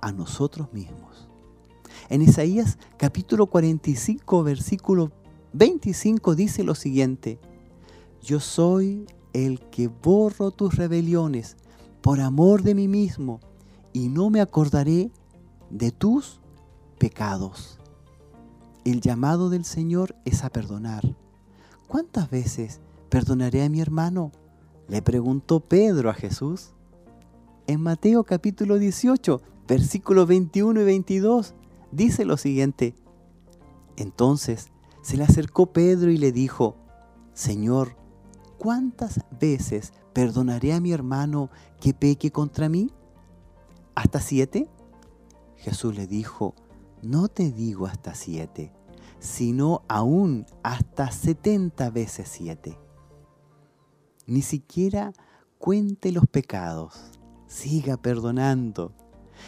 a 0.01 0.13
nosotros 0.13 0.73
mismos. 0.73 1.24
En 2.11 2.21
Isaías 2.21 2.79
capítulo 2.99 3.47
45, 3.47 4.43
versículo 4.43 5.11
25 5.55 6.35
dice 6.35 6.63
lo 6.63 6.75
siguiente, 6.75 7.39
yo 8.23 8.41
soy 8.41 9.07
el 9.33 9.61
que 9.71 9.89
borro 9.89 10.51
tus 10.51 10.77
rebeliones 10.77 11.57
por 12.03 12.21
amor 12.21 12.63
de 12.63 12.75
mí 12.75 12.89
mismo 12.89 13.41
y 13.95 14.09
no 14.09 14.29
me 14.29 14.43
acordaré 14.43 15.11
de 15.71 15.93
tus 15.93 16.41
pecados. 16.99 17.79
El 18.85 19.01
llamado 19.01 19.49
del 19.49 19.65
Señor 19.65 20.15
es 20.27 20.45
a 20.45 20.51
perdonar. 20.51 21.17
¿Cuántas 21.89 22.29
veces 22.29 22.81
perdonaré 23.09 23.65
a 23.65 23.71
mi 23.71 23.81
hermano? 23.81 24.31
Le 24.89 25.01
preguntó 25.01 25.61
Pedro 25.61 26.11
a 26.11 26.15
Jesús. 26.15 26.75
En 27.67 27.81
Mateo 27.81 28.25
capítulo 28.25 28.79
18, 28.79 29.41
versículos 29.67 30.29
21 30.29 30.83
y 30.83 30.85
22, 30.85 31.55
dice 31.95 32.25
lo 32.25 32.37
siguiente. 32.37 32.95
Entonces 33.97 34.69
se 35.03 35.17
le 35.17 35.25
acercó 35.25 35.73
Pedro 35.73 36.11
y 36.11 36.19
le 36.19 36.33
dijo, 36.33 36.77
Señor, 37.33 37.97
¿cuántas 38.59 39.21
veces 39.41 39.93
perdonaré 40.13 40.73
a 40.73 40.81
mi 40.81 40.93
hermano 40.93 41.51
que 41.81 41.95
peque 41.95 42.31
contra 42.31 42.69
mí? 42.69 42.91
¿Hasta 43.95 44.21
siete? 44.21 44.69
Jesús 45.57 45.95
le 45.95 46.07
dijo, 46.07 46.55
no 47.03 47.29
te 47.29 47.51
digo 47.51 47.87
hasta 47.87 48.15
siete, 48.15 48.73
sino 49.19 49.83
aún 49.89 50.47
hasta 50.63 51.11
setenta 51.11 51.91
veces 51.91 52.29
siete. 52.29 52.79
Ni 54.27 54.43
siquiera 54.43 55.13
cuente 55.59 56.13
los 56.13 56.27
pecados, 56.27 57.13
siga 57.47 57.97
perdonando 57.97 58.95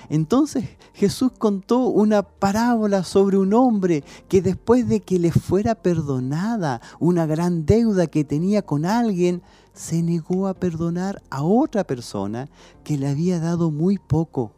entonces 0.08 0.64
Jesús 0.94 1.32
contó 1.36 1.86
una 1.88 2.22
parábola 2.22 3.04
sobre 3.04 3.36
un 3.36 3.52
hombre 3.54 4.04
que 4.28 4.40
después 4.42 4.88
de 4.88 5.00
que 5.00 5.18
le 5.18 5.32
fuera 5.32 5.74
perdonada 5.74 6.80
una 7.00 7.26
gran 7.26 7.66
deuda 7.66 8.06
que 8.06 8.24
tenía 8.24 8.62
con 8.62 8.86
alguien, 8.86 9.42
se 9.74 10.02
negó 10.02 10.48
a 10.48 10.54
perdonar 10.54 11.22
a 11.30 11.42
otra 11.42 11.84
persona 11.84 12.48
que 12.82 12.96
le 12.96 13.08
había 13.08 13.40
dado 13.40 13.70
muy 13.70 13.98
poco. 13.98 14.52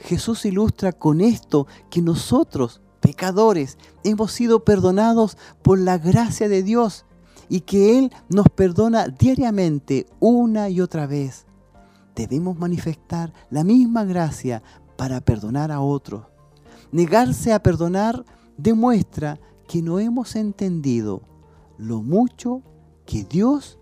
Jesús 0.00 0.44
ilustra 0.44 0.92
con 0.92 1.20
esto 1.20 1.66
que 1.90 2.02
nosotros, 2.02 2.80
pecadores, 3.00 3.78
hemos 4.02 4.32
sido 4.32 4.64
perdonados 4.64 5.38
por 5.62 5.78
la 5.78 5.98
gracia 5.98 6.48
de 6.48 6.62
Dios 6.62 7.06
y 7.48 7.60
que 7.60 7.98
Él 7.98 8.12
nos 8.28 8.48
perdona 8.48 9.08
diariamente 9.08 10.06
una 10.20 10.68
y 10.68 10.80
otra 10.80 11.06
vez 11.06 11.46
debemos 12.14 12.58
manifestar 12.58 13.32
la 13.50 13.64
misma 13.64 14.04
gracia 14.04 14.62
para 14.96 15.20
perdonar 15.20 15.70
a 15.70 15.80
otros. 15.80 16.26
Negarse 16.92 17.52
a 17.52 17.62
perdonar 17.62 18.24
demuestra 18.56 19.40
que 19.66 19.82
no 19.82 19.98
hemos 19.98 20.36
entendido 20.36 21.22
lo 21.78 22.02
mucho 22.02 22.62
que 23.06 23.24
Dios 23.24 23.78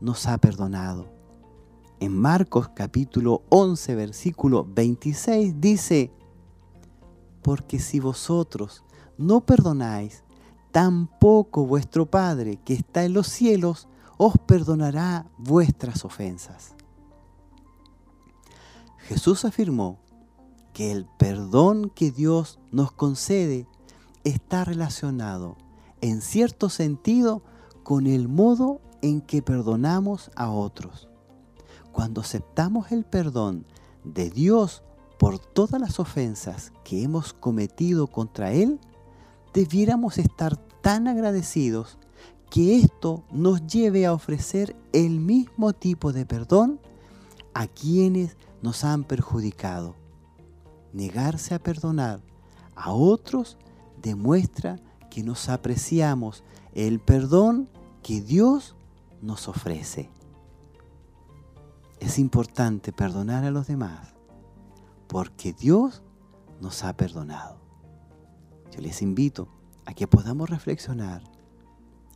nos 0.00 0.26
ha 0.26 0.38
perdonado. 0.38 1.06
En 2.00 2.16
Marcos 2.16 2.68
capítulo 2.74 3.42
11 3.48 3.94
versículo 3.94 4.64
26 4.64 5.60
dice, 5.60 6.12
porque 7.42 7.78
si 7.78 8.00
vosotros 8.00 8.84
no 9.16 9.40
perdonáis, 9.40 10.22
tampoco 10.70 11.66
vuestro 11.66 12.06
Padre 12.06 12.60
que 12.64 12.74
está 12.74 13.04
en 13.04 13.14
los 13.14 13.26
cielos 13.26 13.88
os 14.16 14.34
perdonará 14.46 15.26
vuestras 15.38 16.04
ofensas. 16.04 16.77
Jesús 19.08 19.46
afirmó 19.46 19.98
que 20.74 20.92
el 20.92 21.06
perdón 21.06 21.90
que 21.94 22.10
Dios 22.10 22.58
nos 22.72 22.92
concede 22.92 23.66
está 24.22 24.66
relacionado 24.66 25.56
en 26.02 26.20
cierto 26.20 26.68
sentido 26.68 27.42
con 27.82 28.06
el 28.06 28.28
modo 28.28 28.82
en 29.00 29.22
que 29.22 29.40
perdonamos 29.40 30.30
a 30.36 30.50
otros. 30.50 31.08
Cuando 31.90 32.20
aceptamos 32.20 32.92
el 32.92 33.06
perdón 33.06 33.64
de 34.04 34.28
Dios 34.28 34.82
por 35.18 35.38
todas 35.38 35.80
las 35.80 35.98
ofensas 35.98 36.70
que 36.84 37.02
hemos 37.02 37.32
cometido 37.32 38.08
contra 38.08 38.52
Él, 38.52 38.78
debiéramos 39.54 40.18
estar 40.18 40.58
tan 40.82 41.08
agradecidos 41.08 41.96
que 42.50 42.76
esto 42.76 43.24
nos 43.32 43.66
lleve 43.66 44.04
a 44.04 44.12
ofrecer 44.12 44.76
el 44.92 45.18
mismo 45.18 45.72
tipo 45.72 46.12
de 46.12 46.26
perdón 46.26 46.78
a 47.54 47.66
quienes 47.66 48.36
nos 48.62 48.84
han 48.84 49.04
perjudicado. 49.04 49.94
Negarse 50.92 51.54
a 51.54 51.58
perdonar 51.58 52.20
a 52.74 52.92
otros 52.92 53.58
demuestra 54.00 54.78
que 55.10 55.22
nos 55.22 55.48
apreciamos 55.48 56.44
el 56.72 57.00
perdón 57.00 57.68
que 58.02 58.20
Dios 58.20 58.76
nos 59.20 59.48
ofrece. 59.48 60.10
Es 62.00 62.18
importante 62.18 62.92
perdonar 62.92 63.44
a 63.44 63.50
los 63.50 63.66
demás 63.66 64.14
porque 65.08 65.52
Dios 65.52 66.02
nos 66.60 66.84
ha 66.84 66.96
perdonado. 66.96 67.58
Yo 68.70 68.80
les 68.80 69.02
invito 69.02 69.48
a 69.86 69.94
que 69.94 70.06
podamos 70.06 70.50
reflexionar 70.50 71.22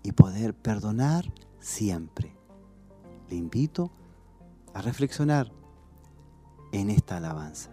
y 0.03 0.13
poder 0.13 0.55
perdonar 0.55 1.33
siempre. 1.59 2.37
Le 3.29 3.37
invito 3.37 3.91
a 4.75 4.83
reflexionar 4.83 5.51
en 6.73 6.91
esta 6.91 7.19
alabanza. 7.19 7.72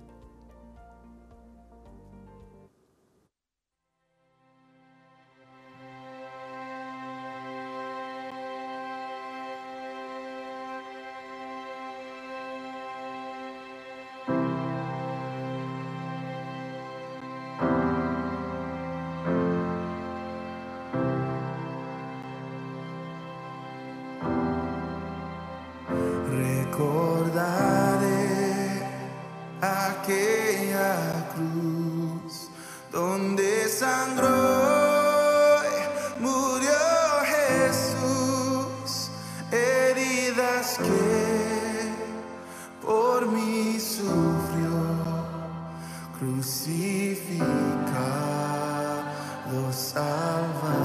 crucificado, 46.20 47.40
salva. 49.72 50.79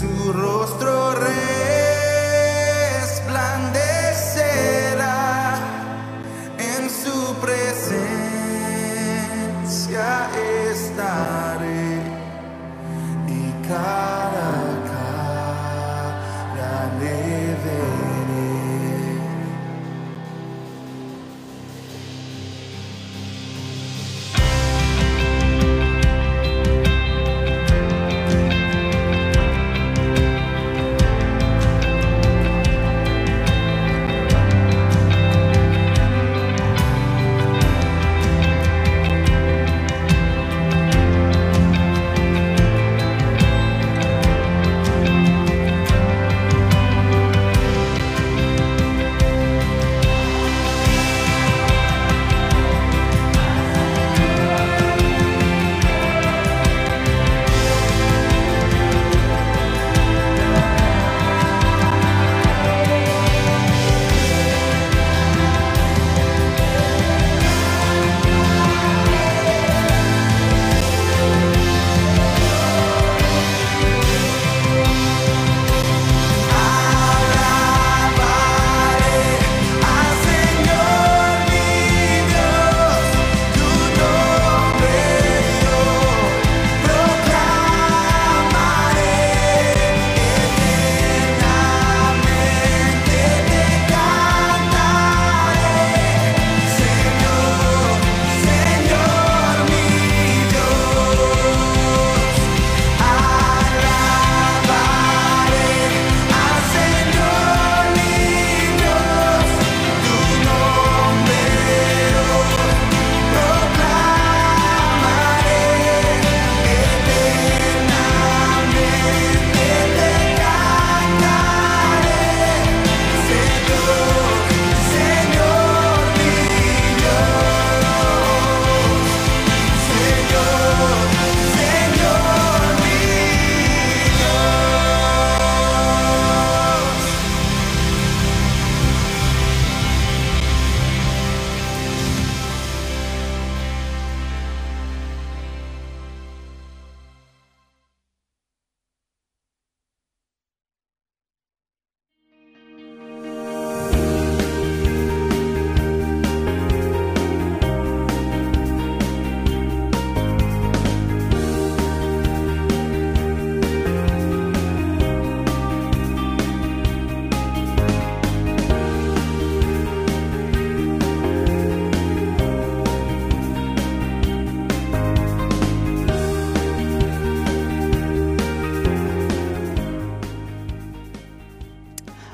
su 0.00 0.32
rostro. 0.32 1.09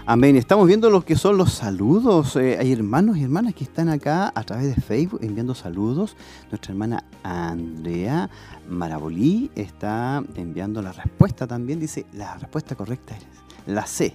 Amén. 0.08 0.36
Estamos 0.36 0.68
viendo 0.68 0.88
lo 0.88 1.04
que 1.04 1.16
son 1.16 1.36
los 1.36 1.52
saludos. 1.52 2.36
Eh, 2.36 2.56
hay 2.60 2.70
hermanos 2.70 3.16
y 3.16 3.24
hermanas 3.24 3.54
que 3.54 3.64
están 3.64 3.88
acá 3.88 4.30
a 4.32 4.44
través 4.44 4.72
de 4.72 4.80
Facebook 4.80 5.18
enviando 5.24 5.52
saludos. 5.52 6.16
Nuestra 6.48 6.70
hermana 6.70 7.02
Andrea 7.24 8.30
Marabolí 8.68 9.50
está 9.56 10.22
enviando 10.36 10.80
la 10.80 10.92
respuesta 10.92 11.48
también. 11.48 11.80
Dice, 11.80 12.06
la 12.12 12.38
respuesta 12.38 12.76
correcta 12.76 13.16
es 13.16 13.26
la 13.66 13.84
C. 13.84 14.14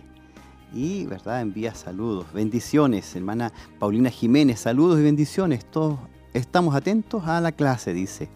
Y, 0.74 1.08
¿verdad? 1.08 1.42
Envía 1.42 1.76
saludos. 1.76 2.32
Bendiciones, 2.32 3.14
hermana 3.14 3.52
Paulina 3.78 4.10
Jiménez. 4.10 4.62
Saludos 4.62 4.98
y 4.98 5.04
bendiciones. 5.04 5.66
Todos 5.66 6.00
estamos 6.34 6.74
atentos 6.74 7.28
a 7.28 7.42
la 7.42 7.52
clase, 7.52 7.94
dice. 7.94 8.30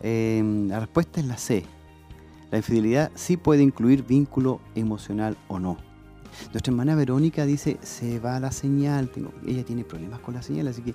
Em, 0.00 0.68
la 0.68 0.80
respuesta 0.80 1.20
es 1.20 1.26
la 1.26 1.36
C. 1.36 1.66
La 2.50 2.56
infidelidad 2.56 3.10
sí 3.14 3.36
puede 3.36 3.62
incluir 3.62 4.06
vínculo 4.06 4.58
emocional 4.74 5.36
o 5.48 5.58
no. 5.58 5.76
Nuestra 6.52 6.70
hermana 6.70 6.94
Verónica 6.94 7.44
dice, 7.46 7.78
se 7.82 8.18
va 8.20 8.38
la 8.40 8.52
señal, 8.52 9.08
tengo, 9.08 9.32
ella 9.46 9.64
tiene 9.64 9.84
problemas 9.84 10.20
con 10.20 10.34
la 10.34 10.42
señal, 10.42 10.68
así 10.68 10.82
que 10.82 10.94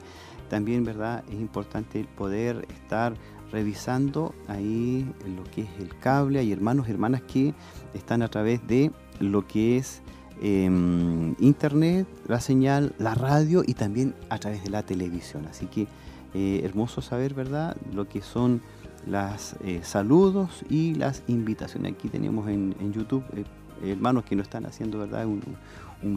también, 0.49 0.83
¿verdad? 0.83 1.23
Es 1.29 1.39
importante 1.39 2.05
poder 2.17 2.67
estar 2.69 3.13
revisando 3.51 4.33
ahí 4.47 5.09
lo 5.35 5.43
que 5.43 5.61
es 5.61 5.69
el 5.79 5.97
cable. 5.99 6.39
Hay 6.39 6.51
hermanos 6.51 6.87
y 6.87 6.91
hermanas 6.91 7.21
que 7.21 7.53
están 7.93 8.21
a 8.21 8.27
través 8.27 8.65
de 8.67 8.91
lo 9.19 9.47
que 9.47 9.77
es 9.77 10.01
em, 10.41 11.35
internet, 11.39 12.07
la 12.27 12.39
señal, 12.39 12.93
la 12.97 13.15
radio 13.15 13.63
y 13.65 13.73
también 13.73 14.15
a 14.29 14.37
través 14.39 14.63
de 14.63 14.69
la 14.69 14.83
televisión. 14.83 15.45
Así 15.47 15.67
que 15.67 15.87
eh, 16.33 16.61
hermoso 16.63 17.01
saber, 17.01 17.33
¿verdad? 17.33 17.75
Lo 17.93 18.07
que 18.07 18.21
son 18.21 18.61
las 19.07 19.55
eh, 19.63 19.81
saludos 19.83 20.63
y 20.69 20.93
las 20.95 21.23
invitaciones. 21.27 21.93
Aquí 21.93 22.09
tenemos 22.09 22.47
en, 22.49 22.75
YouTube 22.93 23.23
eh, 23.33 23.45
hermanos 23.83 24.23
que 24.25 24.35
nos 24.35 24.45
están 24.45 24.65
haciendo, 24.65 24.99
¿verdad? 24.99 25.25
Un, 25.25 25.41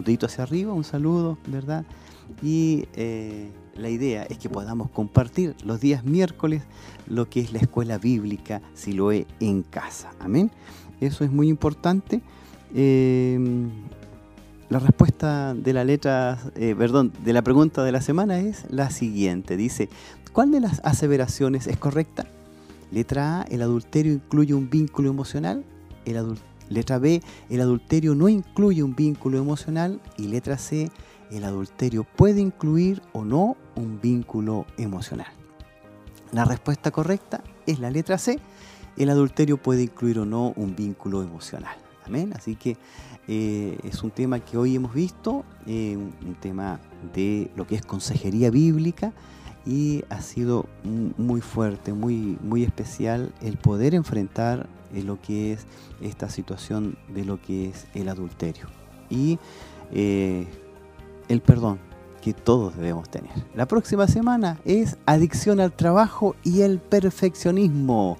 dedito 0.03 0.25
hacia 0.25 0.43
arriba, 0.43 0.73
un 0.73 0.83
saludo, 0.83 1.37
¿verdad? 1.47 1.85
Y 2.41 2.85
eh, 2.95 3.49
la 3.75 3.89
idea 3.89 4.23
es 4.23 4.37
que 4.37 4.49
podamos 4.49 4.89
compartir 4.89 5.55
los 5.65 5.81
días 5.81 6.05
miércoles 6.05 6.63
lo 7.07 7.29
que 7.29 7.41
es 7.41 7.51
la 7.51 7.59
escuela 7.59 7.97
bíblica 7.97 8.61
Siloé 8.73 9.27
en 9.39 9.63
casa. 9.63 10.11
Amén. 10.19 10.51
Eso 11.01 11.23
es 11.23 11.31
muy 11.31 11.49
importante. 11.49 12.21
Em, 12.73 13.69
la 14.69 14.79
respuesta 14.79 15.53
de 15.53 15.73
la 15.73 15.83
letra, 15.83 16.39
eh, 16.55 16.75
perdón, 16.77 17.11
de 17.23 17.33
la 17.33 17.41
pregunta 17.41 17.83
de 17.83 17.91
la 17.91 18.01
semana 18.01 18.39
es 18.39 18.65
la 18.69 18.89
siguiente. 18.89 19.57
Dice, 19.57 19.89
¿cuál 20.31 20.51
de 20.51 20.61
las 20.61 20.79
aseveraciones 20.83 21.67
es 21.67 21.77
correcta? 21.77 22.25
Letra 22.91 23.41
A, 23.41 23.43
el 23.43 23.61
adulterio 23.61 24.13
incluye 24.13 24.53
un 24.53 24.69
vínculo 24.69 25.09
emocional. 25.09 25.63
El 26.05 26.17
adulterio 26.17 26.52
Letra 26.69 26.99
B, 26.99 27.21
el 27.49 27.61
adulterio 27.61 28.15
no 28.15 28.29
incluye 28.29 28.83
un 28.83 28.95
vínculo 28.95 29.37
emocional. 29.37 30.01
Y 30.17 30.27
letra 30.27 30.57
C, 30.57 30.91
el 31.31 31.43
adulterio 31.43 32.03
puede 32.03 32.41
incluir 32.41 33.01
o 33.13 33.25
no 33.25 33.57
un 33.75 33.99
vínculo 34.01 34.65
emocional. 34.77 35.27
La 36.31 36.45
respuesta 36.45 36.91
correcta 36.91 37.43
es 37.67 37.79
la 37.79 37.91
letra 37.91 38.17
C, 38.17 38.39
el 38.97 39.09
adulterio 39.09 39.57
puede 39.57 39.83
incluir 39.83 40.19
o 40.19 40.25
no 40.25 40.53
un 40.55 40.75
vínculo 40.75 41.21
emocional. 41.21 41.75
Amén. 42.05 42.33
Así 42.35 42.55
que 42.55 42.77
eh, 43.27 43.77
es 43.83 44.03
un 44.03 44.11
tema 44.11 44.39
que 44.39 44.57
hoy 44.57 44.75
hemos 44.75 44.93
visto, 44.93 45.45
eh, 45.65 45.95
un 45.97 46.35
tema 46.35 46.79
de 47.13 47.49
lo 47.55 47.65
que 47.65 47.75
es 47.75 47.85
consejería 47.85 48.49
bíblica 48.49 49.13
y 49.65 50.03
ha 50.09 50.21
sido 50.21 50.65
muy 50.83 51.39
fuerte, 51.39 51.93
muy, 51.93 52.37
muy 52.41 52.63
especial 52.63 53.33
el 53.41 53.57
poder 53.57 53.95
enfrentar 53.95 54.67
eh, 54.93 55.03
lo 55.03 55.21
que 55.21 55.53
es 55.53 55.65
esta 56.01 56.29
situación 56.29 56.97
de 57.13 57.25
lo 57.25 57.41
que 57.41 57.69
es 57.69 57.87
el 57.93 58.09
adulterio 58.09 58.67
y 59.09 59.39
eh, 59.91 60.47
el 61.27 61.41
perdón 61.41 61.79
que 62.21 62.33
todos 62.33 62.75
debemos 62.77 63.09
tener. 63.09 63.31
La 63.53 63.67
próxima 63.67 64.07
semana 64.07 64.59
es 64.63 64.97
adicción 65.05 65.59
al 65.59 65.73
trabajo 65.73 66.35
y 66.43 66.61
el 66.61 66.79
perfeccionismo. 66.79 68.17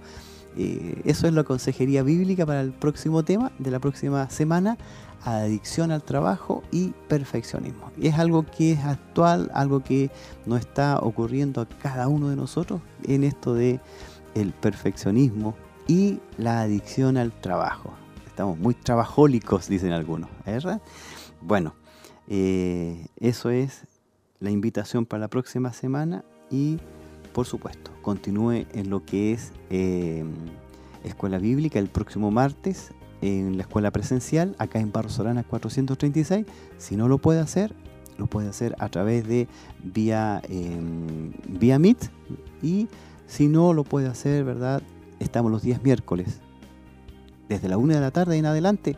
Eh, 0.57 1.01
eso 1.05 1.25
es 1.25 1.33
la 1.33 1.43
consejería 1.43 2.03
bíblica 2.03 2.45
para 2.45 2.61
el 2.61 2.73
próximo 2.73 3.23
tema 3.23 3.51
de 3.59 3.71
la 3.71 3.79
próxima 3.79 4.29
semana 4.29 4.77
adicción 5.23 5.91
al 5.91 6.03
trabajo 6.03 6.63
y 6.71 6.89
perfeccionismo. 7.07 7.91
Es 8.01 8.19
algo 8.19 8.45
que 8.45 8.73
es 8.73 8.79
actual, 8.83 9.49
algo 9.53 9.81
que 9.81 10.11
nos 10.45 10.59
está 10.59 10.99
ocurriendo 10.99 11.61
a 11.61 11.65
cada 11.65 12.07
uno 12.07 12.29
de 12.29 12.35
nosotros 12.35 12.81
en 13.05 13.23
esto 13.23 13.53
de 13.53 13.79
el 14.35 14.51
perfeccionismo 14.51 15.55
y 15.87 16.19
la 16.37 16.61
adicción 16.61 17.17
al 17.17 17.31
trabajo. 17.31 17.93
Estamos 18.25 18.57
muy 18.57 18.73
trabajólicos, 18.73 19.67
dicen 19.67 19.91
algunos, 19.91 20.29
¿verdad? 20.45 20.81
Bueno, 21.41 21.75
eh, 22.27 23.07
eso 23.19 23.49
es 23.49 23.85
la 24.39 24.49
invitación 24.51 25.05
para 25.05 25.21
la 25.21 25.27
próxima 25.27 25.73
semana 25.73 26.23
y, 26.49 26.77
por 27.33 27.45
supuesto, 27.45 27.91
continúe 28.01 28.65
en 28.73 28.89
lo 28.89 29.05
que 29.05 29.33
es 29.33 29.51
eh, 29.69 30.23
Escuela 31.03 31.37
Bíblica 31.37 31.79
el 31.79 31.89
próximo 31.89 32.31
martes 32.31 32.91
en 33.21 33.55
la 33.55 33.63
escuela 33.63 33.91
presencial, 33.91 34.55
acá 34.59 34.79
en 34.79 34.91
Barros 34.91 35.13
Solana 35.13 35.43
436. 35.43 36.45
Si 36.77 36.97
no 36.97 37.07
lo 37.07 37.19
puede 37.19 37.39
hacer, 37.39 37.73
lo 38.17 38.27
puede 38.27 38.49
hacer 38.49 38.75
a 38.79 38.89
través 38.89 39.27
de 39.27 39.47
vía, 39.81 40.41
em, 40.49 41.31
vía 41.47 41.79
Meet. 41.79 42.09
Y 42.61 42.87
si 43.27 43.47
no 43.47 43.73
lo 43.73 43.83
puede 43.83 44.07
hacer, 44.07 44.43
¿verdad? 44.43 44.83
Estamos 45.23 45.53
los 45.53 45.61
días 45.61 45.81
miércoles, 45.81 46.41
desde 47.47 47.69
la 47.69 47.77
una 47.77 47.95
de 47.95 48.01
la 48.01 48.11
tarde 48.11 48.37
en 48.37 48.45
adelante, 48.45 48.97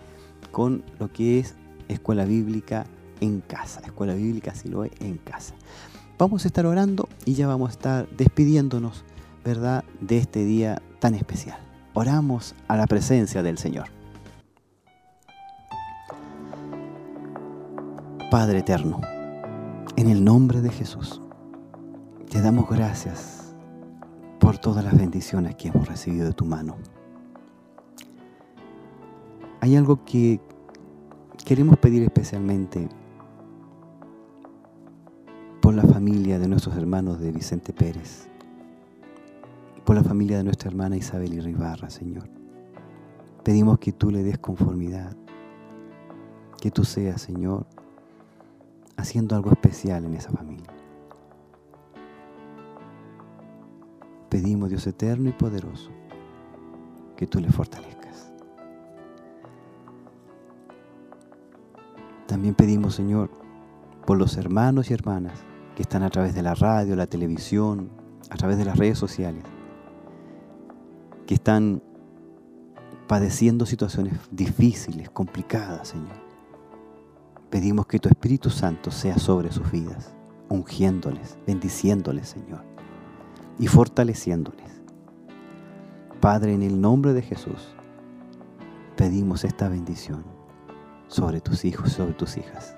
con 0.51 0.83
lo 0.99 1.13
que 1.13 1.37
es 1.39 1.53
escuela 1.87 2.25
bíblica 2.25 2.87
en 3.21 3.41
casa. 3.41 3.81
Escuela 3.85 4.15
bíblica 4.15 4.55
si 4.55 4.67
lo 4.67 4.83
es 4.83 4.91
en 5.01 5.17
casa. 5.17 5.53
Vamos 6.17 6.43
a 6.43 6.47
estar 6.47 6.65
orando 6.65 7.07
y 7.25 7.35
ya 7.35 7.45
vamos 7.45 7.69
a 7.69 7.71
estar 7.73 8.09
despidiéndonos, 8.09 9.05
¿verdad?, 9.45 9.83
de 10.01 10.17
este 10.17 10.43
día 10.45 10.81
tan 10.99 11.13
especial. 11.13 11.59
Oramos 11.93 12.55
a 12.67 12.75
la 12.75 12.87
presencia 12.87 13.43
del 13.43 13.59
Señor. 13.59 13.85
Padre 18.31 18.59
eterno, 18.59 18.99
en 19.95 20.09
el 20.09 20.23
nombre 20.23 20.61
de 20.61 20.71
Jesús, 20.71 21.21
te 22.31 22.41
damos 22.41 22.67
gracias 22.67 23.44
por 24.45 24.59
todas 24.59 24.85
las 24.85 24.95
bendiciones 24.95 25.55
que 25.55 25.69
hemos 25.69 25.87
recibido 25.87 26.27
de 26.27 26.33
tu 26.33 26.45
mano. 26.45 26.75
Hay 29.59 29.75
algo 29.75 30.05
que 30.05 30.39
queremos 31.43 31.79
pedir 31.79 32.03
especialmente 32.03 32.87
por 35.63 35.73
la 35.73 35.81
familia 35.81 36.37
de 36.37 36.47
nuestros 36.47 36.77
hermanos 36.77 37.19
de 37.19 37.31
Vicente 37.31 37.73
Pérez, 37.73 38.27
por 39.83 39.95
la 39.95 40.03
familia 40.03 40.37
de 40.37 40.43
nuestra 40.43 40.69
hermana 40.69 40.95
Isabel 40.95 41.33
Irribarra, 41.33 41.89
Señor. 41.89 42.29
Pedimos 43.43 43.79
que 43.79 43.93
tú 43.93 44.11
le 44.11 44.21
des 44.21 44.37
conformidad, 44.37 45.17
que 46.61 46.69
tú 46.69 46.85
seas, 46.85 47.19
Señor, 47.19 47.65
haciendo 48.95 49.35
algo 49.35 49.49
especial 49.49 50.05
en 50.05 50.13
esa 50.13 50.29
familia. 50.29 50.74
Pedimos, 54.35 54.69
Dios 54.69 54.85
eterno 54.85 55.29
y 55.29 55.31
poderoso, 55.31 55.91
que 57.15 57.25
tú 57.25 57.39
le 57.39 57.49
fortalezcas. 57.49 58.33
También 62.27 62.53
pedimos, 62.53 62.95
Señor, 62.95 63.29
por 64.05 64.17
los 64.17 64.35
hermanos 64.35 64.91
y 64.91 64.93
hermanas 64.93 65.39
que 65.73 65.83
están 65.83 66.03
a 66.03 66.09
través 66.09 66.35
de 66.35 66.41
la 66.41 66.53
radio, 66.53 66.97
la 66.97 67.07
televisión, 67.07 67.89
a 68.29 68.35
través 68.35 68.57
de 68.57 68.65
las 68.65 68.77
redes 68.77 68.97
sociales, 68.97 69.45
que 71.25 71.35
están 71.35 71.81
padeciendo 73.07 73.65
situaciones 73.65 74.15
difíciles, 74.31 75.09
complicadas, 75.09 75.87
Señor. 75.87 76.17
Pedimos 77.49 77.85
que 77.85 77.99
tu 77.99 78.09
Espíritu 78.09 78.49
Santo 78.49 78.91
sea 78.91 79.17
sobre 79.17 79.53
sus 79.53 79.71
vidas, 79.71 80.13
ungiéndoles, 80.49 81.37
bendiciéndoles, 81.47 82.27
Señor, 82.27 82.74
y 83.59 83.67
fortaleciéndoles. 83.67 84.83
Padre, 86.19 86.53
en 86.53 86.63
el 86.63 86.79
nombre 86.79 87.13
de 87.13 87.21
Jesús, 87.21 87.75
pedimos 88.95 89.43
esta 89.43 89.69
bendición 89.69 90.23
sobre 91.07 91.41
tus 91.41 91.65
hijos, 91.65 91.91
sobre 91.91 92.13
tus 92.13 92.37
hijas. 92.37 92.75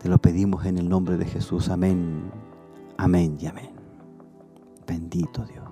Te 0.00 0.08
lo 0.08 0.18
pedimos 0.18 0.66
en 0.66 0.78
el 0.78 0.88
nombre 0.88 1.16
de 1.16 1.24
Jesús. 1.24 1.70
Amén, 1.70 2.30
amén 2.98 3.38
y 3.40 3.46
amén. 3.46 3.70
Bendito 4.86 5.44
Dios. 5.46 5.63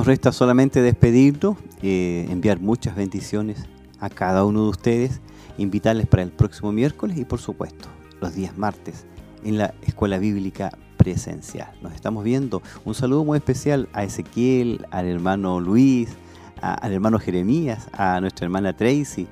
Nos 0.00 0.06
resta 0.06 0.32
solamente 0.32 0.80
despedirnos, 0.80 1.58
eh, 1.82 2.26
enviar 2.30 2.58
muchas 2.58 2.96
bendiciones 2.96 3.66
a 3.98 4.08
cada 4.08 4.46
uno 4.46 4.62
de 4.62 4.70
ustedes, 4.70 5.20
invitarles 5.58 6.06
para 6.06 6.22
el 6.22 6.30
próximo 6.30 6.72
miércoles 6.72 7.18
y 7.18 7.26
por 7.26 7.38
supuesto 7.38 7.90
los 8.18 8.34
días 8.34 8.56
martes 8.56 9.04
en 9.44 9.58
la 9.58 9.74
Escuela 9.82 10.16
Bíblica 10.16 10.72
Presencial. 10.96 11.68
Nos 11.82 11.92
estamos 11.92 12.24
viendo. 12.24 12.62
Un 12.86 12.94
saludo 12.94 13.26
muy 13.26 13.36
especial 13.36 13.90
a 13.92 14.02
Ezequiel, 14.02 14.86
al 14.90 15.06
hermano 15.06 15.60
Luis, 15.60 16.08
al 16.62 16.94
hermano 16.94 17.18
Jeremías, 17.18 17.86
a 17.92 18.22
nuestra 18.22 18.46
hermana 18.46 18.74
Tracy 18.74 19.26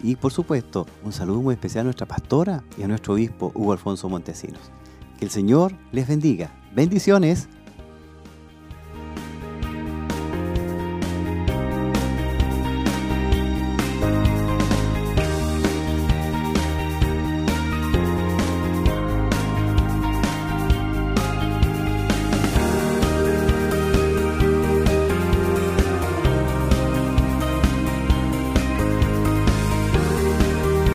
y 0.00 0.14
por 0.14 0.32
supuesto 0.32 0.86
un 1.04 1.12
saludo 1.12 1.42
muy 1.42 1.54
especial 1.54 1.80
a 1.80 1.84
nuestra 1.86 2.06
pastora 2.06 2.62
y 2.78 2.84
a 2.84 2.86
nuestro 2.86 3.14
obispo 3.14 3.50
Hugo 3.52 3.72
Alfonso 3.72 4.08
Montesinos. 4.08 4.70
Que 5.18 5.24
el 5.24 5.32
Señor 5.32 5.74
les 5.90 6.06
bendiga. 6.06 6.52
Bendiciones. 6.72 7.48